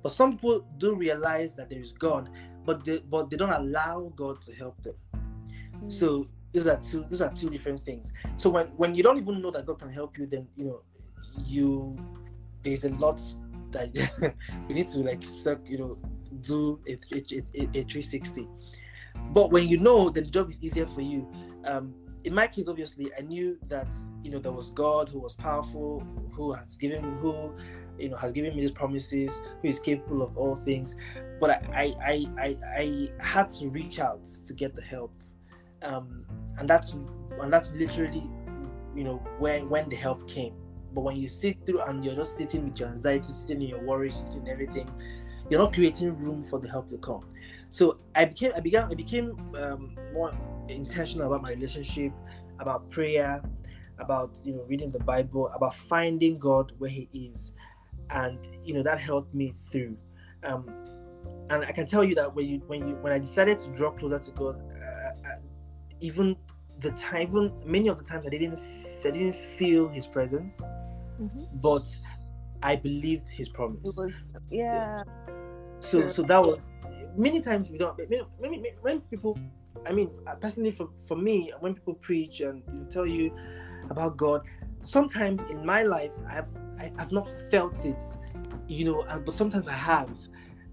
But 0.02 0.12
some 0.12 0.32
people 0.32 0.64
do 0.78 0.94
realize 0.94 1.54
that 1.56 1.68
there 1.68 1.80
is 1.80 1.92
God 1.92 2.30
but 2.64 2.84
they 2.84 3.00
but 3.00 3.30
they 3.30 3.36
don't 3.36 3.52
allow 3.52 4.12
God 4.16 4.40
to 4.42 4.54
help 4.54 4.80
them. 4.82 4.94
Mm. 5.14 5.92
So 5.92 6.26
these 6.52 6.66
are 6.66 6.78
two 6.78 7.04
these 7.08 7.22
are 7.22 7.32
two 7.32 7.50
different 7.50 7.82
things. 7.82 8.12
So 8.36 8.50
when 8.50 8.66
when 8.76 8.94
you 8.94 9.02
don't 9.02 9.18
even 9.18 9.40
know 9.40 9.50
that 9.50 9.66
God 9.66 9.78
can 9.78 9.90
help 9.90 10.18
you, 10.18 10.26
then 10.26 10.46
you 10.56 10.64
know 10.66 10.82
you 11.44 11.96
there's 12.62 12.84
a 12.84 12.90
lot 12.90 13.20
that 13.70 13.94
you 14.68 14.74
need 14.74 14.86
to 14.88 15.00
like 15.00 15.22
suck 15.22 15.58
you 15.64 15.78
know 15.78 15.98
do 16.40 16.80
a, 16.86 16.92
a, 16.92 17.18
a, 17.54 17.62
a 17.62 17.84
360 17.84 18.48
but 19.32 19.50
when 19.50 19.68
you 19.68 19.78
know 19.78 20.08
the 20.08 20.22
job 20.22 20.48
is 20.48 20.62
easier 20.62 20.86
for 20.86 21.00
you 21.00 21.28
um 21.64 21.94
in 22.24 22.34
my 22.34 22.46
case 22.46 22.68
obviously 22.68 23.10
i 23.18 23.20
knew 23.20 23.56
that 23.68 23.88
you 24.22 24.30
know 24.30 24.38
there 24.38 24.52
was 24.52 24.70
god 24.70 25.08
who 25.08 25.18
was 25.18 25.36
powerful 25.36 26.02
who 26.32 26.52
has 26.52 26.76
given 26.76 27.16
who 27.16 27.52
you 28.00 28.08
know 28.08 28.16
has 28.16 28.32
given 28.32 28.54
me 28.54 28.60
these 28.60 28.72
promises 28.72 29.40
who 29.62 29.68
is 29.68 29.78
capable 29.78 30.22
of 30.22 30.36
all 30.36 30.54
things. 30.54 30.94
But 31.40 31.50
i 31.74 31.94
i 32.04 32.26
i 32.38 32.56
i, 32.76 33.08
had 33.20 33.50
to 33.50 33.68
reach 33.68 34.00
out 34.00 34.24
to 34.46 34.54
get 34.54 34.74
the 34.74 34.82
help. 34.82 35.12
Um 35.82 36.24
and 36.58 36.68
that's 36.68 36.92
and 36.92 37.52
that's 37.52 37.70
literally 37.72 38.28
you 38.94 39.04
know 39.04 39.16
where 39.38 39.64
when 39.64 39.88
the 39.88 39.96
help 39.96 40.28
came. 40.28 40.54
But 40.92 41.02
when 41.02 41.16
you 41.16 41.28
sit 41.28 41.64
through 41.64 41.82
and 41.82 42.04
you're 42.04 42.16
just 42.16 42.36
sitting 42.36 42.68
with 42.68 42.80
your 42.80 42.88
anxiety 42.88 43.28
sitting 43.28 43.62
in 43.62 43.68
your 43.68 43.82
worries 43.82 44.16
sitting 44.16 44.42
in 44.42 44.48
everything 44.48 44.90
you're 45.48 45.60
not 45.60 45.72
creating 45.72 46.16
room 46.18 46.42
for 46.44 46.60
the 46.60 46.68
help 46.68 46.88
to 46.90 46.98
come. 46.98 47.26
So 47.70 47.98
i 48.16 48.24
became 48.24 48.52
i 48.56 48.60
began 48.60 48.90
i 48.90 48.94
became 48.94 49.38
um, 49.56 49.96
more 50.12 50.32
intentional 50.68 51.26
about 51.26 51.42
my 51.42 51.50
relationship 51.50 52.12
about 52.58 52.90
prayer 52.90 53.40
about 54.00 54.38
you 54.44 54.54
know 54.54 54.62
reading 54.68 54.90
the 54.90 54.98
bible 55.00 55.48
about 55.54 55.74
finding 55.74 56.38
god 56.38 56.72
where 56.78 56.90
he 56.90 57.08
is 57.12 57.52
and 58.12 58.38
you 58.64 58.74
know 58.74 58.82
that 58.82 59.00
helped 59.00 59.34
me 59.34 59.52
through. 59.70 59.96
Um, 60.44 60.68
and 61.50 61.64
i 61.64 61.72
can 61.72 61.86
tell 61.86 62.02
you 62.02 62.14
that 62.14 62.34
when 62.34 62.48
you 62.48 62.62
when 62.66 62.86
you 62.86 62.94
when 63.02 63.12
i 63.12 63.18
decided 63.18 63.58
to 63.58 63.68
draw 63.70 63.90
closer 63.90 64.18
to 64.18 64.30
god 64.32 64.56
uh, 64.56 65.28
uh, 65.28 65.36
even 66.00 66.36
the 66.78 66.90
time 66.92 67.22
even 67.28 67.52
many 67.66 67.88
of 67.88 67.98
the 67.98 68.04
times 68.04 68.26
i 68.26 68.30
didn't 68.30 68.58
i 69.04 69.10
didn't 69.10 69.34
feel 69.34 69.88
his 69.88 70.06
presence 70.06 70.54
mm-hmm. 71.20 71.44
but 71.54 71.86
i 72.62 72.76
believed 72.76 73.26
his 73.28 73.48
promise. 73.48 73.96
Was, 73.96 74.12
yeah. 74.50 75.02
So 75.80 76.08
so 76.08 76.22
that 76.22 76.40
was 76.40 76.72
many 77.16 77.40
times 77.40 77.70
we 77.70 77.78
don't 77.78 77.98
when 78.80 79.00
people 79.00 79.38
i 79.86 79.92
mean 79.92 80.10
uh, 80.26 80.34
personally 80.34 80.70
for, 80.70 80.90
for 81.06 81.16
me 81.16 81.52
when 81.60 81.74
people 81.74 81.94
preach 81.94 82.40
and 82.40 82.62
tell 82.90 83.06
you 83.06 83.34
about 83.88 84.16
god 84.16 84.42
sometimes 84.82 85.42
in 85.42 85.64
my 85.64 85.82
life 85.82 86.12
I've 86.28 86.48
I, 86.78 86.84
have 86.84 86.92
i 86.96 87.00
have 87.02 87.12
not 87.12 87.28
felt 87.50 87.84
it, 87.84 88.02
you 88.68 88.84
know, 88.84 89.02
and 89.02 89.24
but 89.24 89.34
sometimes 89.34 89.66
I 89.68 89.72
have. 89.72 90.10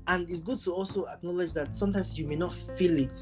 And 0.07 0.29
it's 0.29 0.39
good 0.39 0.57
to 0.59 0.71
also 0.73 1.05
acknowledge 1.07 1.51
that 1.53 1.75
sometimes 1.75 2.17
you 2.17 2.25
may 2.25 2.35
not 2.35 2.53
feel 2.53 2.97
it, 2.97 3.19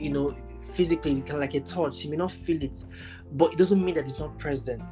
you 0.00 0.10
know, 0.10 0.36
physically, 0.58 1.20
kind 1.20 1.34
of 1.34 1.40
like 1.40 1.54
a 1.54 1.60
touch, 1.60 2.04
you 2.04 2.10
may 2.10 2.16
not 2.16 2.32
feel 2.32 2.60
it, 2.60 2.84
but 3.32 3.52
it 3.52 3.58
doesn't 3.58 3.84
mean 3.84 3.94
that 3.94 4.04
it's 4.04 4.18
not 4.18 4.36
present. 4.36 4.82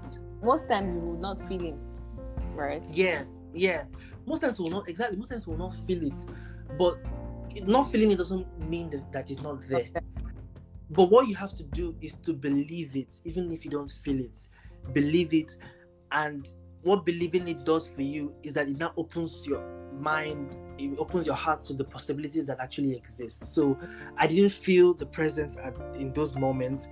Most 0.40 0.68
times 0.68 0.94
you 0.94 1.00
will 1.00 1.18
not 1.18 1.48
feel 1.48 1.64
it, 1.64 1.74
right? 2.54 2.82
Yeah, 2.92 3.24
yeah. 3.52 3.84
Most 4.24 4.42
times 4.42 4.60
will 4.60 4.68
not 4.68 4.88
exactly. 4.88 5.16
Most 5.16 5.30
times 5.30 5.48
will 5.48 5.58
not 5.58 5.72
feel 5.72 6.04
it, 6.04 6.18
but 6.78 6.94
not 7.66 7.90
feeling 7.90 8.12
it 8.12 8.18
doesn't 8.18 8.46
mean 8.68 8.90
that, 8.90 9.10
that 9.12 9.30
it's 9.30 9.42
not 9.42 9.60
there. 9.68 9.80
Okay. 9.80 10.00
But 10.90 11.10
what 11.10 11.26
you 11.26 11.34
have 11.34 11.52
to 11.56 11.64
do 11.64 11.96
is 12.00 12.14
to 12.16 12.34
believe 12.34 12.94
it, 12.94 13.18
even 13.24 13.50
if 13.50 13.64
you 13.64 13.70
don't 13.70 13.90
feel 13.90 14.20
it 14.20 14.46
believe 14.92 15.32
it 15.32 15.56
and 16.12 16.48
what 16.82 17.06
believing 17.06 17.46
it 17.48 17.64
does 17.64 17.88
for 17.88 18.02
you 18.02 18.34
is 18.42 18.52
that 18.54 18.68
it 18.68 18.78
now 18.78 18.92
opens 18.96 19.46
your 19.46 19.60
mind 19.92 20.56
it 20.78 20.98
opens 20.98 21.26
your 21.26 21.36
heart 21.36 21.60
to 21.60 21.74
the 21.74 21.84
possibilities 21.84 22.46
that 22.46 22.58
actually 22.58 22.94
exist. 22.96 23.54
So 23.54 23.78
i 24.16 24.26
didn't 24.26 24.50
feel 24.50 24.94
the 24.94 25.06
presence 25.06 25.56
at, 25.56 25.74
in 25.94 26.12
those 26.12 26.34
moments 26.34 26.88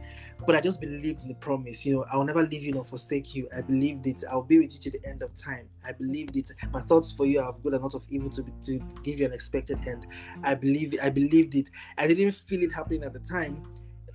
but 0.47 0.55
i 0.55 0.61
just 0.61 0.81
believed 0.81 1.23
in 1.23 1.29
the 1.29 1.35
promise 1.35 1.85
you 1.85 1.95
know 1.95 2.05
i'll 2.11 2.25
never 2.25 2.43
leave 2.43 2.63
you 2.63 2.73
nor 2.73 2.85
forsake 2.85 3.35
you. 3.35 3.49
I 3.55 3.63
believed 3.63 4.07
it. 4.07 4.23
I'll 4.31 4.43
be 4.43 4.59
with 4.59 4.73
you 4.75 4.81
to 4.81 4.91
the 4.91 5.07
end 5.09 5.23
of 5.23 5.35
time. 5.35 5.69
I 5.85 5.93
believed 5.93 6.37
it. 6.37 6.51
My 6.73 6.83
thoughts 6.83 7.13
for 7.13 7.27
you 7.27 7.41
are 7.41 7.53
good 7.63 7.75
and 7.75 7.83
not 7.83 7.95
of 7.95 8.07
evil 8.11 8.31
to, 8.31 8.45
to 8.63 8.79
give 9.03 9.21
you 9.21 9.27
an 9.27 9.33
expected 9.33 9.79
end. 9.87 10.07
I 10.43 10.55
believe 10.55 10.97
i 11.03 11.11
believed 11.11 11.55
it. 11.55 11.71
I 11.99 12.07
didn't 12.07 12.33
feel 12.33 12.63
it 12.63 12.73
happening 12.73 13.03
at 13.05 13.13
the 13.13 13.21
time 13.21 13.65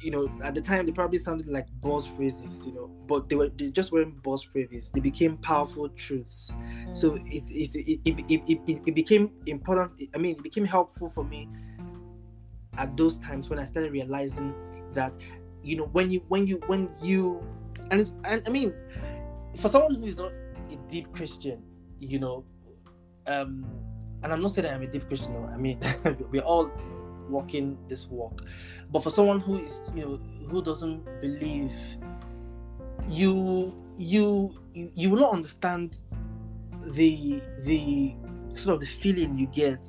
you 0.06 0.12
know, 0.12 0.30
at 0.44 0.54
the 0.54 0.62
time 0.62 0.86
they 0.86 0.91
probably 0.91 1.18
sounded 1.18 1.48
like 1.48 1.65
boss 1.82 2.06
phrases, 2.06 2.63
you 2.63 2.74
know, 2.74 2.91
but 3.08 3.28
they 3.28 3.36
were 3.36 3.50
they 3.50 3.72
just 3.72 3.91
weren't 3.91 4.22
boss 4.22 4.44
phrases. 4.44 4.91
They 4.94 5.00
became 5.00 5.36
powerful 5.38 5.89
truths. 5.89 6.54
So 6.94 7.18
it's 7.26 7.50
it, 7.50 7.76
it, 8.06 8.24
it, 8.30 8.44
it, 8.48 8.82
it 8.86 8.94
became 8.94 9.32
important. 9.48 10.00
I 10.13 10.20
mean, 10.20 10.36
it 10.36 10.44
became 10.44 10.63
helpful 10.63 11.10
for 11.10 11.24
me 11.24 11.50
at 12.78 12.96
those 12.96 13.18
times 13.18 13.50
when 13.50 13.58
I 13.58 13.65
started 13.65 13.91
realizing 13.91 14.54
that, 14.94 15.12
you 15.63 15.76
know, 15.76 15.86
when 15.86 16.12
you 16.12 16.24
when 16.28 16.46
you 16.46 16.62
when 16.68 16.88
you 17.02 17.44
and 17.89 18.00
it's 18.00 18.13
and 18.26 18.44
I 18.46 18.52
mean, 18.52 18.76
for 19.58 19.70
someone 19.70 19.96
who 19.96 20.06
is 20.06 20.18
not 20.18 20.32
a 20.70 20.76
deep 20.88 21.12
Christian, 21.13 21.63
you 22.00 22.20
know, 22.20 22.46
um, 23.26 23.65
and 24.22 24.32
I'm 24.32 24.39
not 24.39 24.52
saying 24.52 24.72
I'm 24.72 24.84
a 24.84 24.88
deep 24.88 25.08
Christian. 25.08 25.34
No, 25.34 25.50
I 25.52 25.58
mean, 25.58 25.80
we're 26.30 26.44
all 26.44 26.70
walking 27.28 27.78
this 27.88 28.08
walk 28.08 28.44
but 28.91 29.04
for 29.04 29.10
someone 29.10 29.39
who 29.39 29.58
is 29.58 29.82
you 29.93 30.02
know 30.02 30.19
who 30.50 30.62
doesn't 30.62 31.04
believe 31.21 31.74
you 33.08 33.74
you 33.98 34.52
you, 34.74 34.91
you 34.95 35.10
will 35.10 35.19
not 35.19 35.34
understand 35.34 36.02
the 36.88 37.41
the 37.63 38.15
sort 38.56 38.76
of 38.76 38.80
the 38.80 38.86
feeling 38.86 39.38
you 39.38 39.48
get 39.48 39.86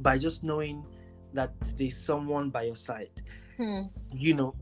by 0.00 0.18
just 0.18 0.42
knowing 0.42 0.84
that 1.32 1.52
there's 1.78 1.96
someone 1.96 2.50
by 2.50 2.62
your 2.62 2.76
side 2.76 3.22
hmm. 3.56 3.82
you 4.12 4.34
know 4.34 4.54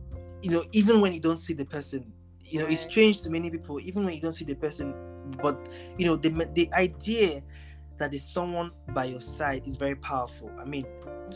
you 0.42 0.50
know 0.50 0.62
even 0.72 1.00
when 1.00 1.12
you 1.12 1.20
don't 1.20 1.38
see 1.38 1.54
the 1.54 1.64
person 1.64 2.12
you 2.42 2.58
know 2.58 2.64
right. 2.64 2.72
it's 2.72 2.82
strange 2.82 3.20
to 3.22 3.30
many 3.30 3.50
people 3.50 3.80
even 3.80 4.04
when 4.04 4.14
you 4.14 4.20
don't 4.20 4.32
see 4.32 4.44
the 4.44 4.54
person 4.54 4.94
but 5.42 5.68
you 5.98 6.06
know 6.06 6.16
the 6.16 6.28
the 6.54 6.72
idea 6.74 7.42
that 8.00 8.12
is 8.12 8.28
someone 8.28 8.72
by 8.92 9.04
your 9.04 9.20
side 9.20 9.62
is 9.68 9.76
very 9.76 9.94
powerful 9.94 10.50
i 10.60 10.64
mean 10.64 10.84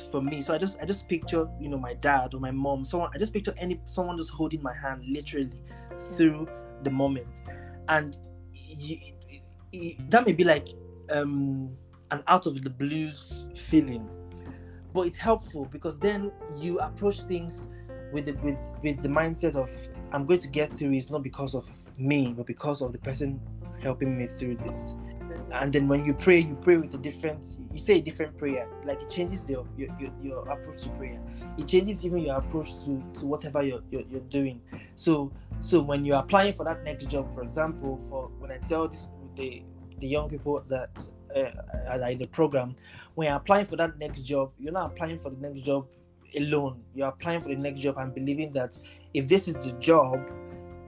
for 0.03 0.21
me. 0.21 0.41
So 0.41 0.55
I 0.55 0.59
just 0.59 0.79
I 0.81 0.85
just 0.85 1.09
picture 1.09 1.49
you 1.61 1.69
know 1.69 1.79
my 1.79 1.95
dad 1.95 2.35
or 2.35 2.41
my 2.41 2.51
mom, 2.51 2.85
someone. 2.85 3.11
I 3.15 3.19
just 3.19 3.33
picture 3.33 3.55
any 3.59 3.81
someone 3.85 4.17
just 4.17 4.31
holding 4.31 4.63
my 4.63 4.75
hand 4.75 5.05
literally 5.07 5.51
through 6.17 6.49
the 6.83 6.91
moment, 6.91 7.43
and 7.89 8.17
that 10.09 10.27
may 10.27 10.33
be 10.33 10.45
like 10.45 10.69
um, 11.11 11.71
an 12.11 12.23
out 12.27 12.47
of 12.47 12.63
the 12.63 12.71
blues 12.71 13.47
feeling, 13.57 14.09
but 14.93 15.03
it's 15.03 15.17
helpful 15.17 15.67
because 15.67 15.99
then 15.99 16.33
you 16.59 16.79
approach 16.81 17.21
things 17.23 17.69
with 18.13 18.27
the 18.27 18.33
with 18.43 18.61
with 18.83 19.03
the 19.03 19.09
mindset 19.09 19.57
of 19.57 19.71
I'm 20.13 20.27
going 20.27 20.41
to 20.41 20.49
get 20.49 20.77
through 20.77 20.93
is 20.93 21.11
not 21.11 21.23
because 21.23 21.55
of 21.55 21.69
me, 21.99 22.35
but 22.37 22.47
because 22.47 22.83
of 22.83 22.93
the 22.93 22.99
person 22.99 23.41
helping 23.81 24.17
me 24.17 24.27
through 24.27 24.57
this. 24.57 24.95
And 25.53 25.73
then 25.73 25.89
when 25.89 26.05
you 26.05 26.15
pray, 26.15 26.41
you 26.41 26.57
pray 26.57 26.77
with 26.77 26.95
a 26.95 26.99
different, 26.99 27.59
you 27.73 27.79
say 27.79 27.99
a 27.99 28.03
different 28.03 28.37
prayer. 28.37 28.69
Like 28.85 29.03
it 29.03 29.11
changes 29.11 29.49
your 29.49 29.67
your, 29.77 29.89
your, 30.01 30.11
your 30.21 30.49
approach 30.49 30.83
to 30.83 30.89
prayer. 30.91 31.21
It 31.59 31.69
changes 31.69 32.05
even 32.05 32.19
your 32.19 32.37
approach 32.37 32.85
to, 32.85 33.03
to 33.15 33.27
whatever 33.27 33.63
you're, 33.63 33.83
you're, 33.91 34.03
you're 34.11 34.21
doing. 34.23 34.61
So 34.95 35.33
so 35.61 35.81
when 35.81 36.05
you're 36.05 36.19
applying 36.19 36.55
for 36.55 36.65
that 36.65 36.83
next 36.83 37.09
job, 37.09 37.33
for 37.33 37.43
example, 37.43 37.99
for 38.09 38.31
when 38.39 38.51
I 38.51 38.59
tell 38.59 38.89
this 38.89 39.09
the 39.37 39.63
the 39.99 40.09
young 40.09 40.29
people 40.29 40.63
that 40.69 40.91
uh, 41.37 41.51
are 41.89 42.11
in 42.11 42.19
the 42.19 42.27
program, 42.29 42.75
when 43.15 43.29
you're 43.29 43.37
applying 43.37 43.67
for 43.67 43.77
that 43.77 43.99
next 43.99 44.23
job, 44.23 44.53
you're 44.59 44.73
not 44.73 44.93
applying 44.93 45.19
for 45.19 45.31
the 45.31 45.37
next 45.37 45.61
job 45.61 45.87
alone. 46.37 46.83
You're 46.95 47.09
applying 47.09 47.41
for 47.41 47.49
the 47.49 47.57
next 47.57 47.81
job 47.81 47.99
and 47.99 48.15
believing 48.15 48.53
that 48.55 48.77
if 49.13 49.29
this 49.29 49.49
is 49.49 49.65
the 49.65 49.73
job 49.79 50.19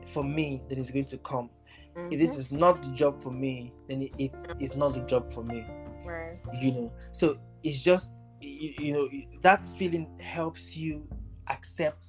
for 0.05 0.25
me, 0.25 0.62
then 0.69 0.79
it's 0.79 0.90
going 0.90 1.05
to 1.07 1.19
come. 1.19 1.51
Mm-hmm. 1.97 2.13
If 2.13 2.19
this 2.19 2.31
mm-hmm. 2.31 2.41
is 2.41 2.53
not 2.53 2.83
the 2.83 2.91
job 2.91 3.23
for 3.23 3.31
me, 3.31 3.73
then 3.89 4.03
it, 4.03 4.13
it, 4.19 4.35
it's 4.61 4.77
not 4.77 4.95
the 4.95 5.01
job 5.01 5.33
for 5.33 5.43
me. 5.43 5.65
Right. 6.05 6.35
You 6.61 6.73
know, 6.73 6.93
so 7.13 7.39
it's 7.63 7.81
just 7.81 8.13
you, 8.41 8.75
you 8.79 8.93
know 8.93 9.09
that 9.43 9.65
feeling 9.65 10.07
helps 10.21 10.77
you 10.77 11.07
accept. 11.49 12.07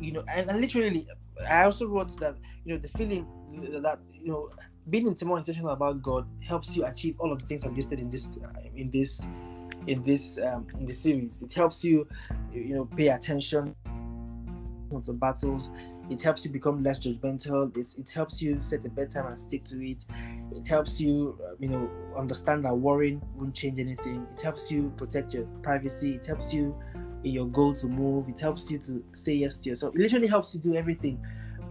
You 0.00 0.12
know, 0.12 0.24
and, 0.28 0.48
and 0.48 0.60
literally, 0.60 1.06
I 1.48 1.64
also 1.64 1.86
wrote 1.86 2.18
that 2.20 2.36
you 2.64 2.74
know 2.74 2.80
the 2.80 2.88
feeling 2.88 3.26
that 3.82 3.98
you 4.12 4.28
know 4.28 4.50
being 4.88 5.14
more 5.24 5.38
intentional 5.38 5.70
about 5.70 6.02
God 6.02 6.26
helps 6.42 6.76
you 6.76 6.84
achieve 6.86 7.16
all 7.20 7.32
of 7.32 7.40
the 7.40 7.46
things 7.46 7.64
I've 7.64 7.76
listed 7.76 8.00
in 8.00 8.10
this 8.10 8.28
in 8.74 8.90
this 8.90 9.26
in 9.86 10.02
this 10.02 10.38
um, 10.38 10.66
in 10.78 10.86
the 10.86 10.92
series. 10.92 11.42
It 11.42 11.52
helps 11.52 11.84
you, 11.84 12.08
you 12.52 12.74
know, 12.74 12.84
pay 12.84 13.08
attention 13.08 13.74
of 14.94 15.06
the 15.06 15.12
battles. 15.12 15.70
It 16.10 16.20
helps 16.20 16.44
you 16.44 16.50
become 16.50 16.82
less 16.82 16.98
judgmental. 16.98 17.76
It's, 17.76 17.94
it 17.96 18.10
helps 18.10 18.42
you 18.42 18.60
set 18.60 18.84
a 18.84 18.88
bedtime 18.88 19.26
and 19.26 19.38
stick 19.38 19.64
to 19.64 19.84
it. 19.84 20.04
It 20.52 20.66
helps 20.66 21.00
you, 21.00 21.38
uh, 21.44 21.54
you 21.58 21.68
know, 21.68 21.90
understand 22.16 22.64
that 22.64 22.74
worrying 22.74 23.22
won't 23.36 23.54
change 23.54 23.78
anything. 23.78 24.26
It 24.32 24.40
helps 24.40 24.70
you 24.70 24.92
protect 24.96 25.34
your 25.34 25.44
privacy. 25.62 26.16
It 26.16 26.26
helps 26.26 26.52
you 26.52 26.76
in 27.24 27.32
your 27.32 27.46
goal 27.46 27.72
to 27.74 27.86
move. 27.86 28.28
It 28.28 28.38
helps 28.40 28.70
you 28.70 28.78
to 28.80 29.04
say 29.12 29.34
yes 29.34 29.60
to 29.60 29.70
yourself. 29.70 29.94
It 29.94 30.00
literally 30.00 30.26
helps 30.26 30.54
you 30.54 30.60
do 30.60 30.74
everything 30.74 31.24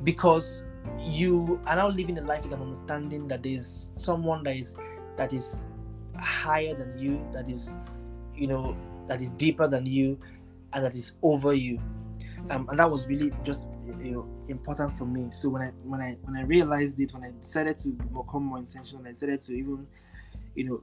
because 0.04 0.64
you 1.00 1.62
are 1.66 1.76
now 1.76 1.90
living 1.90 2.18
a 2.18 2.22
life 2.22 2.44
with 2.44 2.54
an 2.54 2.62
understanding 2.62 3.28
that 3.28 3.44
there's 3.44 3.90
someone 3.94 4.44
that 4.44 4.56
is 4.56 4.76
that 5.18 5.34
is 5.34 5.66
higher 6.18 6.74
than 6.74 6.98
you, 6.98 7.22
that 7.34 7.50
is 7.50 7.76
you 8.36 8.48
know 8.48 8.76
that 9.08 9.22
is 9.22 9.30
deeper 9.32 9.68
than 9.68 9.86
you 9.86 10.18
and 10.74 10.84
that 10.86 10.96
is 10.96 11.14
over 11.22 11.54
you 11.54 11.80
um, 12.52 12.68
and 12.70 12.80
that 12.80 12.90
was 12.90 13.08
really 13.08 13.32
just 13.44 13.68
you 14.00 14.12
know 14.12 14.28
important 14.48 14.98
for 14.98 15.06
me. 15.06 15.32
So 15.32 15.50
when 15.50 15.62
i 15.62 15.72
when 15.84 16.02
i 16.02 16.18
when 16.24 16.36
i 16.36 16.44
realized 16.44 17.00
it 17.00 17.14
when 17.14 17.24
i 17.24 17.32
decided 17.32 17.78
to 17.80 17.90
become 17.90 18.44
more 18.44 18.58
intentional 18.60 19.06
i 19.06 19.12
decided 19.12 19.42
to 19.42 19.54
even 19.54 19.88
you 20.56 20.66
know 20.66 20.82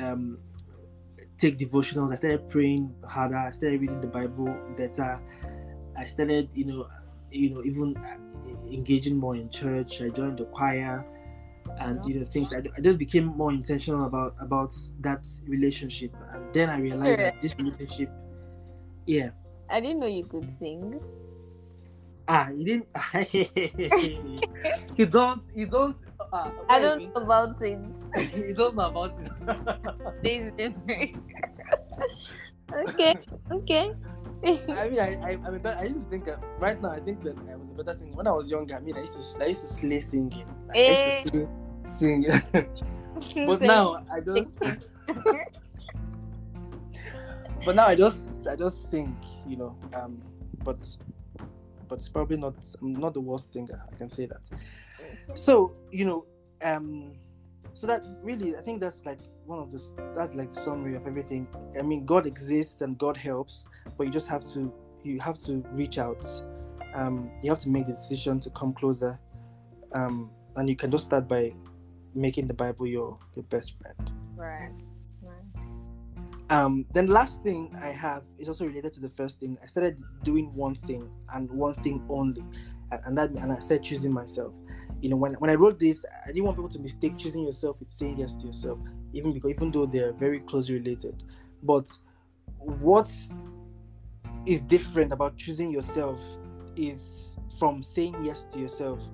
um, 0.00 0.38
take 1.38 1.58
devotionals 1.58 2.10
i 2.12 2.14
started 2.14 2.48
praying 2.48 2.94
harder 3.06 3.36
i 3.36 3.50
started 3.50 3.80
reading 3.80 4.00
the 4.00 4.06
bible 4.06 4.54
better. 4.76 5.20
I 5.96 6.04
started 6.04 6.48
you 6.54 6.64
know 6.64 6.88
you 7.30 7.50
know 7.50 7.64
even 7.64 7.96
uh, 7.96 8.16
engaging 8.72 9.16
more 9.16 9.34
in 9.34 9.50
church. 9.50 10.00
I 10.00 10.10
joined 10.10 10.38
the 10.38 10.44
choir 10.44 11.04
and 11.80 12.04
you 12.06 12.20
know 12.20 12.24
things. 12.24 12.52
I, 12.52 12.62
I 12.76 12.80
just 12.80 12.98
became 12.98 13.24
more 13.24 13.52
intentional 13.52 14.04
about 14.06 14.36
about 14.40 14.72
that 15.00 15.26
relationship. 15.46 16.14
And 16.32 16.54
then 16.54 16.70
i 16.70 16.78
realized 16.78 17.18
that 17.18 17.40
this 17.40 17.56
relationship 17.58 18.10
yeah 19.06 19.30
i 19.70 19.80
didn't 19.80 20.00
know 20.00 20.06
you 20.06 20.24
could 20.24 20.48
sing 20.58 21.00
ah 22.28 22.48
you 22.50 22.64
didn't 22.64 22.88
you 24.98 25.06
don't 25.06 25.42
you 25.54 25.66
don't 25.66 25.96
uh, 26.32 26.50
i 26.68 26.80
don't 26.80 27.02
know 27.02 27.20
about 27.20 27.56
it 27.62 27.80
you 28.36 28.54
don't 28.54 28.76
know 28.76 28.88
about 28.88 29.16
it 29.20 29.28
this 30.22 30.52
different 30.56 31.16
okay 32.72 33.16
okay 33.50 33.92
I 34.46 34.88
mean, 34.88 35.00
I, 35.00 35.18
I, 35.22 35.30
I'm 35.44 35.58
a 35.58 35.70
I 35.70 35.84
used 35.84 36.02
to 36.02 36.10
think 36.10 36.28
uh, 36.28 36.36
right 36.60 36.80
now. 36.80 36.90
I 36.90 37.00
think 37.00 37.24
that 37.24 37.36
I 37.50 37.56
was 37.56 37.72
a 37.72 37.74
better 37.74 37.92
singer 37.92 38.14
when 38.14 38.28
I 38.28 38.30
was 38.30 38.48
younger. 38.48 38.76
I 38.76 38.80
mean, 38.80 38.94
I 38.94 39.00
used 39.00 39.18
to, 39.18 39.42
I 39.42 39.48
used 39.48 39.62
to 39.62 39.68
slay 39.68 39.98
singing. 39.98 40.46
Like, 40.68 40.76
I 40.76 41.22
used 41.24 41.32
to 41.32 41.42
eh. 41.42 41.46
sing, 41.82 42.22
sing. 42.22 43.46
but 43.46 43.60
now 43.62 44.04
I 44.12 44.20
just. 44.20 44.54
but 47.64 47.74
now 47.74 47.86
I 47.86 47.96
just, 47.96 48.22
I 48.46 48.56
just 48.56 48.90
think, 48.90 49.16
you 49.46 49.56
know. 49.56 49.76
Um, 49.94 50.22
but, 50.64 50.84
but 51.88 51.98
it's 51.98 52.08
probably 52.08 52.36
not. 52.36 52.54
I'm 52.80 52.92
not 52.94 53.14
the 53.14 53.20
worst 53.20 53.52
singer. 53.52 53.82
I 53.90 53.94
can 53.96 54.10
say 54.10 54.26
that. 54.26 54.50
So 55.34 55.76
you 55.90 56.04
know, 56.04 56.26
um, 56.62 57.14
so 57.72 57.86
that 57.86 58.04
really, 58.22 58.56
I 58.56 58.60
think 58.60 58.80
that's 58.80 59.04
like 59.04 59.20
one 59.46 59.58
of 59.58 59.70
the 59.70 59.80
that's 60.14 60.34
like 60.34 60.52
the 60.52 60.60
summary 60.60 60.96
of 60.96 61.06
everything. 61.06 61.46
I 61.78 61.82
mean, 61.82 62.04
God 62.04 62.26
exists 62.26 62.82
and 62.82 62.98
God 62.98 63.16
helps, 63.16 63.66
but 63.96 64.04
you 64.04 64.12
just 64.12 64.28
have 64.28 64.44
to 64.54 64.72
you 65.02 65.20
have 65.20 65.38
to 65.38 65.64
reach 65.72 65.98
out. 65.98 66.26
Um, 66.94 67.30
you 67.42 67.50
have 67.50 67.60
to 67.60 67.68
make 67.68 67.86
the 67.86 67.92
decision 67.92 68.40
to 68.40 68.50
come 68.50 68.72
closer, 68.72 69.18
um, 69.92 70.30
and 70.56 70.68
you 70.68 70.76
can 70.76 70.90
just 70.90 71.04
start 71.04 71.28
by 71.28 71.54
making 72.14 72.46
the 72.46 72.54
Bible 72.54 72.86
your 72.86 73.18
your 73.34 73.44
best 73.44 73.76
friend. 73.78 74.10
Right. 74.34 74.72
Um, 76.50 76.86
then 76.92 77.08
last 77.08 77.42
thing 77.42 77.74
I 77.82 77.88
have 77.88 78.24
is 78.38 78.48
also 78.48 78.64
related 78.64 78.92
to 78.94 79.00
the 79.00 79.10
first 79.10 79.40
thing. 79.40 79.58
I 79.62 79.66
started 79.66 80.00
doing 80.22 80.54
one 80.54 80.74
thing 80.74 81.10
and 81.34 81.50
one 81.50 81.74
thing 81.74 82.02
only, 82.08 82.42
and 82.90 83.16
that 83.18 83.30
and 83.30 83.52
I 83.52 83.58
started 83.58 83.82
choosing 83.82 84.12
myself 84.12 84.54
you 85.00 85.08
know 85.08 85.16
when, 85.16 85.34
when 85.34 85.50
i 85.50 85.54
wrote 85.54 85.78
this 85.78 86.04
i 86.24 86.28
didn't 86.28 86.44
want 86.44 86.56
people 86.56 86.68
to 86.68 86.78
mistake 86.78 87.16
choosing 87.16 87.44
yourself 87.44 87.78
with 87.80 87.90
saying 87.90 88.18
yes 88.18 88.34
to 88.36 88.46
yourself 88.46 88.78
even 89.12 89.32
because 89.32 89.50
even 89.50 89.70
though 89.70 89.86
they're 89.86 90.12
very 90.12 90.40
closely 90.40 90.74
related 90.74 91.22
but 91.62 91.88
what 92.58 93.10
is 94.46 94.60
different 94.62 95.12
about 95.12 95.36
choosing 95.36 95.70
yourself 95.70 96.20
is 96.76 97.36
from 97.58 97.82
saying 97.82 98.16
yes 98.24 98.44
to 98.44 98.58
yourself 98.58 99.10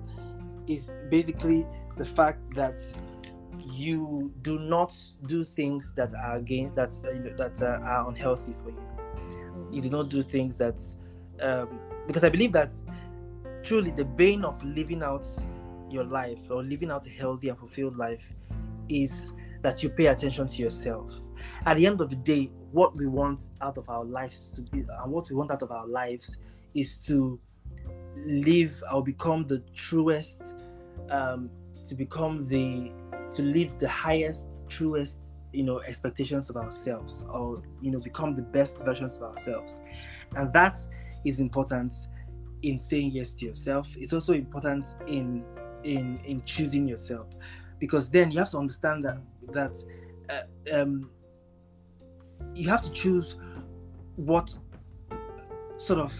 is 0.67 0.91
basically 1.09 1.65
the 1.97 2.05
fact 2.05 2.39
that 2.55 2.77
you 3.63 4.33
do 4.41 4.59
not 4.59 4.93
do 5.27 5.43
things 5.43 5.93
that 5.95 6.13
are 6.13 6.37
again 6.37 6.71
that 6.75 6.89
that 7.37 7.61
are 7.63 8.09
unhealthy 8.09 8.53
for 8.53 8.69
you 8.69 8.79
you 9.71 9.81
do 9.81 9.89
not 9.89 10.09
do 10.09 10.21
things 10.21 10.57
that 10.57 10.81
um, 11.41 11.79
because 12.07 12.23
i 12.23 12.29
believe 12.29 12.51
that 12.51 12.71
truly 13.63 13.91
the 13.91 14.05
bane 14.05 14.45
of 14.45 14.63
living 14.63 15.01
out 15.01 15.25
your 15.89 16.03
life 16.03 16.51
or 16.51 16.63
living 16.63 16.91
out 16.91 17.05
a 17.07 17.09
healthy 17.09 17.49
and 17.49 17.57
fulfilled 17.57 17.97
life 17.97 18.33
is 18.89 19.33
that 19.61 19.81
you 19.81 19.89
pay 19.89 20.07
attention 20.07 20.47
to 20.47 20.61
yourself. 20.61 21.19
At 21.65 21.77
the 21.77 21.87
end 21.87 22.01
of 22.01 22.09
the 22.09 22.15
day, 22.15 22.51
what 22.71 22.95
we 22.95 23.07
want 23.07 23.39
out 23.61 23.77
of 23.77 23.89
our 23.89 24.03
lives 24.03 24.51
to 24.51 24.61
be 24.61 24.79
and 25.01 25.11
what 25.11 25.29
we 25.29 25.35
want 25.35 25.49
out 25.51 25.63
of 25.63 25.71
our 25.71 25.87
lives 25.87 26.37
is 26.75 26.97
to 27.07 27.39
live 28.15 28.83
or 28.93 29.03
become 29.03 29.45
the 29.45 29.59
truest, 29.73 30.55
um, 31.09 31.49
to 31.87 31.95
become 31.95 32.45
the 32.45 32.91
to 33.33 33.41
live 33.43 33.77
the 33.79 33.89
highest, 33.89 34.45
truest, 34.67 35.33
you 35.51 35.63
know, 35.63 35.81
expectations 35.81 36.49
of 36.49 36.57
ourselves, 36.57 37.25
or 37.29 37.63
you 37.81 37.91
know, 37.91 37.99
become 37.99 38.35
the 38.35 38.41
best 38.41 38.77
versions 38.79 39.17
of 39.17 39.23
ourselves. 39.23 39.79
And 40.35 40.51
that 40.53 40.77
is 41.23 41.39
important 41.39 41.93
in 42.61 42.79
saying 42.79 43.11
yes 43.11 43.33
to 43.35 43.45
yourself. 43.45 43.95
It's 43.97 44.13
also 44.13 44.33
important 44.33 44.95
in 45.07 45.43
in 45.83 46.17
in 46.25 46.43
choosing 46.43 46.87
yourself 46.87 47.27
because 47.79 48.09
then 48.09 48.31
you 48.31 48.39
have 48.39 48.49
to 48.51 48.57
understand 48.57 49.05
that 49.05 49.21
that 49.51 49.75
uh, 50.29 50.81
um, 50.81 51.09
you 52.53 52.69
have 52.69 52.81
to 52.81 52.91
choose 52.91 53.35
what 54.15 54.53
sort 55.77 55.99
of 55.99 56.13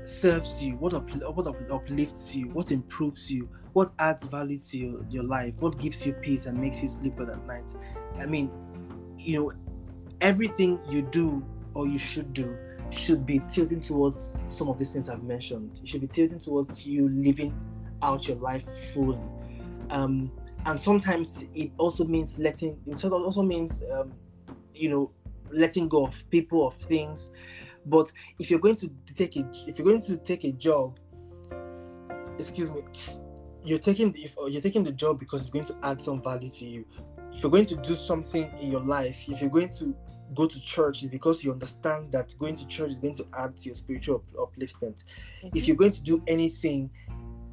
serves 0.00 0.64
you 0.64 0.76
what 0.76 0.94
up, 0.94 1.08
what 1.34 1.46
up, 1.46 1.56
uplifts 1.70 2.34
you 2.34 2.48
what 2.48 2.72
improves 2.72 3.30
you 3.30 3.48
what 3.72 3.90
adds 3.98 4.26
value 4.26 4.58
to 4.58 4.78
your, 4.78 5.00
your 5.10 5.22
life 5.22 5.54
what 5.60 5.78
gives 5.78 6.04
you 6.06 6.12
peace 6.14 6.46
and 6.46 6.58
makes 6.58 6.82
you 6.82 6.88
sleep 6.88 7.14
well 7.16 7.30
at 7.30 7.46
night 7.46 7.74
i 8.18 8.26
mean 8.26 8.50
you 9.18 9.38
know 9.38 9.52
everything 10.20 10.78
you 10.90 11.02
do 11.02 11.44
or 11.74 11.86
you 11.86 11.98
should 11.98 12.32
do 12.32 12.56
should 12.90 13.24
be 13.24 13.40
tilting 13.48 13.80
towards 13.80 14.34
some 14.48 14.68
of 14.68 14.78
these 14.78 14.92
things 14.92 15.08
i've 15.08 15.22
mentioned 15.22 15.78
you 15.80 15.86
should 15.86 16.00
be 16.00 16.06
tilting 16.06 16.38
towards 16.38 16.84
you 16.84 17.08
living 17.08 17.54
out 18.02 18.28
your 18.28 18.36
life 18.38 18.64
fully. 18.92 19.18
Um, 19.90 20.30
and 20.66 20.80
sometimes 20.80 21.44
it 21.54 21.72
also 21.78 22.04
means 22.04 22.38
letting, 22.38 22.78
it 22.86 23.04
also 23.04 23.42
means, 23.42 23.82
um, 23.92 24.12
you 24.74 24.88
know, 24.88 25.10
letting 25.50 25.88
go 25.88 26.06
of 26.06 26.30
people, 26.30 26.66
of 26.66 26.74
things. 26.74 27.30
But 27.86 28.12
if 28.38 28.50
you're 28.50 28.60
going 28.60 28.76
to 28.76 28.90
take 29.16 29.36
a, 29.36 29.50
if 29.66 29.78
you're 29.78 29.86
going 29.86 30.02
to 30.02 30.16
take 30.18 30.44
a 30.44 30.52
job, 30.52 30.98
excuse 32.38 32.70
me, 32.70 32.82
you're 33.64 33.78
taking 33.78 34.12
the, 34.12 34.24
if 34.24 34.36
you're 34.48 34.62
taking 34.62 34.84
the 34.84 34.92
job 34.92 35.18
because 35.18 35.40
it's 35.40 35.50
going 35.50 35.64
to 35.66 35.76
add 35.82 36.00
some 36.00 36.22
value 36.22 36.50
to 36.50 36.64
you. 36.64 36.84
if 37.32 37.42
you're 37.42 37.50
going 37.50 37.64
to 37.66 37.76
do 37.76 37.94
something 37.94 38.50
in 38.60 38.70
your 38.70 38.82
life, 38.82 39.24
if 39.28 39.40
you're 39.40 39.50
going 39.50 39.68
to 39.70 39.94
go 40.34 40.46
to 40.46 40.60
church, 40.60 41.02
it's 41.02 41.10
because 41.10 41.44
you 41.44 41.52
understand 41.52 42.10
that 42.12 42.34
going 42.38 42.56
to 42.56 42.66
church 42.66 42.90
is 42.92 42.98
going 42.98 43.14
to 43.14 43.26
add 43.36 43.56
to 43.56 43.66
your 43.66 43.74
spiritual 43.74 44.24
upliftment. 44.34 45.04
Mm-hmm. 45.44 45.56
If 45.56 45.68
you're 45.68 45.76
going 45.76 45.92
to 45.92 46.02
do 46.02 46.22
anything, 46.26 46.90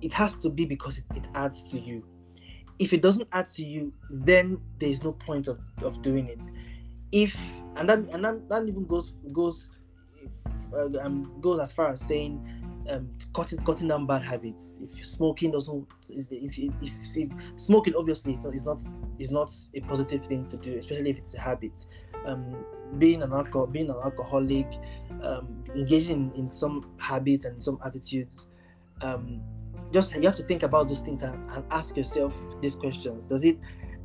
it 0.02 0.13
has 0.13 0.36
to 0.38 0.50
be 0.50 0.65
because 0.65 1.00
it, 1.00 1.06
it, 1.15 1.28
adds 1.36 1.69
to 1.72 1.80
you. 1.80 2.06
If 2.80 2.93
it 2.93 3.02
doesn't 3.02 3.28
add 3.34 3.50
to 3.50 3.65
you, 3.65 3.93
then 4.10 4.60
there 4.80 4.89
is 4.89 5.04
no 5.04 5.12
point 5.12 5.48
of, 5.48 5.60
of 5.82 6.02
doing 6.02 6.28
it. 6.28 6.43
If 7.12 7.38
and 7.76 7.89
that 7.89 8.00
and 8.12 8.24
that, 8.24 8.48
that 8.50 8.67
even 8.67 8.86
goes 8.86 9.10
goes 9.34 9.69
uh, 10.74 11.00
um, 11.02 11.39
goes 11.41 11.60
as 11.60 11.72
far 11.72 11.89
as 11.89 12.00
saying 12.00 12.45
um, 12.89 13.10
cutting 13.34 13.60
cutting 13.65 13.88
down 13.88 14.06
bad 14.06 14.23
habits. 14.23 14.80
If 14.84 15.06
smoking 15.06 15.52
doesn't, 15.52 15.88
if, 16.10 16.32
if, 16.32 16.58
if, 16.58 17.17
if 17.17 17.30
smoking 17.56 17.93
obviously 17.95 18.34
is 18.34 18.43
not, 18.43 18.56
is 18.56 18.65
not 18.65 18.82
is 19.19 19.32
not 19.32 19.52
a 19.75 19.82
positive 19.82 20.25
thing 20.25 20.45
to 20.47 20.58
do, 20.58 20.78
especially 20.78 21.10
if 21.12 21.17
it's 21.17 21.34
a 21.34 21.39
habit. 21.39 21.86
Um, 22.25 22.65
being 22.97 23.21
an 23.21 23.32
alcohol, 23.32 23.67
being 23.67 23.89
an 23.89 23.95
alcoholic, 24.04 24.67
um, 25.23 25.63
engaging 25.75 26.32
in, 26.36 26.49
some 26.52 26.91
habits 26.97 27.45
and 27.45 27.62
some 27.62 27.80
attitudes. 27.86 28.47
Um, 29.02 29.41
just 29.91 30.15
you 30.15 30.23
have 30.23 30.36
to 30.36 30.43
think 30.43 30.63
about 30.63 30.88
those 30.88 30.99
things 30.99 31.23
and, 31.23 31.49
and 31.52 31.63
ask 31.71 31.95
yourself 31.95 32.39
these 32.62 32.75
questions. 32.75 33.28
Does 33.28 33.43
it 33.43 33.58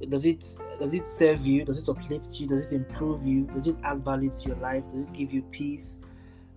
does 0.08 0.26
it 0.26 0.44
does 0.78 0.94
it 0.94 1.06
serve 1.06 1.46
you? 1.46 1.64
Does 1.64 1.78
it 1.78 1.90
uplift 1.90 2.38
you? 2.38 2.46
Does 2.46 2.72
it 2.72 2.76
improve 2.76 3.26
you? 3.26 3.44
Does 3.54 3.68
it 3.68 3.76
add 3.82 4.04
value 4.04 4.30
to 4.30 4.48
your 4.48 4.56
life? 4.56 4.88
Does 4.88 5.04
it 5.04 5.12
give 5.12 5.32
you 5.32 5.42
peace? 5.42 5.98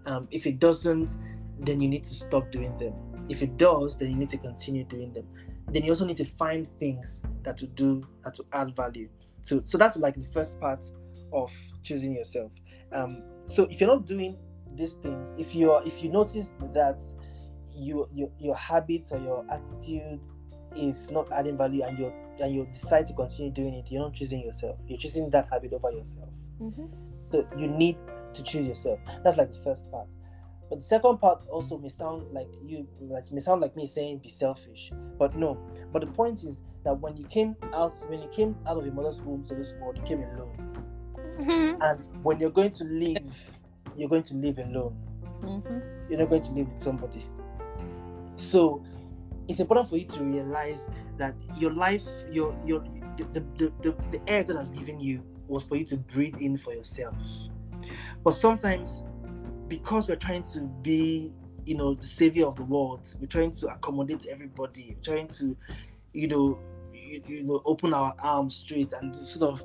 Um, 0.06 0.28
if 0.32 0.48
it 0.48 0.60
doesn't, 0.60 1.18
then 1.60 1.82
you 1.82 1.88
need 1.88 2.04
to 2.04 2.14
stop 2.14 2.52
doing 2.52 2.78
them. 2.78 2.94
If 3.30 3.42
it 3.42 3.58
does, 3.58 3.98
then 3.98 4.12
you 4.12 4.16
need 4.16 4.30
to 4.30 4.38
continue 4.38 4.84
doing 4.84 5.12
them. 5.14 5.28
Then 5.70 5.84
you 5.84 5.92
also 5.92 6.06
need 6.06 6.18
to 6.18 6.26
find 6.26 6.68
things 6.80 7.22
that 7.44 7.58
to 7.58 7.68
do 7.68 8.08
that 8.24 8.36
to 8.36 8.46
add 8.54 8.76
value. 8.76 9.10
So, 9.42 9.62
so 9.66 9.78
that's 9.78 9.98
like 9.98 10.16
the 10.16 10.26
first 10.26 10.60
part 10.60 10.84
of 11.34 11.54
choosing 11.84 12.16
yourself. 12.16 12.52
Um, 12.94 13.24
so 13.48 13.64
if 13.70 13.82
you're 13.82 13.90
not 13.90 14.06
doing 14.06 14.38
these 14.76 14.94
things, 14.94 15.36
if 15.38 15.56
you 15.56 15.72
are, 15.72 15.86
if 15.86 16.02
you 16.04 16.10
notice 16.10 16.52
that 16.74 17.00
you, 17.74 18.08
your 18.14 18.30
your 18.40 18.56
habits 18.56 19.12
or 19.12 19.20
your 19.20 19.46
attitude 19.52 20.22
is 20.76 21.12
not 21.12 21.32
adding 21.32 21.58
value, 21.58 21.84
and 21.84 21.98
you 21.98 22.14
and 22.40 22.54
you 22.54 22.68
decide 22.72 23.06
to 23.08 23.14
continue 23.14 23.52
doing 23.52 23.74
it, 23.74 23.86
you're 23.90 24.04
not 24.04 24.14
choosing 24.14 24.42
yourself. 24.42 24.78
You're 24.88 25.00
choosing 25.00 25.30
that 25.32 25.50
habit 25.50 25.74
over 25.74 25.92
yourself. 25.92 26.30
Mm-hmm. 26.62 26.86
So 27.32 27.48
you 27.58 27.68
need 27.68 27.98
to 28.34 28.44
choose 28.44 28.68
yourself. 28.68 29.00
That's 29.24 29.38
like 29.38 29.52
the 29.52 29.60
first 29.60 29.90
part. 29.92 30.08
But 30.70 30.80
the 30.80 30.86
second 30.86 31.20
part 31.20 31.44
also 31.50 31.78
may 31.78 31.90
sound 31.90 32.34
like 32.34 32.50
you 32.64 32.88
like 33.00 33.32
may 33.32 33.40
sound 33.40 33.62
like 33.62 33.76
me 33.76 33.88
saying 33.88 34.20
be 34.20 34.30
selfish. 34.30 34.92
But 35.18 35.36
no. 35.36 35.58
But 35.94 36.02
the 36.02 36.08
point 36.08 36.44
is 36.44 36.60
that 36.84 37.00
when 37.00 37.16
you 37.16 37.26
came 37.26 37.56
out 37.74 37.94
when 38.10 38.22
you 38.22 38.30
came 38.30 38.56
out 38.68 38.78
of 38.78 38.86
your 38.86 38.94
mother's 38.94 39.22
womb 39.22 39.46
to 39.46 39.56
this 39.56 39.74
world, 39.80 39.98
you 39.98 40.04
came 40.04 40.24
alone. 40.24 40.84
Mm-hmm. 41.40 41.82
And 41.82 42.24
when 42.24 42.40
you're 42.40 42.50
going 42.50 42.72
to 42.72 42.84
live, 42.84 43.34
you're 43.96 44.10
going 44.10 44.24
to 44.24 44.34
live 44.36 44.58
alone. 44.60 44.96
Mm-hmm. 45.42 46.10
You're 46.10 46.20
not 46.20 46.30
going 46.30 46.44
to 46.44 46.52
live 46.52 46.72
with 46.72 46.82
somebody. 46.82 47.26
So 48.36 48.84
it's 49.48 49.60
important 49.60 49.90
for 49.90 49.98
you 49.98 50.06
to 50.06 50.24
realize 50.24 50.90
that 51.18 51.34
your 51.58 51.72
life, 51.72 52.06
your 52.32 52.56
your 52.66 52.84
the, 53.18 53.44
the, 53.58 53.74
the, 53.82 53.96
the 54.12 54.22
air 54.28 54.44
God 54.44 54.58
has 54.58 54.70
given 54.70 55.00
you 55.00 55.24
was 55.48 55.64
for 55.64 55.76
you 55.76 55.86
to 55.86 55.98
breathe 55.98 56.42
in 56.42 56.58
for 56.58 56.74
yourself. 56.74 57.16
But 58.24 58.32
sometimes 58.32 59.04
because 59.68 60.08
we're 60.08 60.16
trying 60.16 60.44
to 60.44 60.62
be, 60.82 61.34
you 61.66 61.76
know, 61.76 61.94
the 61.94 62.06
savior 62.06 62.46
of 62.48 62.56
the 62.56 62.64
world, 62.64 63.14
we're 63.20 63.28
trying 63.28 63.52
to 63.52 63.68
accommodate 63.68 64.28
everybody, 64.28 64.96
we're 64.96 65.04
trying 65.04 65.28
to, 65.28 65.56
you 66.14 66.28
know, 66.28 66.60
you, 66.94 67.22
you 67.28 67.44
know, 67.44 67.62
open 67.66 67.94
our 67.94 68.16
arms 68.20 68.56
straight 68.56 68.94
and 68.94 69.16
sort 69.16 69.52
of, 69.52 69.64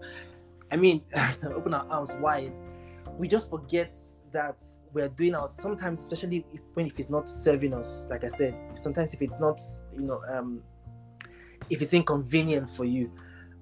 I 0.71 0.77
mean, 0.77 1.03
open 1.45 1.75
our 1.75 1.87
arms 1.88 2.12
wide. 2.15 2.53
We 3.19 3.29
just 3.29 3.51
forget 3.51 3.97
that 4.33 4.57
we're 4.93 5.09
doing 5.09 5.35
our 5.35 5.47
sometimes, 5.47 6.01
especially 6.01 6.45
if 6.53 6.62
when 6.75 6.87
if 6.87 6.99
it's 6.99 7.11
not 7.11 7.29
serving 7.29 7.75
us, 7.75 8.07
like 8.09 8.25
I 8.25 8.29
said, 8.29 8.55
sometimes 8.75 9.15
if 9.15 9.23
it's 9.23 9.38
not, 9.38 9.61
you 9.95 10.03
know, 10.03 10.23
um, 10.29 10.62
if 11.71 11.83
it's 11.83 11.93
inconvenient 11.93 12.69
for 12.69 12.85
you, 12.85 13.12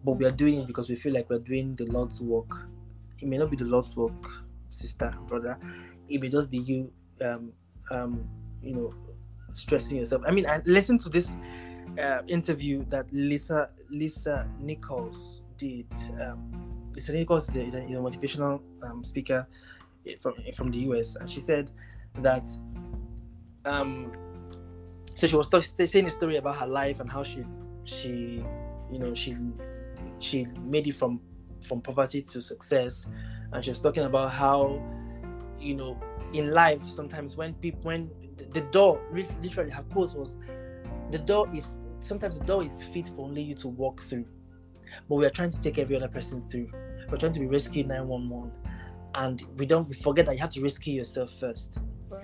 but 0.05 0.12
we 0.12 0.24
are 0.24 0.31
doing 0.31 0.61
it 0.61 0.66
because 0.66 0.88
we 0.88 0.96
feel 0.96 1.12
like 1.12 1.29
we're 1.29 1.38
doing 1.38 1.74
the 1.74 1.85
Lord's 1.87 2.20
work. 2.20 2.68
It 3.18 3.29
may 3.29 3.37
not 3.37 3.50
be 3.50 3.57
the 3.57 3.64
Lord's 3.64 3.96
work, 3.96 4.24
sister, 4.70 5.14
brother 5.26 5.59
it 6.11 6.31
just 6.31 6.51
be 6.51 6.59
you 6.59 6.92
um 7.25 7.53
um 7.90 8.29
you 8.62 8.75
know 8.75 8.94
stressing 9.53 9.99
yourself. 9.99 10.23
I 10.27 10.31
mean 10.31 10.46
i 10.46 10.61
listened 10.64 11.01
to 11.01 11.09
this 11.09 11.37
uh, 12.01 12.23
interview 12.29 12.85
that 12.87 13.07
lisa 13.12 13.70
lisa 13.90 14.49
nichols 14.61 15.42
did 15.57 15.88
um 16.20 16.88
lisa 16.94 17.12
nichols 17.12 17.49
is 17.49 17.57
a, 17.57 17.62
is 17.66 17.75
a 17.75 17.79
motivational 17.94 18.61
um, 18.83 19.03
speaker 19.03 19.46
from 20.20 20.35
from 20.55 20.70
the 20.70 20.79
us 20.79 21.16
and 21.16 21.29
she 21.29 21.40
said 21.40 21.70
that 22.20 22.46
um 23.64 24.12
so 25.16 25.27
she 25.27 25.37
was 25.37 25.49
t- 25.51 25.87
saying 25.87 26.07
a 26.07 26.11
story 26.11 26.37
about 26.37 26.57
her 26.57 26.66
life 26.66 27.01
and 27.01 27.11
how 27.11 27.23
she 27.23 27.44
she 27.85 28.44
you 28.90 28.99
know 28.99 29.12
she 29.14 29.37
she 30.20 30.46
made 30.62 30.87
it 30.87 30.94
from 30.94 31.20
from 31.62 31.81
poverty 31.81 32.23
to 32.23 32.42
success. 32.42 33.07
And 33.53 33.64
she 33.64 33.70
was 33.70 33.81
talking 33.81 34.05
about 34.05 34.31
how 34.31 34.81
you 35.61 35.75
know, 35.75 36.01
in 36.33 36.53
life, 36.53 36.83
sometimes 36.83 37.37
when 37.37 37.55
people, 37.55 37.81
when 37.83 38.11
the, 38.53 38.61
door, 38.61 39.01
literally, 39.12 39.70
her 39.70 39.83
quote 39.85 40.14
was, 40.14 40.38
the 41.11 41.18
door 41.18 41.49
is, 41.55 41.73
sometimes 41.99 42.38
the 42.38 42.44
door 42.44 42.64
is 42.64 42.83
fit 42.85 43.09
for 43.09 43.27
only 43.27 43.42
you 43.42 43.55
to 43.57 43.68
walk 43.68 44.01
through. 44.01 44.25
But 45.09 45.16
we 45.16 45.27
are 45.27 45.31
trying 45.31 45.51
to 45.51 45.62
take 45.62 45.79
every 45.79 45.96
other 45.96 46.09
person 46.09 46.49
through. 46.49 46.70
We're 47.11 47.18
trying 47.18 47.33
to 47.33 47.40
be 47.40 47.46
rescued 47.46 47.88
911. 47.88 48.53
And 49.14 49.42
we 49.57 49.66
don't 49.66 49.88
we 49.88 49.94
forget 49.94 50.27
that 50.27 50.35
you 50.35 50.40
have 50.40 50.51
to 50.51 50.62
rescue 50.62 50.94
yourself 50.94 51.33
first. 51.33 51.77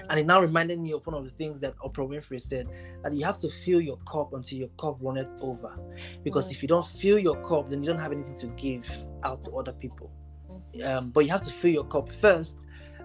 And 0.08 0.20
it 0.20 0.26
now 0.26 0.40
reminded 0.40 0.80
me 0.80 0.92
of 0.92 1.06
one 1.06 1.16
of 1.16 1.24
the 1.24 1.30
things 1.30 1.60
that 1.60 1.76
Oprah 1.78 2.08
Winfrey 2.08 2.40
said 2.40 2.68
that 3.02 3.14
you 3.14 3.24
have 3.24 3.38
to 3.40 3.48
fill 3.48 3.80
your 3.80 3.96
cup 3.98 4.32
until 4.32 4.58
your 4.58 4.68
cup 4.78 4.98
runneth 5.00 5.30
over. 5.40 5.76
Because 6.22 6.50
if 6.50 6.62
you 6.62 6.68
don't 6.68 6.86
fill 6.86 7.18
your 7.18 7.40
cup, 7.42 7.70
then 7.70 7.82
you 7.82 7.90
don't 7.90 8.00
have 8.00 8.12
anything 8.12 8.36
to 8.36 8.46
give 8.48 8.88
out 9.24 9.42
to 9.42 9.52
other 9.52 9.72
people. 9.72 10.12
Mm-hmm. 10.50 10.86
Um, 10.86 11.10
but 11.10 11.20
you 11.20 11.30
have 11.30 11.42
to 11.42 11.52
fill 11.52 11.72
your 11.72 11.84
cup 11.84 12.08
first 12.08 12.58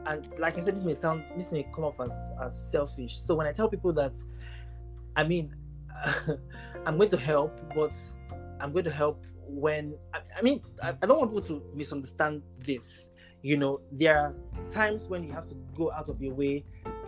and 0.06 0.28
like 0.40 0.58
I 0.58 0.62
said, 0.62 0.76
this 0.76 0.84
may 0.84 0.94
sound, 0.94 1.24
this 1.36 1.52
may 1.52 1.64
come 1.74 1.84
off 1.84 2.00
as 2.00 2.30
as 2.44 2.72
selfish. 2.72 3.18
So 3.18 3.36
when 3.36 3.48
I 3.48 3.52
tell 3.52 3.70
people 3.70 3.94
that, 3.94 4.14
I 5.16 5.24
mean, 5.24 5.54
I'm 6.86 6.98
going 6.98 7.10
to 7.10 7.18
help, 7.18 7.60
but 7.76 7.94
I'm 8.60 8.72
going 8.72 8.86
to 8.86 8.92
help 8.92 9.24
when 9.48 9.96
I, 10.14 10.20
I 10.38 10.42
mean 10.42 10.62
I, 10.82 10.90
I, 10.90 11.06
don't 11.06 11.20
want 11.20 11.32
people 11.32 11.60
to 11.60 11.76
misunderstand 11.76 12.42
this. 12.60 13.10
You 13.44 13.58
know, 13.58 13.82
there 13.92 14.18
are 14.18 14.36
times 14.70 15.08
when 15.08 15.24
you 15.24 15.34
have 15.34 15.48
to 15.50 15.56
go 15.76 15.92
out 15.92 16.10
of 16.10 16.22
your 16.22 16.34
way 16.34 16.64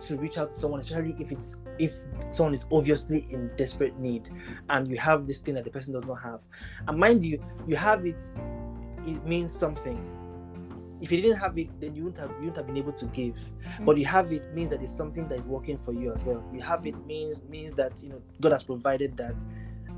to 0.06 0.16
reach 0.16 0.36
out 0.36 0.50
to 0.50 0.56
someone, 0.56 0.80
especially 0.80 1.14
if 1.20 1.30
it's 1.30 1.56
if 1.78 1.92
someone 2.30 2.54
is 2.54 2.66
obviously 2.72 3.26
in 3.30 3.50
desperate 3.56 3.98
need 3.98 4.28
and 4.68 4.88
you 4.88 4.96
have 4.96 5.26
this 5.26 5.38
thing 5.38 5.54
that 5.54 5.64
the 5.64 5.70
person 5.70 5.92
does 5.92 6.04
not 6.04 6.16
have. 6.16 6.40
And 6.88 6.98
mind 6.98 7.24
you, 7.24 7.42
you 7.66 7.76
have 7.76 8.04
it, 8.04 8.20
it 9.06 9.24
means 9.24 9.52
something 9.52 9.98
if 11.04 11.12
you 11.12 11.20
didn't 11.20 11.36
have 11.36 11.58
it, 11.58 11.68
then 11.82 11.94
you 11.94 12.04
wouldn't 12.04 12.18
have 12.18 12.30
you 12.30 12.46
wouldn't 12.46 12.56
have 12.56 12.66
been 12.66 12.78
able 12.78 12.92
to 12.92 13.04
give. 13.06 13.34
Mm-hmm. 13.34 13.84
But 13.84 13.98
you 13.98 14.06
have 14.06 14.32
it 14.32 14.54
means 14.54 14.70
that 14.70 14.82
it's 14.82 14.96
something 14.96 15.28
that 15.28 15.38
is 15.38 15.44
working 15.44 15.76
for 15.76 15.92
you 15.92 16.14
as 16.14 16.24
well. 16.24 16.42
You 16.50 16.62
have 16.62 16.86
it 16.86 16.96
means 17.06 17.42
means 17.42 17.74
that 17.74 18.02
you 18.02 18.08
know 18.08 18.22
God 18.40 18.52
has 18.52 18.64
provided 18.64 19.14
that, 19.18 19.34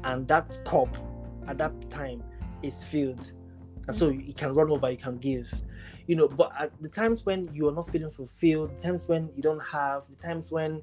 and 0.03 0.27
that 0.27 0.59
cup 0.65 0.97
at 1.47 1.59
that 1.59 1.91
time 1.91 2.25
is 2.65 2.83
filled, 2.83 3.31
and 3.87 3.95
so 3.95 4.09
you 4.09 4.35
can 4.35 4.53
run 4.53 4.69
over, 4.69 4.91
you 4.91 4.97
can 4.97 5.19
give. 5.19 5.49
You 6.09 6.17
know, 6.17 6.27
but 6.27 6.51
at 6.59 6.73
the 6.83 6.89
times 6.89 7.25
when 7.25 7.55
you 7.55 7.69
are 7.69 7.73
not 7.73 7.89
feeling 7.89 8.11
fulfilled, 8.11 8.77
the 8.77 8.83
times 8.83 9.07
when 9.07 9.31
you 9.37 9.43
don't 9.43 9.63
have, 9.63 10.09
the 10.09 10.17
times 10.17 10.51
when 10.51 10.83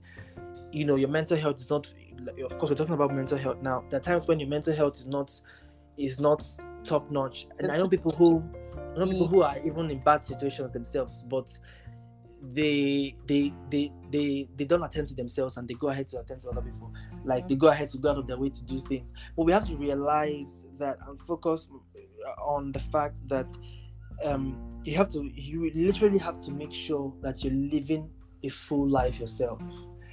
you 0.71 0.85
know 0.85 0.95
your 0.95 1.09
mental 1.09 1.37
health 1.37 1.57
is 1.57 1.69
not 1.69 1.93
of 2.41 2.57
course 2.57 2.69
we're 2.69 2.77
talking 2.77 2.93
about 2.93 3.13
mental 3.13 3.37
health 3.37 3.61
now. 3.61 3.83
There 3.89 3.99
are 3.99 4.03
times 4.03 4.25
when 4.25 4.39
your 4.39 4.47
mental 4.47 4.73
health 4.73 4.95
is 4.95 5.07
not 5.07 5.37
is 5.97 6.19
not 6.19 6.43
top 6.83 7.09
notch. 7.11 7.47
And 7.59 7.71
I 7.71 7.77
know 7.77 7.87
people 7.95 8.11
who 8.11 8.43
I 8.95 8.99
know 8.99 9.05
people 9.05 9.27
who 9.27 9.41
are 9.43 9.57
even 9.65 9.89
in 9.89 9.99
bad 9.99 10.23
situations 10.23 10.71
themselves, 10.71 11.23
but 11.23 11.57
they 12.41 13.15
they 13.25 13.53
they 13.69 13.91
they 14.11 14.47
they 14.55 14.65
don't 14.65 14.83
attend 14.83 15.07
to 15.07 15.15
themselves 15.15 15.57
and 15.57 15.67
they 15.67 15.73
go 15.75 15.87
ahead 15.87 16.07
to 16.09 16.19
attend 16.19 16.41
to 16.41 16.49
other 16.49 16.61
people. 16.61 16.91
Like 17.23 17.47
they 17.47 17.55
go 17.55 17.67
ahead 17.67 17.89
to 17.91 17.97
go 17.97 18.11
out 18.11 18.17
of 18.17 18.27
their 18.27 18.37
way 18.37 18.49
to 18.49 18.63
do 18.63 18.79
things. 18.81 19.11
But 19.35 19.43
we 19.43 19.51
have 19.51 19.65
to 19.67 19.75
realize 19.75 20.65
that 20.77 20.97
and 21.07 21.19
focus 21.21 21.69
on 22.39 22.71
the 22.71 22.79
fact 22.79 23.15
that 23.29 23.47
um, 24.23 24.81
you 24.83 24.95
have 24.97 25.09
to 25.09 25.23
you 25.33 25.71
literally 25.73 26.19
have 26.19 26.37
to 26.45 26.51
make 26.51 26.73
sure 26.73 27.13
that 27.21 27.43
you're 27.43 27.53
living 27.53 28.09
a 28.43 28.49
full 28.49 28.87
life 28.87 29.19
yourself. 29.19 29.61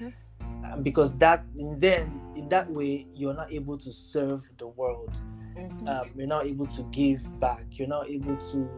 Mm-hmm. 0.00 0.82
because 0.82 1.18
that 1.18 1.44
then 1.78 2.20
in 2.36 2.48
that 2.48 2.70
way 2.70 3.06
you're 3.12 3.34
not 3.34 3.52
able 3.52 3.76
to 3.76 3.92
serve 3.92 4.48
the 4.58 4.66
world 4.66 5.20
mm-hmm. 5.56 5.88
um, 5.88 6.10
you're 6.16 6.26
not 6.26 6.46
able 6.46 6.66
to 6.66 6.82
give 6.90 7.38
back. 7.38 7.64
You're 7.72 7.88
not 7.88 8.08
able 8.08 8.36
to 8.36 8.68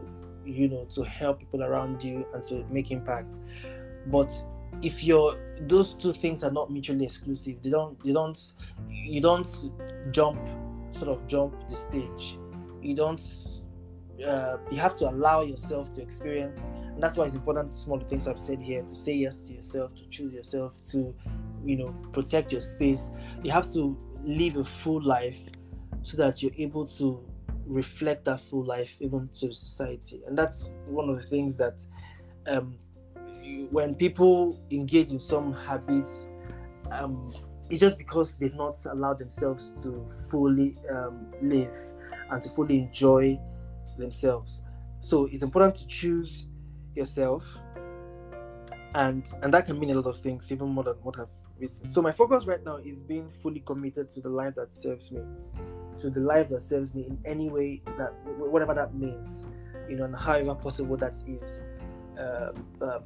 you 0.45 0.67
know 0.67 0.85
to 0.85 1.03
help 1.03 1.39
people 1.39 1.63
around 1.63 2.03
you 2.03 2.25
and 2.33 2.43
to 2.45 2.65
make 2.69 2.91
impact. 2.91 3.39
But 4.07 4.31
if 4.81 5.03
you're 5.03 5.35
those 5.61 5.95
two 5.95 6.13
things 6.13 6.43
are 6.43 6.51
not 6.51 6.71
mutually 6.71 7.05
exclusive 7.05 7.61
they 7.61 7.69
don't 7.69 8.01
they 8.03 8.11
don't 8.11 8.53
you 8.89 9.21
don't 9.21 9.47
jump 10.11 10.39
sort 10.91 11.09
of 11.09 11.27
jump 11.27 11.67
the 11.69 11.75
stage. 11.75 12.37
You 12.81 12.95
don't 12.95 13.21
uh, 14.25 14.57
you 14.71 14.77
have 14.77 14.97
to 14.97 15.09
allow 15.09 15.41
yourself 15.41 15.91
to 15.91 16.01
experience. 16.01 16.65
And 16.65 17.01
that's 17.01 17.17
why 17.17 17.25
it's 17.25 17.35
important 17.35 17.71
the 17.71 18.05
things 18.05 18.27
i've 18.27 18.39
said 18.39 18.61
here 18.61 18.83
to 18.83 18.95
say 18.95 19.13
yes 19.13 19.47
to 19.47 19.53
yourself 19.53 19.95
to 19.95 20.07
choose 20.09 20.33
yourself 20.33 20.81
to 20.91 21.13
you 21.65 21.77
know 21.77 21.95
protect 22.11 22.51
your 22.51 22.61
space. 22.61 23.11
You 23.43 23.51
have 23.51 23.71
to 23.73 23.97
live 24.23 24.57
a 24.57 24.63
full 24.63 25.01
life 25.03 25.39
so 26.03 26.17
that 26.17 26.43
you're 26.43 26.53
able 26.57 26.85
to 26.85 27.23
reflect 27.65 28.25
that 28.25 28.39
full 28.39 28.63
life 28.63 28.97
even 28.99 29.27
to 29.29 29.53
society 29.53 30.21
and 30.27 30.37
that's 30.37 30.69
one 30.85 31.09
of 31.09 31.15
the 31.15 31.27
things 31.27 31.57
that 31.57 31.81
um, 32.47 32.77
when 33.71 33.95
people 33.95 34.61
engage 34.71 35.11
in 35.11 35.17
some 35.17 35.53
habits 35.53 36.27
um, 36.91 37.29
it's 37.69 37.79
just 37.79 37.97
because 37.97 38.37
they've 38.37 38.53
not 38.53 38.77
allowed 38.85 39.19
themselves 39.19 39.73
to 39.81 40.07
fully 40.29 40.77
um, 40.91 41.25
live 41.41 41.75
and 42.29 42.41
to 42.43 42.49
fully 42.49 42.77
enjoy 42.77 43.39
themselves. 43.97 44.61
So 44.99 45.25
it's 45.25 45.43
important 45.43 45.75
to 45.75 45.87
choose 45.87 46.45
yourself, 46.95 47.59
and 48.95 49.27
and 49.41 49.53
that 49.53 49.65
can 49.65 49.79
mean 49.79 49.91
a 49.91 49.95
lot 49.95 50.07
of 50.07 50.19
things, 50.19 50.51
even 50.51 50.69
more 50.69 50.83
than 50.83 50.95
what 51.01 51.19
I've 51.19 51.27
written. 51.59 51.89
So 51.89 52.01
my 52.01 52.11
focus 52.11 52.45
right 52.45 52.63
now 52.63 52.77
is 52.77 52.99
being 52.99 53.29
fully 53.41 53.61
committed 53.61 54.09
to 54.11 54.21
the 54.21 54.29
life 54.29 54.55
that 54.55 54.71
serves 54.71 55.11
me, 55.11 55.21
to 55.99 56.09
the 56.09 56.19
life 56.19 56.49
that 56.49 56.61
serves 56.61 56.93
me 56.93 57.05
in 57.05 57.17
any 57.25 57.49
way 57.49 57.81
that 57.97 58.13
whatever 58.37 58.73
that 58.73 58.93
means, 58.95 59.45
you 59.89 59.95
know, 59.95 60.05
and 60.05 60.15
however 60.15 60.55
possible 60.55 60.97
that 60.97 61.13
is, 61.27 61.61
um, 62.17 62.65
um, 62.81 63.03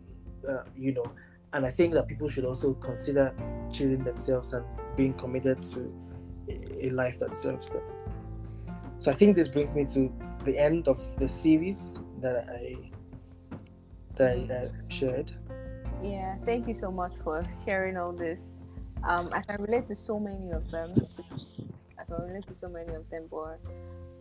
uh, 0.47 0.63
you 0.75 0.93
know. 0.93 1.05
And 1.53 1.65
I 1.65 1.71
think 1.71 1.93
that 1.93 2.07
people 2.07 2.27
should 2.27 2.45
also 2.45 2.73
consider 2.73 3.33
choosing 3.71 4.03
themselves 4.03 4.53
and 4.53 4.65
being 4.95 5.13
committed 5.13 5.61
to 5.73 5.93
a 6.79 6.89
life 6.89 7.19
that 7.19 7.35
serves 7.35 7.69
them. 7.69 7.81
So 8.99 9.11
I 9.11 9.15
think 9.15 9.35
this 9.35 9.47
brings 9.47 9.75
me 9.75 9.85
to 9.85 10.11
the 10.43 10.57
end 10.57 10.87
of 10.87 10.99
the 11.19 11.27
series 11.27 11.97
that 12.21 12.47
I 12.49 12.91
that 14.15 14.31
I 14.31 14.53
uh, 14.53 14.69
shared. 14.87 15.31
Yeah, 16.03 16.35
thank 16.45 16.67
you 16.67 16.73
so 16.73 16.91
much 16.91 17.13
for 17.23 17.43
sharing 17.65 17.97
all 17.97 18.11
this. 18.11 18.55
Um, 19.03 19.29
I 19.31 19.41
can 19.41 19.61
relate 19.61 19.87
to 19.87 19.95
so 19.95 20.19
many 20.19 20.51
of 20.51 20.69
them. 20.71 20.93
I 21.19 21.26
can 22.07 22.25
relate 22.27 22.47
to 22.47 22.57
so 22.57 22.69
many 22.69 22.93
of 22.93 23.09
them, 23.09 23.27
but 23.29 23.59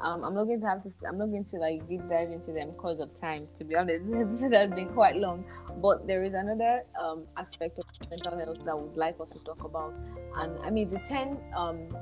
um, 0.01 0.25
I'm 0.25 0.35
not 0.35 0.45
going 0.45 0.61
to 0.61 0.67
have 0.67 0.83
to. 0.83 0.93
I'm 1.09 1.19
not 1.19 1.27
going 1.27 1.45
to 1.45 1.57
like 1.57 1.87
deep 1.87 2.03
dive 2.09 2.31
into 2.31 2.53
them 2.53 2.69
because 2.69 3.01
of 3.01 3.19
time. 3.19 3.41
To 3.57 3.65
be 3.65 3.77
honest, 3.77 4.05
this 4.11 4.21
episode 4.21 4.53
has 4.53 4.71
been 4.71 4.89
quite 4.89 5.17
long. 5.17 5.45
But 5.81 6.07
there 6.07 6.23
is 6.23 6.35
another 6.35 6.83
um, 7.01 7.25
aspect 7.37 7.79
of 7.79 7.85
mental 8.11 8.39
health 8.39 8.65
that 8.65 8.71
I 8.71 8.75
would 8.75 8.97
like 8.97 9.17
us 9.21 9.31
to 9.31 9.39
talk 9.41 9.65
about, 9.65 9.95
and 10.37 10.59
I 10.61 10.71
mean 10.71 10.91
the 10.91 10.99
ten 11.01 11.39
um, 11.57 11.97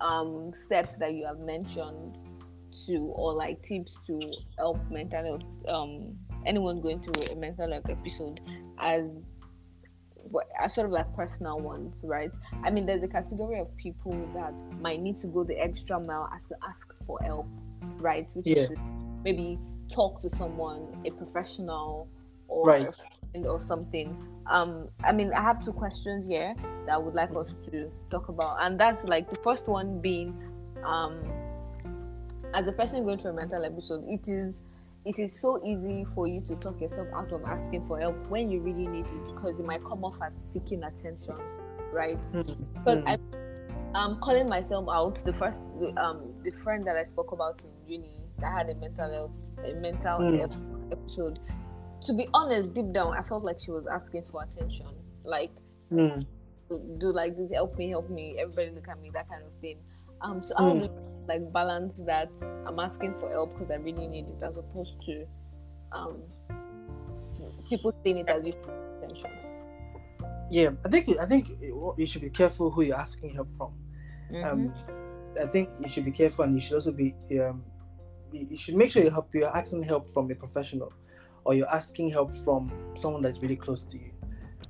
um, 0.00 0.52
steps 0.54 0.96
that 0.96 1.14
you 1.14 1.26
have 1.26 1.40
mentioned 1.40 2.16
to, 2.86 2.96
or 3.14 3.34
like 3.34 3.62
tips 3.62 3.94
to 4.06 4.20
help 4.58 4.78
mental 4.90 5.24
health. 5.24 5.42
Um, 5.68 6.16
anyone 6.46 6.80
going 6.80 7.02
through 7.02 7.32
a 7.32 7.36
mental 7.36 7.70
health 7.70 7.90
episode 7.90 8.40
as 8.78 9.04
are 10.58 10.68
sort 10.68 10.86
of 10.86 10.92
like 10.92 11.14
personal 11.14 11.58
ones, 11.58 12.02
right? 12.04 12.30
I 12.64 12.70
mean, 12.70 12.86
there's 12.86 13.02
a 13.02 13.08
category 13.08 13.60
of 13.60 13.74
people 13.76 14.12
that 14.34 14.54
might 14.80 15.00
need 15.00 15.20
to 15.20 15.26
go 15.26 15.44
the 15.44 15.58
extra 15.58 15.98
mile 16.00 16.28
as 16.34 16.44
to 16.44 16.54
ask 16.68 16.86
for 17.06 17.18
help, 17.22 17.46
right? 17.98 18.28
Which 18.34 18.46
yeah. 18.46 18.62
is 18.64 18.70
maybe 19.24 19.58
talk 19.90 20.22
to 20.22 20.30
someone, 20.30 21.02
a 21.04 21.10
professional, 21.10 22.08
or 22.48 22.66
right. 22.66 22.88
or 23.34 23.60
something. 23.60 24.16
Um, 24.50 24.88
I 25.02 25.12
mean, 25.12 25.32
I 25.32 25.42
have 25.42 25.64
two 25.64 25.72
questions 25.72 26.26
here 26.26 26.54
that 26.86 26.92
I 26.92 26.98
would 26.98 27.14
like 27.14 27.30
us 27.36 27.50
to 27.70 27.90
talk 28.10 28.28
about, 28.28 28.58
and 28.60 28.78
that's 28.78 29.02
like 29.04 29.28
the 29.30 29.38
first 29.42 29.66
one 29.66 30.00
being, 30.00 30.34
um, 30.84 31.20
as 32.54 32.68
a 32.68 32.72
person 32.72 33.04
going 33.04 33.18
through 33.18 33.32
a 33.32 33.34
mental 33.34 33.64
episode, 33.64 34.04
it 34.04 34.28
is 34.28 34.60
it 35.06 35.18
is 35.20 35.40
so 35.40 35.60
easy 35.64 36.04
for 36.14 36.26
you 36.26 36.40
to 36.48 36.56
talk 36.56 36.80
yourself 36.80 37.06
out 37.14 37.32
of 37.32 37.44
asking 37.44 37.86
for 37.86 37.98
help 37.98 38.16
when 38.28 38.50
you 38.50 38.60
really 38.60 38.88
need 38.88 39.06
it 39.06 39.26
because 39.34 39.58
it 39.60 39.64
might 39.64 39.82
come 39.84 40.04
off 40.04 40.16
as 40.20 40.32
seeking 40.52 40.82
attention, 40.82 41.36
right? 41.92 42.18
Mm-hmm. 42.32 42.62
Because 42.74 43.02
I, 43.06 43.18
I'm 43.94 44.16
calling 44.20 44.48
myself 44.48 44.88
out. 44.90 45.24
The 45.24 45.32
first, 45.32 45.62
the, 45.80 45.94
um, 45.96 46.34
the 46.42 46.50
friend 46.50 46.84
that 46.88 46.96
I 46.96 47.04
spoke 47.04 47.30
about 47.30 47.60
in 47.64 47.70
uni 47.90 48.24
that 48.40 48.52
had 48.52 48.68
a 48.68 48.74
mental 48.74 49.10
health, 49.10 49.30
a 49.64 49.74
mental 49.74 50.18
Mm. 50.18 50.38
health 50.38 50.56
episode. 50.90 51.38
To 52.02 52.12
be 52.12 52.28
honest, 52.34 52.74
deep 52.74 52.92
down, 52.92 53.14
I 53.16 53.22
felt 53.22 53.44
like 53.44 53.60
she 53.60 53.70
was 53.70 53.86
asking 53.86 54.24
for 54.24 54.42
attention, 54.42 54.86
like 55.24 55.52
Mm. 55.92 56.26
do, 56.68 56.96
do 56.98 57.12
like 57.12 57.36
this, 57.36 57.52
help 57.52 57.78
me, 57.78 57.88
help 57.90 58.10
me, 58.10 58.38
everybody 58.40 58.70
look 58.70 58.88
at 58.88 59.00
me, 59.00 59.10
that 59.14 59.28
kind 59.28 59.42
of 59.44 59.52
thing. 59.60 59.78
Um, 60.20 60.42
so 60.42 60.74
you, 60.74 60.90
like 61.28 61.52
balance 61.52 61.94
that? 62.06 62.30
I'm 62.66 62.78
asking 62.78 63.18
for 63.18 63.30
help 63.30 63.52
because 63.54 63.70
I 63.70 63.76
really 63.76 64.06
need 64.06 64.30
it, 64.30 64.42
as 64.42 64.56
opposed 64.56 65.00
to 65.06 65.26
um 65.92 66.22
people 67.68 67.92
seeing 68.04 68.18
it 68.18 68.28
as 68.28 68.44
you 68.44 68.52
attention. 68.98 69.30
Yeah, 70.50 70.70
I 70.84 70.88
think 70.88 71.18
I 71.18 71.26
think 71.26 71.50
you 71.60 72.06
should 72.06 72.22
be 72.22 72.30
careful 72.30 72.70
who 72.70 72.82
you're 72.82 72.96
asking 72.96 73.34
help 73.34 73.48
from. 73.56 73.74
Mm-hmm. 74.32 74.44
Um, 74.44 74.74
I 75.40 75.46
think 75.46 75.70
you 75.80 75.88
should 75.88 76.04
be 76.04 76.12
careful, 76.12 76.44
and 76.44 76.54
you 76.54 76.60
should 76.60 76.74
also 76.74 76.92
be 76.92 77.14
um, 77.32 77.64
you 78.32 78.46
you 78.50 78.56
should 78.56 78.76
make 78.76 78.90
sure 78.90 79.02
you 79.02 79.10
help 79.10 79.34
you're 79.34 79.56
asking 79.56 79.82
help 79.82 80.08
from 80.08 80.30
a 80.30 80.34
professional, 80.34 80.92
or 81.44 81.54
you're 81.54 81.68
asking 81.68 82.10
help 82.10 82.32
from 82.32 82.72
someone 82.94 83.22
that's 83.22 83.42
really 83.42 83.56
close 83.56 83.82
to 83.84 83.98
you. 83.98 84.10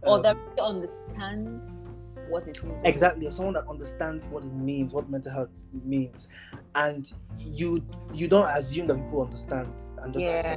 or 0.02 0.16
Um, 0.16 0.22
that 0.22 0.36
really 0.36 0.60
understands 0.60 1.85
what 2.28 2.46
it 2.48 2.62
means. 2.64 2.80
exactly 2.84 3.28
someone 3.30 3.54
that 3.54 3.66
understands 3.68 4.28
what 4.28 4.44
it 4.44 4.52
means 4.52 4.92
what 4.92 5.08
mental 5.10 5.32
health 5.32 5.48
means 5.84 6.28
and 6.74 7.12
you 7.44 7.84
you 8.12 8.28
don't 8.28 8.48
assume 8.48 8.86
that 8.86 8.94
people 8.96 9.22
understand 9.22 9.68
and 10.02 10.12
just 10.12 10.24
Yeah. 10.24 10.56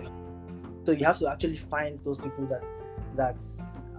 so 0.84 0.92
you 0.92 1.06
have 1.06 1.18
to 1.20 1.30
actually 1.30 1.56
find 1.56 2.00
those 2.04 2.18
people 2.18 2.46
that 2.48 2.64
that 3.16 3.40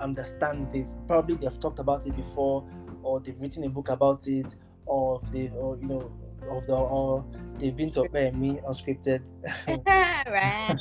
understand 0.01 0.71
this 0.73 0.95
probably 1.07 1.37
they've 1.37 1.61
talked 1.61 1.79
about 1.79 2.07
it 2.07 2.17
before 2.17 2.67
or 3.03 3.21
they've 3.21 3.41
written 3.41 3.65
a 3.65 3.69
book 3.69 3.89
about 3.89 4.27
it 4.27 4.57
or 4.87 5.21
they 5.33 5.51
or 5.57 5.77
you 5.79 5.87
know 5.87 6.11
of 6.51 6.67
the 6.67 6.75
or 6.75 7.25
they've 7.59 7.77
been 7.77 7.91
to 7.91 8.03
uh, 8.03 8.33
me 8.33 8.59
unscripted 8.67 9.21
right. 9.87 10.77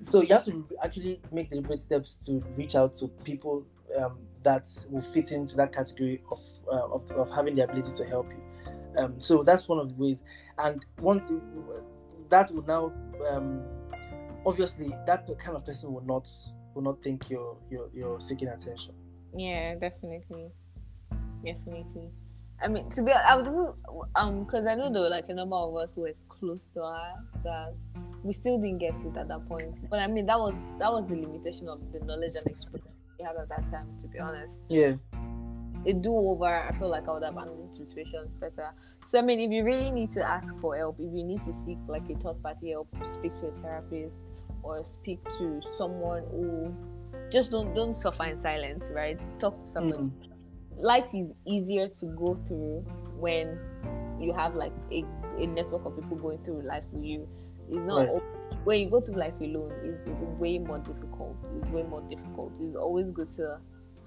so 0.00 0.22
you 0.22 0.28
have 0.34 0.44
to 0.44 0.64
actually 0.82 1.20
make 1.32 1.50
deliberate 1.50 1.80
steps 1.80 2.16
to 2.24 2.42
reach 2.56 2.74
out 2.74 2.92
to 2.92 3.08
people 3.24 3.64
um, 3.98 4.18
that 4.44 4.68
will 4.90 5.00
fit 5.00 5.32
into 5.32 5.56
that 5.56 5.72
category 5.72 6.22
of, 6.30 6.40
uh, 6.70 6.86
of 6.92 7.10
of 7.12 7.30
having 7.34 7.54
the 7.54 7.64
ability 7.64 7.92
to 7.96 8.04
help 8.04 8.30
you. 8.30 8.42
Um, 8.96 9.18
so 9.18 9.42
that's 9.42 9.68
one 9.68 9.78
of 9.78 9.88
the 9.88 9.94
ways, 9.94 10.22
and 10.58 10.84
one 11.00 11.22
that 12.28 12.50
would 12.52 12.66
now 12.66 12.92
um, 13.28 13.62
obviously 14.46 14.94
that 15.06 15.26
kind 15.38 15.56
of 15.56 15.64
person 15.64 15.92
will 15.92 16.04
not 16.04 16.28
will 16.74 16.82
not 16.82 17.02
think 17.02 17.28
you're 17.28 17.56
you're, 17.70 17.90
you're 17.92 18.20
seeking 18.20 18.48
attention. 18.48 18.94
Yeah, 19.36 19.74
definitely, 19.74 20.50
definitely. 21.44 22.10
I 22.62 22.68
mean, 22.68 22.88
to 22.90 23.02
be 23.02 23.12
I 23.12 23.34
um 24.14 24.44
because 24.44 24.66
I 24.66 24.74
know 24.74 24.92
there 24.92 25.02
were 25.02 25.08
like 25.08 25.28
a 25.28 25.34
number 25.34 25.56
of 25.56 25.76
us 25.76 25.88
were 25.96 26.12
close 26.28 26.60
to 26.74 26.82
her 26.82 27.14
that 27.42 27.74
we 28.22 28.32
still 28.32 28.58
didn't 28.58 28.78
get 28.78 28.94
it 29.04 29.16
at 29.16 29.28
that 29.28 29.48
point. 29.48 29.74
But 29.90 29.98
I 29.98 30.06
mean, 30.06 30.26
that 30.26 30.38
was 30.38 30.54
that 30.78 30.92
was 30.92 31.06
the 31.08 31.16
limitation 31.16 31.68
of 31.68 31.80
the 31.92 32.00
knowledge 32.00 32.36
and 32.36 32.46
experience 32.46 32.93
had 33.24 33.36
at 33.36 33.48
that 33.48 33.70
time. 33.70 33.88
To 34.02 34.08
be 34.08 34.18
honest, 34.18 34.52
Yeah, 34.68 34.94
a 35.86 35.92
do 35.92 36.14
over, 36.16 36.68
I 36.68 36.72
feel 36.78 36.88
like 36.88 37.08
I 37.08 37.12
would 37.12 37.22
have 37.22 37.34
handled 37.34 37.76
situations 37.76 38.30
better. 38.40 38.72
So 39.10 39.18
I 39.18 39.22
mean, 39.22 39.40
if 39.40 39.50
you 39.50 39.64
really 39.64 39.90
need 39.90 40.12
to 40.12 40.26
ask 40.26 40.48
for 40.60 40.76
help, 40.76 40.96
if 40.98 41.12
you 41.12 41.24
need 41.24 41.44
to 41.44 41.54
seek 41.64 41.78
like 41.86 42.08
a 42.10 42.16
third 42.16 42.42
party 42.42 42.70
help, 42.70 42.88
speak 43.04 43.36
to 43.40 43.46
a 43.48 43.52
therapist 43.56 44.16
or 44.62 44.82
speak 44.82 45.22
to 45.38 45.60
someone 45.76 46.24
who 46.30 46.74
just 47.30 47.50
don't 47.50 47.74
don't 47.74 47.96
suffer 47.96 48.24
in 48.26 48.40
silence, 48.40 48.86
right? 48.90 49.20
Talk 49.38 49.62
to 49.64 49.70
someone. 49.70 50.10
Mm. 50.10 50.82
Life 50.82 51.06
is 51.14 51.32
easier 51.46 51.88
to 51.88 52.06
go 52.06 52.34
through 52.46 52.84
when 53.18 53.58
you 54.20 54.32
have 54.32 54.54
like 54.54 54.72
a, 54.90 55.04
a 55.38 55.46
network 55.46 55.84
of 55.84 55.94
people 55.96 56.16
going 56.16 56.42
through 56.42 56.62
life 56.62 56.84
with 56.92 57.04
you. 57.04 57.28
It's 57.68 57.86
not 57.86 58.06
Right. 58.08 58.22
when 58.64 58.80
you 58.80 58.90
go 58.90 59.00
through 59.00 59.16
life 59.16 59.34
alone. 59.40 59.72
It's 59.82 60.02
way 60.38 60.58
more 60.58 60.78
difficult. 60.78 61.36
It's 61.56 61.66
way 61.70 61.82
more 61.82 62.02
difficult. 62.02 62.52
It's 62.60 62.76
always 62.76 63.10
good 63.10 63.30
to 63.32 63.58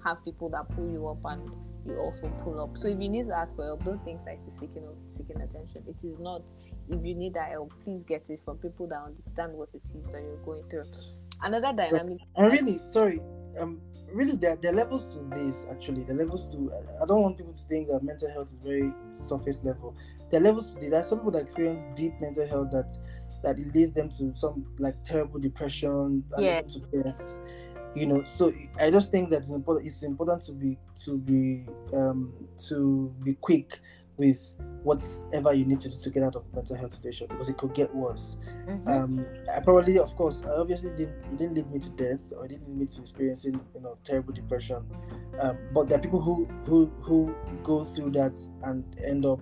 have 0.04 0.24
people 0.24 0.48
that 0.50 0.68
pull 0.76 0.88
you 0.88 1.06
up 1.08 1.18
and 1.24 1.50
you 1.86 1.96
also 1.98 2.30
pull 2.44 2.60
up. 2.60 2.76
So 2.76 2.88
if 2.88 3.00
you 3.00 3.08
need 3.08 3.26
to 3.28 3.34
ask 3.36 3.56
for 3.56 3.64
help, 3.64 3.84
don't 3.84 4.04
think 4.04 4.24
that 4.24 4.38
it's 4.46 4.58
seeking 4.58 4.84
of 4.84 4.94
seeking 5.08 5.40
attention. 5.40 5.84
It 5.88 6.04
is 6.06 6.18
not. 6.18 6.42
If 6.90 7.04
you 7.04 7.14
need 7.14 7.34
that 7.34 7.50
help, 7.50 7.72
please 7.84 8.02
get 8.02 8.30
it 8.30 8.40
from 8.44 8.58
people 8.58 8.86
that 8.88 9.02
understand 9.02 9.52
what 9.52 9.68
it 9.74 9.82
is 9.84 10.04
that 10.12 10.22
you're 10.22 10.36
going 10.44 10.62
through. 10.70 10.84
Another 11.42 11.72
dynamic. 11.76 12.18
and 12.36 12.50
really, 12.52 12.80
sorry, 12.86 13.20
um, 13.60 13.80
really, 14.12 14.34
there, 14.36 14.56
there 14.56 14.72
are 14.72 14.76
levels 14.76 15.14
to 15.14 15.20
this. 15.36 15.66
Actually, 15.70 16.04
the 16.04 16.14
levels 16.14 16.52
to. 16.54 16.70
I 17.02 17.06
don't 17.06 17.22
want 17.22 17.36
people 17.36 17.52
to 17.52 17.62
think 17.64 17.88
that 17.88 18.02
mental 18.02 18.30
health 18.30 18.48
is 18.48 18.58
very 18.58 18.92
surface 19.12 19.62
level. 19.62 19.94
There 20.30 20.40
are 20.40 20.44
levels 20.44 20.74
to 20.74 20.80
this. 20.80 20.90
There 20.90 21.00
are 21.00 21.04
some 21.04 21.18
people 21.18 21.32
that 21.32 21.42
experience 21.42 21.84
deep 21.94 22.12
mental 22.20 22.46
health 22.46 22.70
that 22.72 22.90
that 23.42 23.58
it 23.58 23.74
leads 23.74 23.92
them 23.92 24.08
to 24.10 24.34
some 24.34 24.64
like 24.78 25.02
terrible 25.04 25.38
depression 25.40 25.90
and 26.32 26.44
Yeah. 26.44 26.60
to 26.62 26.80
death. 27.02 27.38
You 27.94 28.06
know, 28.06 28.22
so 28.24 28.52
I 28.78 28.90
just 28.90 29.10
think 29.10 29.30
that 29.30 29.40
it's 29.40 29.50
important. 29.50 29.86
It's 29.86 30.02
important 30.02 30.42
to 30.42 30.52
be 30.52 30.78
to 31.04 31.18
be 31.18 31.64
um 31.94 32.32
to 32.68 33.12
be 33.24 33.34
quick 33.34 33.80
with 34.18 34.54
whatever 34.82 35.54
you 35.54 35.64
need 35.64 35.78
to 35.80 35.88
do 35.88 35.96
to 35.96 36.10
get 36.10 36.22
out 36.24 36.34
of 36.34 36.44
mental 36.52 36.74
health 36.76 36.92
situation 36.92 37.26
because 37.28 37.48
it 37.48 37.56
could 37.56 37.72
get 37.72 37.94
worse. 37.94 38.36
Mhm. 38.66 38.88
Um, 38.88 39.26
I 39.54 39.60
probably, 39.60 39.98
of 39.98 40.14
course, 40.16 40.42
I 40.42 40.50
obviously 40.50 40.90
didn't. 40.96 41.14
It 41.32 41.38
didn't 41.38 41.54
lead 41.54 41.70
me 41.70 41.78
to 41.78 41.90
death, 41.90 42.32
or 42.36 42.44
it 42.44 42.48
didn't 42.48 42.68
lead 42.68 42.78
me 42.78 42.86
to 42.86 43.00
experiencing, 43.00 43.60
you 43.74 43.80
know, 43.80 43.96
terrible 44.02 44.32
depression. 44.34 44.82
Um, 45.40 45.56
but 45.72 45.88
there 45.88 45.98
are 45.98 46.02
people 46.02 46.20
who 46.20 46.46
who 46.66 46.86
who 47.02 47.34
go 47.62 47.84
through 47.84 48.10
that 48.12 48.36
and 48.64 48.84
end 49.04 49.24
up 49.24 49.40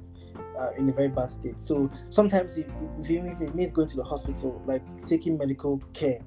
uh, 0.57 0.71
in 0.77 0.89
a 0.89 0.93
very 0.93 1.09
bad 1.09 1.31
state. 1.33 1.59
So 1.61 1.91
sometimes, 2.09 2.59
if, 2.59 2.67
if, 3.01 3.11
even 3.11 3.29
if 3.29 3.41
it 3.41 3.55
means 3.55 3.73
going 3.73 3.89
to 3.89 3.97
the 3.97 4.05
hospital, 4.05 4.63
like 4.67 4.83
seeking 4.97 5.37
medical 5.39 5.79
care, 5.93 6.21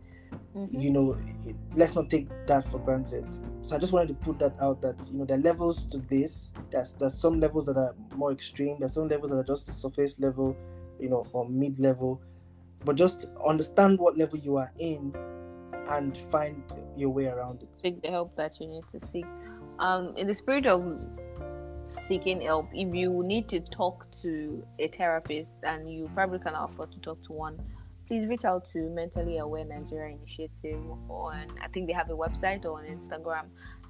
Mhm. 0.55 0.81
you 0.81 0.91
know, 0.91 1.13
it, 1.45 1.55
let's 1.75 1.95
not 1.95 2.09
take 2.09 2.27
that 2.47 2.69
for 2.71 2.79
granted. 2.79 3.25
So 3.61 3.75
I 3.75 3.79
just 3.79 3.93
wanted 3.93 4.07
to 4.09 4.13
put 4.15 4.39
that 4.39 4.59
out 4.61 4.81
that 4.81 4.95
you 5.11 5.19
know 5.19 5.25
there 5.25 5.37
are 5.37 5.41
levels 5.41 5.85
to 5.87 5.99
this. 5.99 6.51
There's 6.71 6.93
there's 6.93 7.13
some 7.17 7.39
levels 7.39 7.65
that 7.67 7.77
are 7.77 7.95
more 8.15 8.31
extreme. 8.31 8.77
There's 8.79 8.93
some 8.93 9.07
levels 9.07 9.31
that 9.31 9.37
are 9.37 9.43
just 9.43 9.67
surface 9.67 10.19
level, 10.19 10.55
you 10.99 11.09
know, 11.09 11.25
or 11.33 11.47
mid 11.47 11.79
level. 11.79 12.19
But 12.85 12.95
just 12.95 13.27
understand 13.45 13.99
what 13.99 14.17
level 14.17 14.39
you 14.39 14.57
are 14.57 14.71
in, 14.79 15.13
and 15.89 16.17
find 16.17 16.63
your 16.95 17.09
way 17.09 17.25
around 17.27 17.61
it. 17.63 17.75
seek 17.75 18.01
the 18.01 18.09
help 18.09 18.35
that 18.35 18.59
you 18.59 18.67
need 18.67 18.83
to 18.93 19.05
seek. 19.05 19.25
Um, 19.79 20.13
in 20.17 20.27
the 20.27 20.33
spirit 20.33 20.65
of 20.65 20.83
seeking 21.89 22.41
help, 22.41 22.67
if 22.73 22.93
you 22.93 23.23
need 23.23 23.49
to 23.49 23.59
talk 23.59 24.05
to 24.21 24.63
a 24.79 24.87
therapist 24.87 25.49
and 25.63 25.91
you 25.91 26.09
probably 26.13 26.39
cannot 26.39 26.71
afford 26.71 26.91
to 26.93 26.99
talk 26.99 27.21
to 27.25 27.33
one, 27.33 27.59
please 28.07 28.27
reach 28.27 28.45
out 28.45 28.65
to 28.67 28.89
Mentally 28.89 29.37
Aware 29.37 29.65
Nigeria 29.65 30.15
Initiative 30.15 30.81
on 31.09 31.45
I 31.61 31.67
think 31.67 31.87
they 31.87 31.93
have 31.93 32.09
a 32.09 32.15
website 32.15 32.65
or 32.65 32.79
on 32.79 32.85
Instagram. 32.85 33.45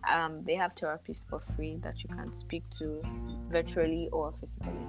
Um, 0.10 0.44
they 0.46 0.56
have 0.56 0.76
therapists 0.76 1.28
for 1.30 1.42
free 1.56 1.78
that 1.84 1.96
you 2.04 2.10
can 2.16 2.32
speak 2.40 2.64
to 2.80 3.02
virtually 3.52 4.08
or 4.14 4.34
physically. 4.40 4.86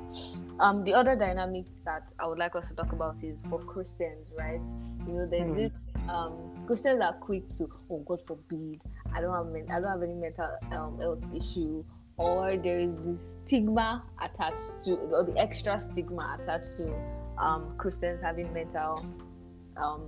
Um, 0.61 0.85
the 0.85 0.95
other 0.95 1.17
dynamic 1.17 1.65
that 1.85 2.13
I 2.21 2.27
would 2.29 2.39
like 2.39 2.55
us 2.55 2.65
to 2.69 2.75
talk 2.75 2.93
about 2.93 3.17
is 3.23 3.41
for 3.51 3.59
Christians, 3.59 4.27
right? 4.39 4.61
You 5.09 5.15
know, 5.15 5.27
there's 5.27 5.49
Hmm. 5.49 5.57
this 5.57 5.73
um, 6.09 6.65
Christians 6.67 7.01
are 7.01 7.13
quick 7.15 7.43
to, 7.55 7.69
oh 7.91 7.99
God 8.07 8.21
forbid, 8.27 8.81
I 9.13 9.21
don't 9.21 9.35
have 9.35 9.47
men- 9.53 9.69
I 9.71 9.81
don't 9.81 9.91
have 9.91 10.03
any 10.03 10.15
mental 10.15 10.49
um, 10.73 10.99
health 11.01 11.23
issue, 11.35 11.85
or 12.21 12.57
there 12.59 12.79
is 12.79 12.91
this 13.05 13.23
stigma 13.47 14.05
attached 14.23 14.71
to, 14.85 14.93
or 15.17 15.25
the 15.25 15.37
extra 15.39 15.81
stigma 15.81 16.39
attached 16.41 16.77
to 16.77 16.93
um, 17.39 17.75
Christians 17.79 18.21
having 18.23 18.53
mental 18.53 19.07
um, 19.79 20.03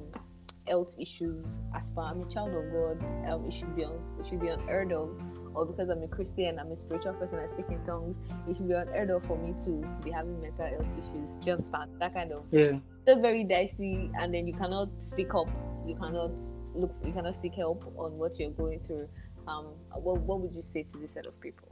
health 0.69 0.95
issues. 0.99 1.57
As 1.75 1.91
far 1.91 2.11
as 2.11 2.17
I'm 2.17 2.23
a 2.23 2.31
child 2.31 2.55
of 2.55 2.71
God, 2.71 2.97
um, 3.31 3.47
it 3.47 3.53
should 3.53 3.75
be 3.75 3.85
un- 3.85 3.99
it 4.21 4.27
should 4.29 4.41
be 4.41 4.49
unheard 4.49 4.93
of. 4.93 5.09
Or 5.55 5.67
because 5.67 5.89
I'm 5.91 6.03
a 6.03 6.09
Christian, 6.09 6.59
I'm 6.59 6.71
a 6.73 6.77
spiritual 6.77 7.13
person, 7.15 7.39
I 7.39 7.47
speak 7.47 7.67
in 7.71 7.83
tongues. 7.85 8.17
It 8.49 8.57
should 8.57 8.69
be 8.69 8.75
unheard 8.75 9.11
of 9.11 9.25
for 9.27 9.37
me 9.37 9.55
to 9.65 9.73
be 10.05 10.11
having 10.11 10.41
mental 10.41 10.67
health 10.67 10.87
issues. 10.99 11.29
Do 11.41 11.47
you 11.47 11.53
understand 11.55 11.91
that 11.99 12.15
kind 12.15 12.33
of 12.33 12.45
Yeah. 12.51 12.79
just 13.07 13.21
very 13.23 13.45
dicey 13.45 14.11
and 14.19 14.33
then 14.35 14.47
you 14.47 14.55
cannot 14.55 14.89
speak 15.01 15.35
up 15.35 15.49
you 15.87 15.97
cannot 15.97 16.31
look 16.75 16.95
you 17.05 17.13
cannot 17.13 17.35
seek 17.43 17.55
help 17.55 17.85
on 17.99 18.17
what 18.17 18.39
you're 18.39 18.51
going 18.63 18.81
through 18.87 19.09
um 19.49 19.67
what, 20.07 20.21
what 20.21 20.41
would 20.41 20.55
you 20.55 20.63
say 20.63 20.85
to 20.85 20.99
this 20.99 21.13
set 21.13 21.27
of 21.27 21.35
people 21.41 21.69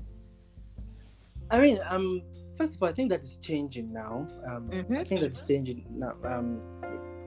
I 1.50 1.60
mean, 1.60 1.78
um, 1.88 2.22
first 2.56 2.76
of 2.76 2.82
all, 2.82 2.88
I 2.88 2.92
think 2.92 3.10
that 3.10 3.20
is 3.20 3.36
changing 3.38 3.92
now. 3.92 4.28
Um, 4.46 4.70
Mhm. 4.70 4.98
I 4.98 5.04
think 5.04 5.20
that 5.20 5.32
it's 5.32 5.46
changing 5.46 5.86
now. 5.90 6.14
Um, 6.24 6.62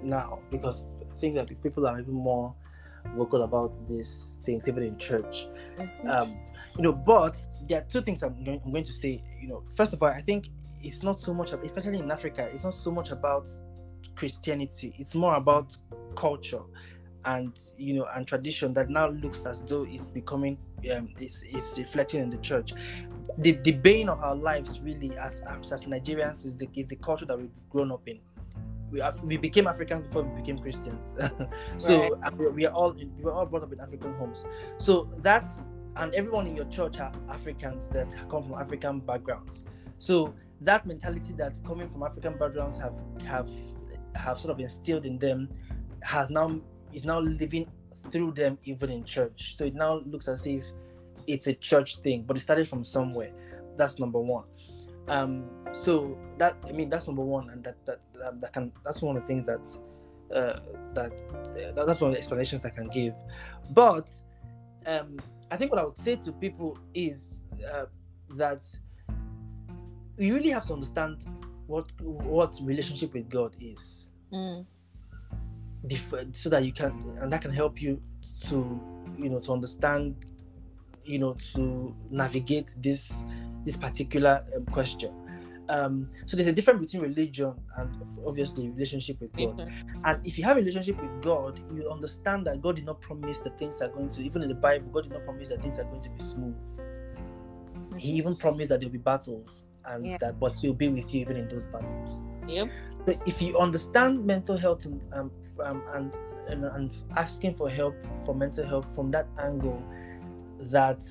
now 0.02 0.40
because 0.52 0.86
I 1.02 1.18
think 1.20 1.36
that 1.36 1.48
people 1.62 1.88
are 1.88 2.00
even 2.00 2.14
more 2.14 2.56
vocal 3.16 3.44
about 3.44 3.74
these 3.88 4.40
things, 4.46 4.68
even 4.68 4.84
in 4.84 4.98
church. 4.98 5.48
Um, 6.08 6.38
you 6.76 6.84
know, 6.84 6.94
but 6.94 7.38
there 7.68 7.82
are 7.82 7.86
two 7.86 8.02
things 8.02 8.24
I'm 8.24 8.44
going, 8.44 8.62
I'm 8.66 8.72
going 8.72 8.84
to 8.84 8.94
say. 8.94 9.24
You 9.42 9.48
know, 9.50 9.64
first 9.76 9.94
of 9.94 10.02
all, 10.02 10.10
I 10.10 10.22
think 10.22 10.50
it's 10.82 11.04
not 11.04 11.20
so 11.20 11.34
much, 11.34 11.52
especially 11.54 12.00
in 12.00 12.12
Africa, 12.12 12.50
it's 12.52 12.64
not 12.64 12.74
so 12.74 12.92
much 12.92 13.12
about 13.12 13.48
Christianity. 14.16 14.96
It's 15.00 15.16
more 15.16 15.36
about 15.36 15.78
culture 16.16 16.62
and 17.26 17.58
you 17.78 17.94
know 17.94 18.06
and 18.16 18.28
tradition 18.28 18.74
that 18.74 18.90
now 18.90 19.08
looks 19.08 19.46
as 19.46 19.62
though 19.64 19.84
it's 19.88 20.12
becoming 20.12 20.58
um 20.94 21.10
it's, 21.20 21.42
it's 21.46 21.80
reflecting 21.80 22.22
in 22.22 22.30
the 22.30 22.38
church 22.38 22.74
the 23.40 23.54
the 23.64 23.72
bane 23.72 24.10
of 24.10 24.20
our 24.22 24.36
lives 24.36 24.80
really 24.82 25.16
as 25.18 25.42
as, 25.48 25.84
nigerians 25.86 26.46
is 26.46 26.56
the 26.56 26.68
is 26.76 26.88
the 26.88 26.96
culture 26.98 27.26
that 27.26 27.38
we've 27.38 27.70
grown 27.70 27.92
up 27.92 28.08
in 28.08 28.20
we 28.92 29.00
have, 29.00 29.20
we 29.22 29.38
became 29.38 29.68
africans 29.68 30.06
before 30.08 30.24
we 30.24 30.40
became 30.40 30.58
christians 30.60 31.16
so 31.78 32.16
Right. 32.16 32.38
we, 32.38 32.50
we 32.50 32.66
are 32.66 32.74
all 32.74 32.94
we 32.94 33.24
were 33.24 33.34
all 33.34 33.46
brought 33.46 33.64
up 33.64 33.74
in 33.74 33.80
african 33.80 34.14
homes 34.16 34.46
so 34.78 35.10
that's 35.20 35.64
and 35.96 36.14
everyone 36.16 36.48
in 36.48 36.56
your 36.56 36.66
church 36.66 37.00
are 37.00 37.12
africans 37.30 37.90
that 37.90 38.12
come 38.30 38.44
from 38.44 38.54
african 38.60 39.00
backgrounds 39.00 39.64
so 39.98 40.34
that 40.62 40.86
mentality 40.86 41.34
that 41.34 41.54
coming 41.66 41.90
from 41.90 42.04
african 42.04 42.38
backgrounds 42.38 42.78
have 42.78 42.96
have 43.26 43.50
have 44.16 44.38
sort 44.38 44.52
of 44.52 44.60
instilled 44.60 45.06
in 45.06 45.18
them 45.18 45.50
has 46.02 46.30
now 46.30 46.60
is 46.94 47.06
now 47.06 47.20
living 47.20 47.68
through 48.10 48.32
them 48.32 48.58
even 48.64 48.90
in 48.92 49.04
church. 49.04 49.56
So 49.56 49.66
it 49.66 49.76
now 49.76 50.02
looks 50.06 50.28
as 50.28 50.46
if 50.46 50.66
it's 51.28 51.48
a 51.48 51.54
church 51.54 51.98
thing, 51.98 52.24
but 52.24 52.38
it 52.38 52.42
started 52.42 52.68
from 52.68 52.84
somewhere. 52.84 53.32
That's 53.78 54.00
number 54.00 54.20
one. 54.20 54.46
Um, 55.08 55.50
so 55.72 56.18
that 56.38 56.56
I 56.68 56.72
mean 56.72 56.90
that's 56.90 57.08
number 57.08 57.24
one, 57.24 57.50
and 57.50 57.64
that 57.64 57.86
that 57.86 58.00
that, 58.14 58.42
that 58.42 58.54
can 58.54 58.72
that's 58.84 59.02
one 59.02 59.18
of 59.18 59.24
the 59.24 59.28
things 59.28 59.46
that 59.46 59.68
uh, 60.34 60.60
that 60.94 61.12
uh, 61.78 61.86
that's 61.86 62.00
one 62.02 62.12
of 62.12 62.16
the 62.16 62.20
explanations 62.20 62.66
I 62.66 62.70
can 62.70 62.88
give. 62.88 63.14
But 63.72 64.10
um, 64.86 65.18
I 65.52 65.58
think 65.58 65.72
what 65.72 65.80
I 65.80 65.86
would 65.86 65.98
say 65.98 66.16
to 66.16 66.32
people 66.32 66.78
is 66.94 67.42
uh, 67.74 67.86
that 68.38 68.64
you 70.18 70.34
really 70.36 70.50
have 70.50 70.66
to 70.68 70.74
understand 70.74 71.26
what 71.68 71.92
what 72.02 72.58
relationship 72.64 73.14
with 73.14 73.30
God 73.30 73.56
is 73.60 74.08
Mm. 74.34 74.66
so 76.32 76.50
that 76.50 76.64
you 76.66 76.72
can 76.74 76.92
and 77.22 77.32
that 77.32 77.42
can 77.42 77.52
help 77.52 77.82
you 77.82 78.02
to 78.48 78.82
you 79.16 79.30
know 79.30 79.40
to 79.40 79.52
understand 79.54 80.26
you 81.06 81.20
know 81.20 81.34
to 81.34 81.96
navigate 82.10 82.74
this 82.78 83.14
this 83.66 83.78
particular 83.78 84.44
um, 84.56 84.66
question 84.66 85.12
um 85.70 86.08
so 86.26 86.36
there's 86.36 86.48
a 86.48 86.52
difference 86.52 86.92
between 86.92 87.02
religion 87.10 87.54
and 87.78 87.90
obviously 88.28 88.70
relationship 88.70 89.20
with 89.22 89.32
god 89.34 89.58
Mhm. 89.58 89.72
and 90.06 90.28
if 90.28 90.38
you 90.38 90.44
have 90.44 90.58
a 90.58 90.60
relationship 90.60 91.02
with 91.02 91.22
god 91.22 91.58
you 91.74 91.90
understand 91.90 92.46
that 92.46 92.62
god 92.62 92.76
did 92.76 92.86
not 92.86 93.00
promise 93.00 93.40
that 93.40 93.58
things 93.58 93.82
are 93.82 93.88
going 93.90 94.10
to 94.10 94.24
even 94.24 94.42
in 94.44 94.50
the 94.50 94.56
bible 94.56 94.90
god 94.92 95.04
did 95.04 95.14
not 95.14 95.24
promise 95.24 95.48
that 95.50 95.62
things 95.62 95.80
are 95.80 95.86
going 95.86 96.02
to 96.02 96.10
be 96.10 96.20
smooth 96.20 96.56
he 97.98 98.12
even 98.14 98.36
promised 98.36 98.70
that 98.70 98.80
there'll 98.80 98.92
be 98.92 98.98
battles 98.98 99.66
and 99.86 100.06
Yeah. 100.06 100.18
that 100.20 100.40
but 100.40 100.56
he'll 100.58 100.74
be 100.74 100.90
with 100.90 101.14
you 101.14 101.22
even 101.22 101.38
in 101.38 101.48
those 101.48 101.68
battles 101.68 102.22
Yep. 102.48 102.68
so 103.08 103.14
if 103.26 103.42
you 103.42 103.58
understand 103.58 104.26
mental 104.26 104.58
health 104.58 104.86
and 104.86 105.06
um, 105.14 105.32
um, 105.64 105.82
and, 105.94 106.14
and 106.50 106.66
and 106.66 106.92
asking 107.16 107.56
for 107.56 107.70
help 107.70 107.96
for 108.26 108.36
mental 108.36 108.66
health 108.66 108.94
from 108.94 109.12
that 109.12 109.28
angle, 109.40 109.82
that 110.60 111.02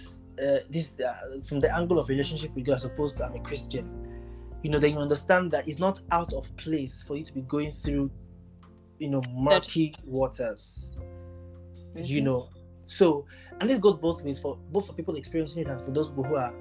uh, 0.43 0.59
this 0.71 0.97
uh, 1.01 1.15
from 1.45 1.61
the 1.61 1.75
angle 1.75 1.99
of 1.99 2.09
relationship 2.09 2.55
with 2.55 2.65
God, 2.67 2.75
as 2.75 2.85
opposed 2.85 3.17
to 3.19 3.25
I'm 3.25 3.35
a 3.35 3.41
Christian, 3.41 3.89
you 4.63 4.71
know, 4.71 4.79
then 4.79 4.93
you 4.93 4.99
understand 4.99 5.51
that 5.53 5.69
it's 5.69 5.79
not 5.79 6.01
out 6.11 6.33
of 6.33 6.55
place 6.57 7.03
for 7.03 7.17
you 7.17 7.25
to 7.25 7.33
be 7.33 7.43
going 7.43 7.71
through, 7.71 8.11
you 8.99 9.11
know, 9.11 9.23
murky 9.33 9.95
waters. 10.05 10.97
You 11.95 12.23
Mhm. 12.23 12.25
know, 12.25 12.49
so 12.87 13.27
and 13.61 13.69
this 13.69 13.79
goes 13.79 13.99
both 14.01 14.25
ways 14.25 14.39
for 14.39 14.57
both 14.71 14.87
for 14.87 14.95
people 14.95 15.15
experiencing 15.17 15.63
it 15.63 15.69
and 15.69 15.81
for 15.85 15.91
those 15.91 16.09
people 16.09 16.25
who 16.25 16.37
are, 16.37 16.55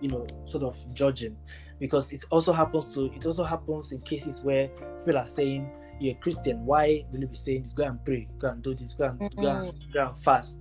you 0.00 0.08
know, 0.08 0.26
sort 0.44 0.64
of 0.64 0.76
judging 0.92 1.36
because 1.78 2.12
it 2.12 2.24
also 2.30 2.52
happens 2.52 2.92
to 2.94 3.06
it 3.14 3.24
also 3.24 3.44
happens 3.44 3.92
in 3.92 4.00
cases 4.00 4.42
where 4.42 4.68
people 5.04 5.18
are 5.18 5.26
saying 5.26 5.70
you're 6.00 6.14
a 6.14 6.18
Christian, 6.18 6.64
why 6.66 7.04
will 7.12 7.20
you 7.20 7.28
be 7.28 7.36
saying 7.36 7.62
this? 7.62 7.74
Go 7.74 7.84
and 7.84 8.04
pray, 8.04 8.26
go 8.40 8.48
and 8.48 8.62
do 8.62 8.74
this, 8.74 8.92
go 8.94 9.04
and 9.04 9.20
go 9.40 9.50
and, 9.50 9.92
go 9.92 10.06
and 10.08 10.18
fast. 10.18 10.58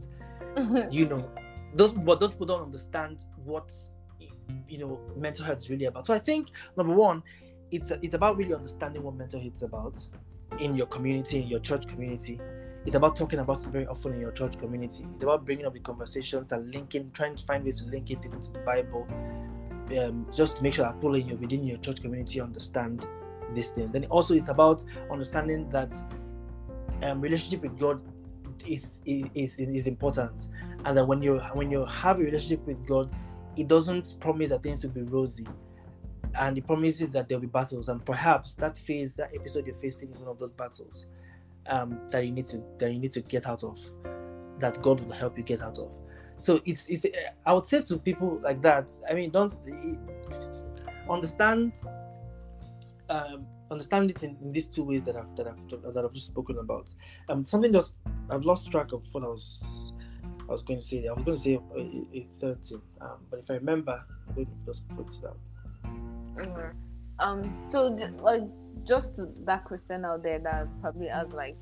You 0.92 1.08
know, 1.08 1.32
those 1.74 1.92
but 1.94 2.20
those 2.20 2.34
people 2.34 2.48
don't 2.48 2.64
understand 2.64 3.24
what 3.44 3.72
you 4.68 4.78
know 4.78 5.00
mental 5.16 5.46
health 5.46 5.60
is 5.60 5.70
really 5.70 5.86
about. 5.86 6.06
So 6.06 6.14
I 6.14 6.20
think 6.20 6.50
number 6.78 6.94
one, 6.94 7.24
it's 7.72 7.92
it's 7.92 8.16
about 8.16 8.38
really 8.38 8.54
understanding 8.54 9.04
what 9.04 9.16
mental 9.16 9.40
health 9.40 9.54
is 9.54 9.64
about 9.64 10.06
in 10.60 10.76
your 10.76 10.88
community, 10.88 11.42
in 11.42 11.48
your 11.48 11.60
church 11.60 11.88
community. 11.88 12.40
It's 12.86 12.96
about 12.96 13.16
talking 13.16 13.40
about 13.40 13.62
it 13.64 13.68
very 13.70 13.86
often 13.86 14.14
in 14.14 14.20
your 14.20 14.32
church 14.32 14.58
community. 14.58 15.06
It's 15.16 15.24
about 15.24 15.46
bringing 15.46 15.66
up 15.66 15.74
the 15.74 15.80
conversations 15.80 16.52
and 16.52 16.74
linking, 16.74 17.12
trying 17.12 17.36
to 17.36 17.46
find 17.46 17.64
ways 17.64 17.80
to 17.82 17.88
link 17.88 18.10
it 18.10 18.26
even 18.26 18.42
to 18.42 18.52
the 18.52 18.60
Bible, 18.60 19.08
um, 20.00 20.26
just 20.36 20.58
to 20.58 20.64
make 20.64 20.74
sure 20.74 20.86
that 20.86 20.96
people 20.96 21.16
in 21.16 21.28
your 21.28 21.38
within 21.38 21.64
your 21.66 21.78
church 21.78 22.02
community 22.02 22.42
understand 22.42 23.06
this 23.54 23.72
thing. 23.72 23.88
Then 23.92 24.06
also 24.06 24.34
it's 24.34 24.50
about 24.50 24.84
understanding 25.12 25.70
that 25.70 25.94
um, 27.04 27.22
relationship 27.22 27.62
with 27.62 27.80
God 27.80 28.02
is 28.68 28.98
is 29.06 29.60
is 29.60 29.88
important, 29.88 30.50
and 30.86 30.98
that 30.98 31.06
when 31.06 31.22
you 31.22 31.40
when 31.54 31.70
you 31.72 31.86
have 31.86 32.20
a 32.20 32.24
relationship 32.24 32.66
with 32.66 32.86
God, 32.86 33.12
it 33.58 33.68
doesn't 33.68 34.18
promise 34.20 34.50
that 34.50 34.64
things 34.64 34.84
will 34.84 34.92
be 34.92 35.04
rosy, 35.04 35.48
and 36.36 36.58
it 36.58 36.66
promises 36.66 37.12
that 37.12 37.28
there'll 37.28 37.42
be 37.42 37.48
battles, 37.48 37.90
and 37.90 38.04
perhaps 38.06 38.54
that 38.56 38.78
phase, 38.78 39.16
that 39.18 39.32
episode 39.36 39.68
you're 39.68 39.76
facing 39.76 40.12
is 40.12 40.18
one 40.18 40.30
of 40.30 40.40
those 40.40 40.52
battles 40.52 41.08
um, 41.68 42.00
that 42.10 42.26
you 42.26 42.32
need 42.32 42.46
to 42.46 42.64
that 42.80 42.92
you 42.92 43.00
need 43.00 43.12
to 43.12 43.22
get 43.22 43.48
out 43.48 43.64
of, 43.64 43.80
that 44.60 44.82
God 44.82 45.02
will 45.02 45.14
help 45.14 45.38
you 45.38 45.44
get 45.44 45.62
out 45.62 45.78
of. 45.78 45.98
So 46.38 46.60
it's 46.66 46.88
it's 46.88 47.06
I 47.46 47.54
would 47.54 47.66
say 47.66 47.82
to 47.84 47.98
people 47.98 48.40
like 48.44 48.62
that. 48.64 48.94
I 49.10 49.14
mean, 49.14 49.30
don't 49.30 49.54
understand 51.10 51.80
um, 53.10 53.46
understand 53.70 54.10
it 54.10 54.24
in, 54.24 54.38
in, 54.42 54.52
these 54.52 54.68
two 54.68 54.84
ways 54.84 55.06
that 55.06 55.16
I've 55.16 55.36
that 55.36 55.48
I've 55.48 55.94
that 55.94 56.06
I've 56.06 56.14
just 56.14 56.28
spoken 56.28 56.58
about. 56.58 56.94
Um, 57.30 57.46
something 57.46 57.72
just 57.72 57.94
I've 58.30 58.46
lost 58.46 58.72
track 58.72 58.92
of 58.94 59.04
what 59.14 59.24
I 59.24 59.28
was 59.28 59.94
I 60.52 60.54
was 60.54 60.64
going 60.64 60.80
to 60.82 60.86
say. 60.86 61.08
I 61.08 61.14
was 61.14 61.24
going 61.24 61.38
to 61.38 61.42
say 61.42 61.60
a, 61.78 62.18
a 62.18 62.28
third 62.34 62.62
thing, 62.66 62.82
um, 63.00 63.26
but 63.30 63.40
if 63.40 63.50
I 63.50 63.54
remember, 63.54 63.98
I'm 64.28 64.36
going 64.36 64.48
to 64.48 64.52
just 64.66 64.86
put 64.90 65.08
it 65.08 65.22
down. 65.24 66.76
Um. 67.20 67.68
So, 67.70 67.88
like, 68.20 68.44
just 68.84 69.14
that 69.46 69.64
question 69.64 70.04
out 70.04 70.24
there 70.24 70.40
that 70.40 70.68
probably 70.82 71.08
has 71.08 71.32
like, 71.32 71.56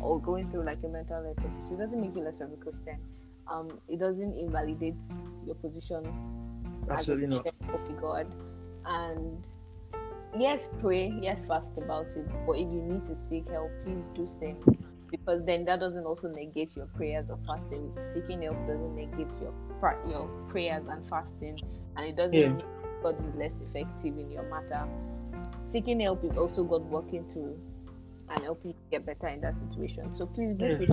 or 0.00 0.18
going 0.22 0.50
through 0.50 0.64
like 0.64 0.78
a 0.84 0.88
mental 0.88 1.22
health 1.22 1.36
issue, 1.38 1.76
doesn't 1.76 2.00
make 2.00 2.16
you 2.16 2.22
less 2.24 2.40
of 2.40 2.50
a 2.50 2.56
Christian. 2.56 2.98
Um, 3.46 3.68
it 3.88 4.00
doesn't 4.00 4.38
invalidate 4.38 4.94
your 5.44 5.56
position. 5.56 6.02
Absolutely 6.88 7.26
not. 7.26 7.46
Of 7.46 8.00
God, 8.00 8.26
and 8.86 9.44
yes, 10.38 10.70
pray, 10.80 11.12
yes, 11.20 11.44
fast 11.44 11.76
about 11.76 12.06
it. 12.16 12.26
But 12.46 12.52
if 12.52 12.72
you 12.72 12.80
need 12.80 13.04
to 13.04 13.16
seek 13.28 13.50
help, 13.50 13.70
please 13.84 14.06
do 14.14 14.26
same. 14.40 14.56
Because 15.16 15.44
then 15.44 15.64
that 15.66 15.78
doesn't 15.78 16.04
also 16.04 16.28
negate 16.28 16.74
your 16.76 16.86
prayers 16.86 17.26
or 17.30 17.38
fasting. 17.46 17.92
Seeking 18.12 18.42
help 18.42 18.56
doesn't 18.66 18.96
negate 18.96 19.28
your 19.40 19.54
your 20.08 20.26
prayers 20.48 20.82
and 20.88 21.06
fasting, 21.08 21.60
and 21.96 22.06
it 22.06 22.16
doesn't 22.16 22.34
yeah. 22.34 22.48
mean 22.48 22.64
God 23.02 23.24
is 23.26 23.34
less 23.34 23.60
effective 23.68 24.18
in 24.18 24.32
your 24.32 24.42
matter. 24.44 24.88
Seeking 25.68 26.00
help 26.00 26.24
is 26.24 26.36
also 26.36 26.64
God 26.64 26.82
working 26.90 27.24
through 27.32 27.56
and 28.30 28.40
helping 28.40 28.72
you 28.72 28.76
get 28.90 29.06
better 29.06 29.28
in 29.28 29.40
that 29.42 29.54
situation. 29.58 30.14
So 30.14 30.26
please 30.26 30.54
do 30.54 30.66
yeah. 30.66 30.78
seek. 30.78 30.88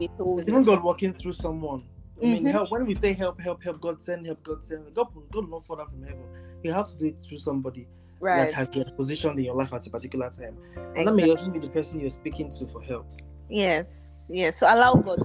It's 0.00 0.48
even 0.48 0.64
God 0.64 0.82
working 0.82 1.14
through 1.14 1.34
someone 1.34 1.84
I 2.22 2.26
mean, 2.26 2.36
mm-hmm. 2.36 2.46
help. 2.48 2.70
When 2.70 2.86
we 2.86 2.94
say 2.94 3.12
help, 3.12 3.40
help, 3.40 3.62
help, 3.62 3.80
God 3.80 4.00
send, 4.00 4.26
help, 4.26 4.42
God 4.42 4.62
send. 4.62 4.92
God, 4.94 5.08
God 5.30 5.44
will 5.44 5.50
not 5.50 5.66
fall 5.66 5.76
down 5.76 5.88
from 5.88 6.02
heaven. 6.02 6.24
You 6.62 6.72
have 6.72 6.88
to 6.88 6.96
do 6.96 7.06
it 7.06 7.18
through 7.18 7.38
somebody 7.38 7.88
right. 8.24 8.48
that 8.48 8.52
has 8.52 8.68
been 8.68 8.84
positioned 8.96 9.38
in 9.38 9.44
your 9.44 9.54
life 9.54 9.72
at 9.72 9.86
a 9.86 9.90
particular 9.90 10.30
time, 10.30 10.56
and 10.76 10.96
exactly. 10.96 11.04
that 11.04 11.14
may 11.14 11.30
also 11.30 11.50
be 11.50 11.58
the 11.58 11.68
person 11.68 12.00
you're 12.00 12.10
speaking 12.10 12.50
to 12.50 12.66
for 12.66 12.82
help. 12.82 13.06
Yes, 13.48 13.86
yes. 14.28 14.56
So 14.58 14.66
allow 14.66 14.94
God. 14.94 15.20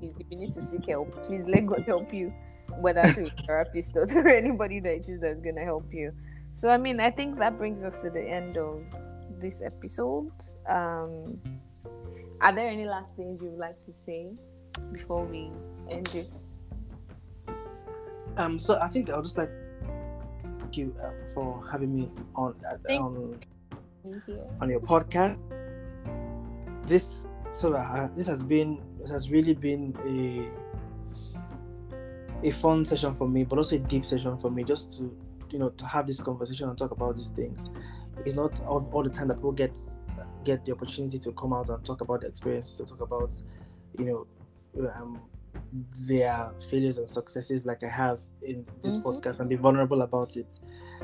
If 0.00 0.26
you 0.30 0.38
need 0.38 0.54
to 0.54 0.62
seek 0.62 0.86
help, 0.86 1.22
please 1.24 1.44
let 1.46 1.66
God 1.66 1.84
help 1.86 2.14
you, 2.14 2.32
whether 2.80 3.02
to 3.02 3.26
a 3.26 3.30
therapist 3.46 3.96
or 3.96 4.06
to 4.14 4.36
anybody 4.36 4.80
that 4.80 4.94
it 4.94 5.08
is 5.08 5.20
that's 5.20 5.40
gonna 5.40 5.64
help 5.64 5.92
you. 5.92 6.12
So 6.54 6.68
I 6.68 6.76
mean, 6.76 7.00
I 7.00 7.10
think 7.10 7.38
that 7.38 7.58
brings 7.58 7.82
us 7.82 8.00
to 8.02 8.10
the 8.10 8.22
end 8.22 8.56
of 8.56 8.82
this 9.38 9.60
episode. 9.60 10.32
Um, 10.68 11.40
are 12.40 12.52
there 12.52 12.68
any 12.68 12.84
last 12.84 13.14
things 13.16 13.42
you'd 13.42 13.58
like 13.58 13.76
to 13.86 13.92
say 14.06 14.30
before 14.92 15.24
we 15.24 15.50
end 15.90 16.08
it? 16.14 16.30
Um, 18.36 18.58
so 18.58 18.78
I 18.80 18.86
think 18.86 19.10
I'll 19.10 19.22
just 19.22 19.36
like 19.36 19.50
thank 20.68 20.76
you 20.76 20.94
um, 21.02 21.14
for 21.32 21.62
having 21.70 21.94
me 21.94 22.10
on 22.34 22.54
uh, 22.70 22.92
on, 22.92 23.40
on 24.60 24.68
your 24.68 24.80
podcast. 24.80 25.38
This 26.86 27.26
so 27.50 27.72
uh, 27.72 28.08
this 28.14 28.26
has 28.26 28.44
been 28.44 28.82
this 29.00 29.10
has 29.10 29.30
really 29.30 29.54
been 29.54 29.96
a 30.04 30.46
a 32.46 32.50
fun 32.50 32.84
session 32.84 33.14
for 33.14 33.26
me, 33.26 33.44
but 33.44 33.56
also 33.58 33.76
a 33.76 33.78
deep 33.78 34.04
session 34.04 34.36
for 34.36 34.50
me, 34.50 34.62
just 34.62 34.98
to 34.98 35.16
you 35.50 35.58
know 35.58 35.70
to 35.70 35.86
have 35.86 36.06
this 36.06 36.20
conversation 36.20 36.68
and 36.68 36.76
talk 36.76 36.90
about 36.90 37.16
these 37.16 37.30
things. 37.30 37.70
It's 38.26 38.34
not 38.34 38.60
all, 38.64 38.86
all 38.92 39.02
the 39.02 39.10
time 39.10 39.28
that 39.28 39.36
people 39.36 39.52
get 39.52 39.78
get 40.44 40.66
the 40.66 40.72
opportunity 40.72 41.18
to 41.18 41.32
come 41.32 41.54
out 41.54 41.70
and 41.70 41.82
talk 41.82 42.02
about 42.02 42.20
the 42.20 42.26
experience, 42.26 42.76
to 42.76 42.84
talk 42.84 43.00
about 43.00 43.32
you 43.98 44.04
know 44.04 44.26
um, 44.96 45.18
their 46.06 46.50
failures 46.70 46.98
and 46.98 47.08
successes 47.08 47.66
like 47.66 47.82
I 47.82 47.88
have 47.88 48.20
in 48.42 48.66
this 48.82 48.96
mm-hmm. 48.96 49.08
podcast 49.08 49.40
and 49.40 49.48
be 49.48 49.56
vulnerable 49.56 50.02
about 50.02 50.36
it. 50.36 50.58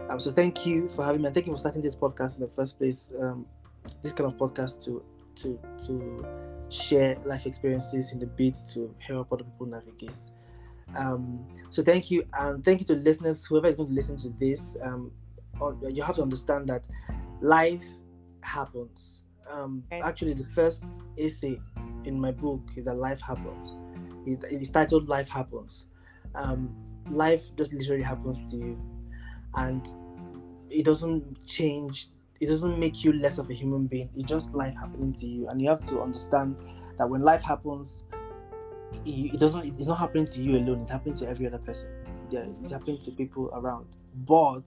Um, 0.08 0.18
so 0.18 0.32
thank 0.32 0.66
you 0.66 0.88
for 0.88 1.04
having 1.04 1.22
me 1.22 1.26
and 1.26 1.34
thank 1.34 1.46
you 1.46 1.52
for 1.52 1.58
starting 1.58 1.82
this 1.82 1.96
podcast 1.96 2.36
in 2.36 2.42
the 2.42 2.48
first 2.48 2.78
place. 2.78 3.12
Um, 3.20 3.46
this 4.02 4.12
kind 4.12 4.30
of 4.30 4.38
podcast 4.38 4.84
to 4.84 5.02
to 5.36 5.58
to 5.86 6.26
share 6.68 7.16
life 7.24 7.46
experiences 7.46 8.12
in 8.12 8.18
the 8.18 8.26
bid 8.26 8.54
to 8.72 8.94
help 8.98 9.32
other 9.32 9.44
people 9.44 9.66
navigate. 9.66 10.12
Um, 10.96 11.44
so 11.70 11.82
thank 11.82 12.10
you 12.10 12.24
and 12.34 12.64
thank 12.64 12.80
you 12.80 12.86
to 12.86 12.94
listeners, 12.94 13.44
whoever 13.46 13.66
is 13.66 13.74
going 13.74 13.88
to 13.88 13.94
listen 13.94 14.16
to 14.18 14.30
this. 14.30 14.76
Um, 14.82 15.12
you 15.88 16.02
have 16.02 16.16
to 16.16 16.22
understand 16.22 16.68
that 16.68 16.86
life 17.40 17.84
happens. 18.40 19.22
Um, 19.50 19.84
actually, 19.90 20.34
the 20.34 20.44
first 20.44 20.84
essay 21.18 21.60
in 22.04 22.20
my 22.20 22.32
book 22.32 22.62
is 22.76 22.84
that 22.86 22.96
life 22.96 23.20
happens. 23.20 23.74
It's, 24.26 24.70
titled 24.70 25.08
Life 25.08 25.28
Happens. 25.28 25.86
Um, 26.34 26.74
life 27.10 27.54
just 27.56 27.72
literally 27.72 28.02
happens 28.02 28.40
to 28.50 28.56
you, 28.56 28.80
and 29.54 29.86
it 30.70 30.84
doesn't 30.84 31.46
change. 31.46 32.08
It 32.40 32.46
doesn't 32.46 32.78
make 32.78 33.04
you 33.04 33.12
less 33.12 33.38
of 33.38 33.48
a 33.50 33.54
human 33.54 33.86
being. 33.86 34.10
It's 34.14 34.28
just 34.28 34.54
life 34.54 34.74
happening 34.74 35.12
to 35.14 35.26
you, 35.26 35.48
and 35.48 35.60
you 35.60 35.68
have 35.68 35.84
to 35.88 36.00
understand 36.00 36.56
that 36.98 37.08
when 37.08 37.22
life 37.22 37.42
happens, 37.42 38.02
it, 39.04 39.34
it 39.34 39.40
doesn't. 39.40 39.78
It's 39.78 39.88
not 39.88 39.98
happening 39.98 40.26
to 40.26 40.42
you 40.42 40.58
alone. 40.58 40.80
It's 40.80 40.90
happening 40.90 41.14
to 41.16 41.28
every 41.28 41.46
other 41.46 41.58
person. 41.58 41.90
Yeah, 42.30 42.46
it's 42.60 42.72
happening 42.72 42.98
to 42.98 43.10
people 43.10 43.50
around. 43.54 43.86
But 44.26 44.64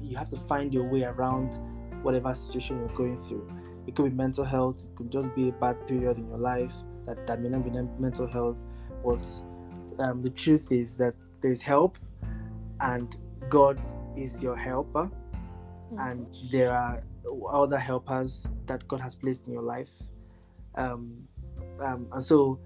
you 0.00 0.16
have 0.16 0.28
to 0.30 0.36
find 0.36 0.72
your 0.72 0.84
way 0.84 1.04
around 1.04 1.58
whatever 2.02 2.34
situation 2.34 2.78
you're 2.78 2.96
going 2.96 3.18
through. 3.18 3.50
It 3.86 3.94
could 3.94 4.04
be 4.04 4.10
mental 4.10 4.44
health. 4.44 4.82
It 4.84 4.94
could 4.96 5.10
just 5.10 5.34
be 5.34 5.48
a 5.48 5.52
bad 5.52 5.86
period 5.86 6.18
in 6.18 6.28
your 6.28 6.38
life 6.38 6.74
that, 7.06 7.26
that 7.26 7.40
may 7.40 7.48
not 7.48 7.64
be 7.64 7.70
mental 7.98 8.26
health. 8.26 8.62
But 9.04 9.26
um, 9.98 10.22
the 10.22 10.30
truth 10.30 10.72
is 10.72 10.96
that 10.96 11.14
there's 11.40 11.62
help, 11.62 11.98
and 12.80 13.14
God 13.48 13.80
is 14.16 14.42
your 14.42 14.56
helper, 14.56 15.10
mm-hmm. 15.10 15.98
and 15.98 16.26
there 16.50 16.72
are 16.72 17.02
other 17.50 17.78
helpers 17.78 18.46
that 18.66 18.86
God 18.88 19.00
has 19.00 19.14
placed 19.14 19.46
in 19.46 19.52
your 19.52 19.62
life. 19.62 19.92
Um, 20.74 21.28
um, 21.80 22.06
and 22.12 22.22
so, 22.22 22.58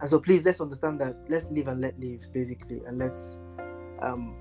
and 0.00 0.08
so, 0.10 0.18
please 0.18 0.44
let's 0.44 0.60
understand 0.60 1.00
that 1.00 1.16
let's 1.28 1.46
live 1.50 1.68
and 1.68 1.80
let 1.80 1.98
live, 1.98 2.24
basically, 2.32 2.82
and 2.86 2.98
let's 2.98 3.36
um, 4.02 4.34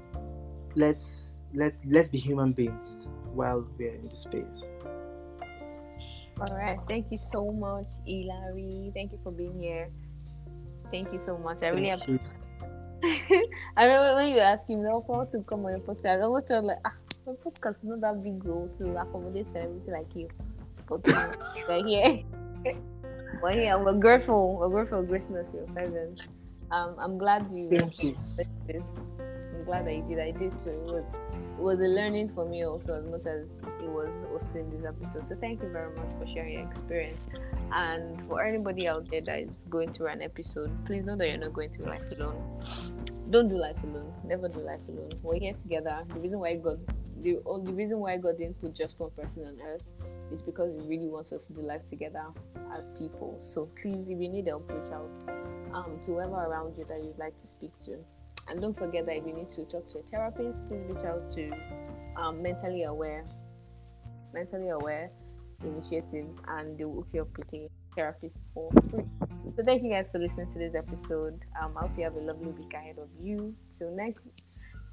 let's 0.75 1.37
let's 1.53 1.83
let's 1.85 2.09
be 2.09 2.17
human 2.17 2.51
beings 2.53 2.99
while 3.33 3.67
we're 3.77 3.93
in 3.93 4.07
this 4.07 4.19
space. 4.19 4.63
All 6.39 6.55
right. 6.55 6.77
Thank 6.87 7.11
you 7.11 7.17
so 7.17 7.51
much, 7.51 7.87
Hilary. 8.05 8.91
Thank 8.93 9.11
you 9.11 9.19
for 9.23 9.31
being 9.31 9.59
here. 9.59 9.89
Thank 10.91 11.11
you 11.13 11.21
so 11.21 11.37
much. 11.37 11.63
I 11.63 11.67
really 11.67 11.89
appreciate 11.89 12.21
I 13.77 13.85
remember 13.85 14.15
when 14.15 14.29
you 14.29 14.39
asked 14.39 14.69
me, 14.69 14.75
no, 14.75 15.05
want 15.07 15.31
to 15.31 15.41
come 15.43 15.65
on 15.65 15.71
your 15.71 15.79
podcast. 15.79 16.19
I 16.19 16.21
always 16.21 16.45
felt 16.47 16.65
like, 16.65 16.79
ah, 16.85 16.93
my 17.25 17.33
podcast 17.33 17.77
is 17.77 17.83
not 17.83 18.01
that 18.01 18.23
big 18.23 18.43
goal 18.43 18.69
to 18.79 18.95
accommodate 18.97 19.47
celebrities 19.51 19.87
like 19.87 20.15
you. 20.15 20.29
But 20.87 21.05
we're 21.67 21.85
here. 21.85 22.23
we're 23.43 23.51
here. 23.51 23.77
We're 23.83 23.93
grateful. 23.93 24.57
We're 24.57 24.69
grateful 24.69 25.37
us 25.37 25.45
your 25.53 25.67
presence. 25.73 26.21
Um, 26.71 26.95
I'm 26.97 27.17
glad 27.17 27.47
you. 27.53 27.69
Thank 27.69 28.03
you. 28.03 28.17
I'm 28.39 29.63
glad 29.65 29.85
that 29.85 29.95
you 29.95 30.03
did. 30.03 30.19
I 30.19 30.31
did 30.31 30.51
too. 30.63 30.71
It 30.71 30.83
was, 30.83 31.03
it 31.31 31.61
was 31.61 31.79
a 31.79 31.87
learning 31.87 32.31
for 32.33 32.47
me 32.47 32.65
also 32.65 32.93
as 32.93 33.05
much 33.05 33.25
as 33.25 33.45
it 33.83 33.89
was 33.89 34.09
hosting 34.31 34.69
this 34.71 34.85
episode. 34.87 35.29
So 35.29 35.37
thank 35.39 35.61
you 35.61 35.69
very 35.69 35.93
much 35.95 36.09
for 36.19 36.27
sharing 36.33 36.53
your 36.53 36.71
experience. 36.71 37.19
And 37.71 38.25
for 38.27 38.43
anybody 38.43 38.87
out 38.87 39.09
there 39.11 39.21
that 39.21 39.39
is 39.39 39.57
going 39.69 39.93
through 39.93 40.07
an 40.07 40.21
episode, 40.21 40.71
please 40.85 41.03
know 41.03 41.17
that 41.17 41.27
you're 41.27 41.37
not 41.37 41.53
going 41.53 41.71
through 41.73 41.85
life 41.85 42.03
alone. 42.17 42.61
Don't 43.29 43.49
do 43.49 43.57
life 43.57 43.75
alone. 43.83 44.13
Never 44.23 44.47
do 44.47 44.59
life 44.59 44.79
alone. 44.87 45.09
We're 45.21 45.39
here 45.39 45.53
together. 45.53 46.03
The 46.07 46.19
reason 46.19 46.39
why 46.39 46.55
God, 46.55 46.79
the 47.21 47.39
only 47.45 47.73
reason 47.73 47.99
why 47.99 48.17
God 48.17 48.37
didn't 48.37 48.61
put 48.61 48.73
just 48.73 48.97
one 48.99 49.11
person 49.11 49.45
on 49.45 49.57
earth 49.67 49.83
is 50.31 50.41
because 50.41 50.71
He 50.73 50.87
really 50.87 51.07
wants 51.07 51.31
us 51.33 51.41
to 51.47 51.53
do 51.53 51.61
life 51.61 51.81
together 51.89 52.23
as 52.77 52.89
people. 52.97 53.41
So 53.45 53.69
please, 53.81 54.07
if 54.07 54.19
you 54.19 54.29
need 54.29 54.47
help, 54.47 54.69
reach 54.71 54.91
out 54.93 55.09
um, 55.73 55.99
to 56.05 56.13
whoever 56.13 56.35
around 56.35 56.77
you 56.77 56.85
that 56.87 57.03
you'd 57.03 57.19
like 57.19 57.33
to 57.41 57.47
speak 57.57 57.71
to. 57.85 57.97
And 58.47 58.61
don't 58.61 58.77
forget 58.77 59.05
that 59.07 59.17
if 59.17 59.25
you 59.27 59.33
need 59.33 59.51
to 59.51 59.65
talk 59.65 59.89
to 59.89 59.99
a 59.99 60.03
therapist, 60.09 60.57
please 60.69 60.83
reach 60.87 61.03
out 61.03 61.33
to 61.35 61.51
um, 62.15 62.41
mentally 62.41 62.83
aware, 62.83 63.25
mentally 64.33 64.69
aware 64.69 65.11
initiative, 65.63 66.27
and 66.47 66.77
they 66.77 66.85
will 66.85 66.95
hook 66.95 67.07
you 67.13 67.21
up 67.21 67.29
therapist 67.95 68.39
for 68.53 68.69
free. 68.89 69.03
So 69.55 69.63
thank 69.65 69.83
you 69.83 69.89
guys 69.89 70.07
for 70.09 70.19
listening 70.19 70.51
to 70.53 70.59
this 70.59 70.75
episode. 70.75 71.39
Um, 71.61 71.75
I 71.77 71.81
hope 71.81 71.97
you 71.97 72.03
have 72.03 72.15
a 72.15 72.19
lovely 72.19 72.51
week 72.51 72.73
ahead 72.73 72.97
of 72.99 73.09
you. 73.21 73.55
Till 73.79 73.91
next 73.95 74.21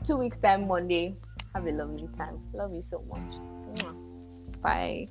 two 0.04 0.16
weeks 0.16 0.38
time, 0.38 0.66
Monday. 0.66 1.14
Have 1.54 1.66
a 1.66 1.70
lovely 1.70 2.08
time. 2.16 2.40
Love 2.52 2.74
you 2.74 2.82
so 2.82 3.00
much. 3.08 3.38
Bye. 4.62 5.08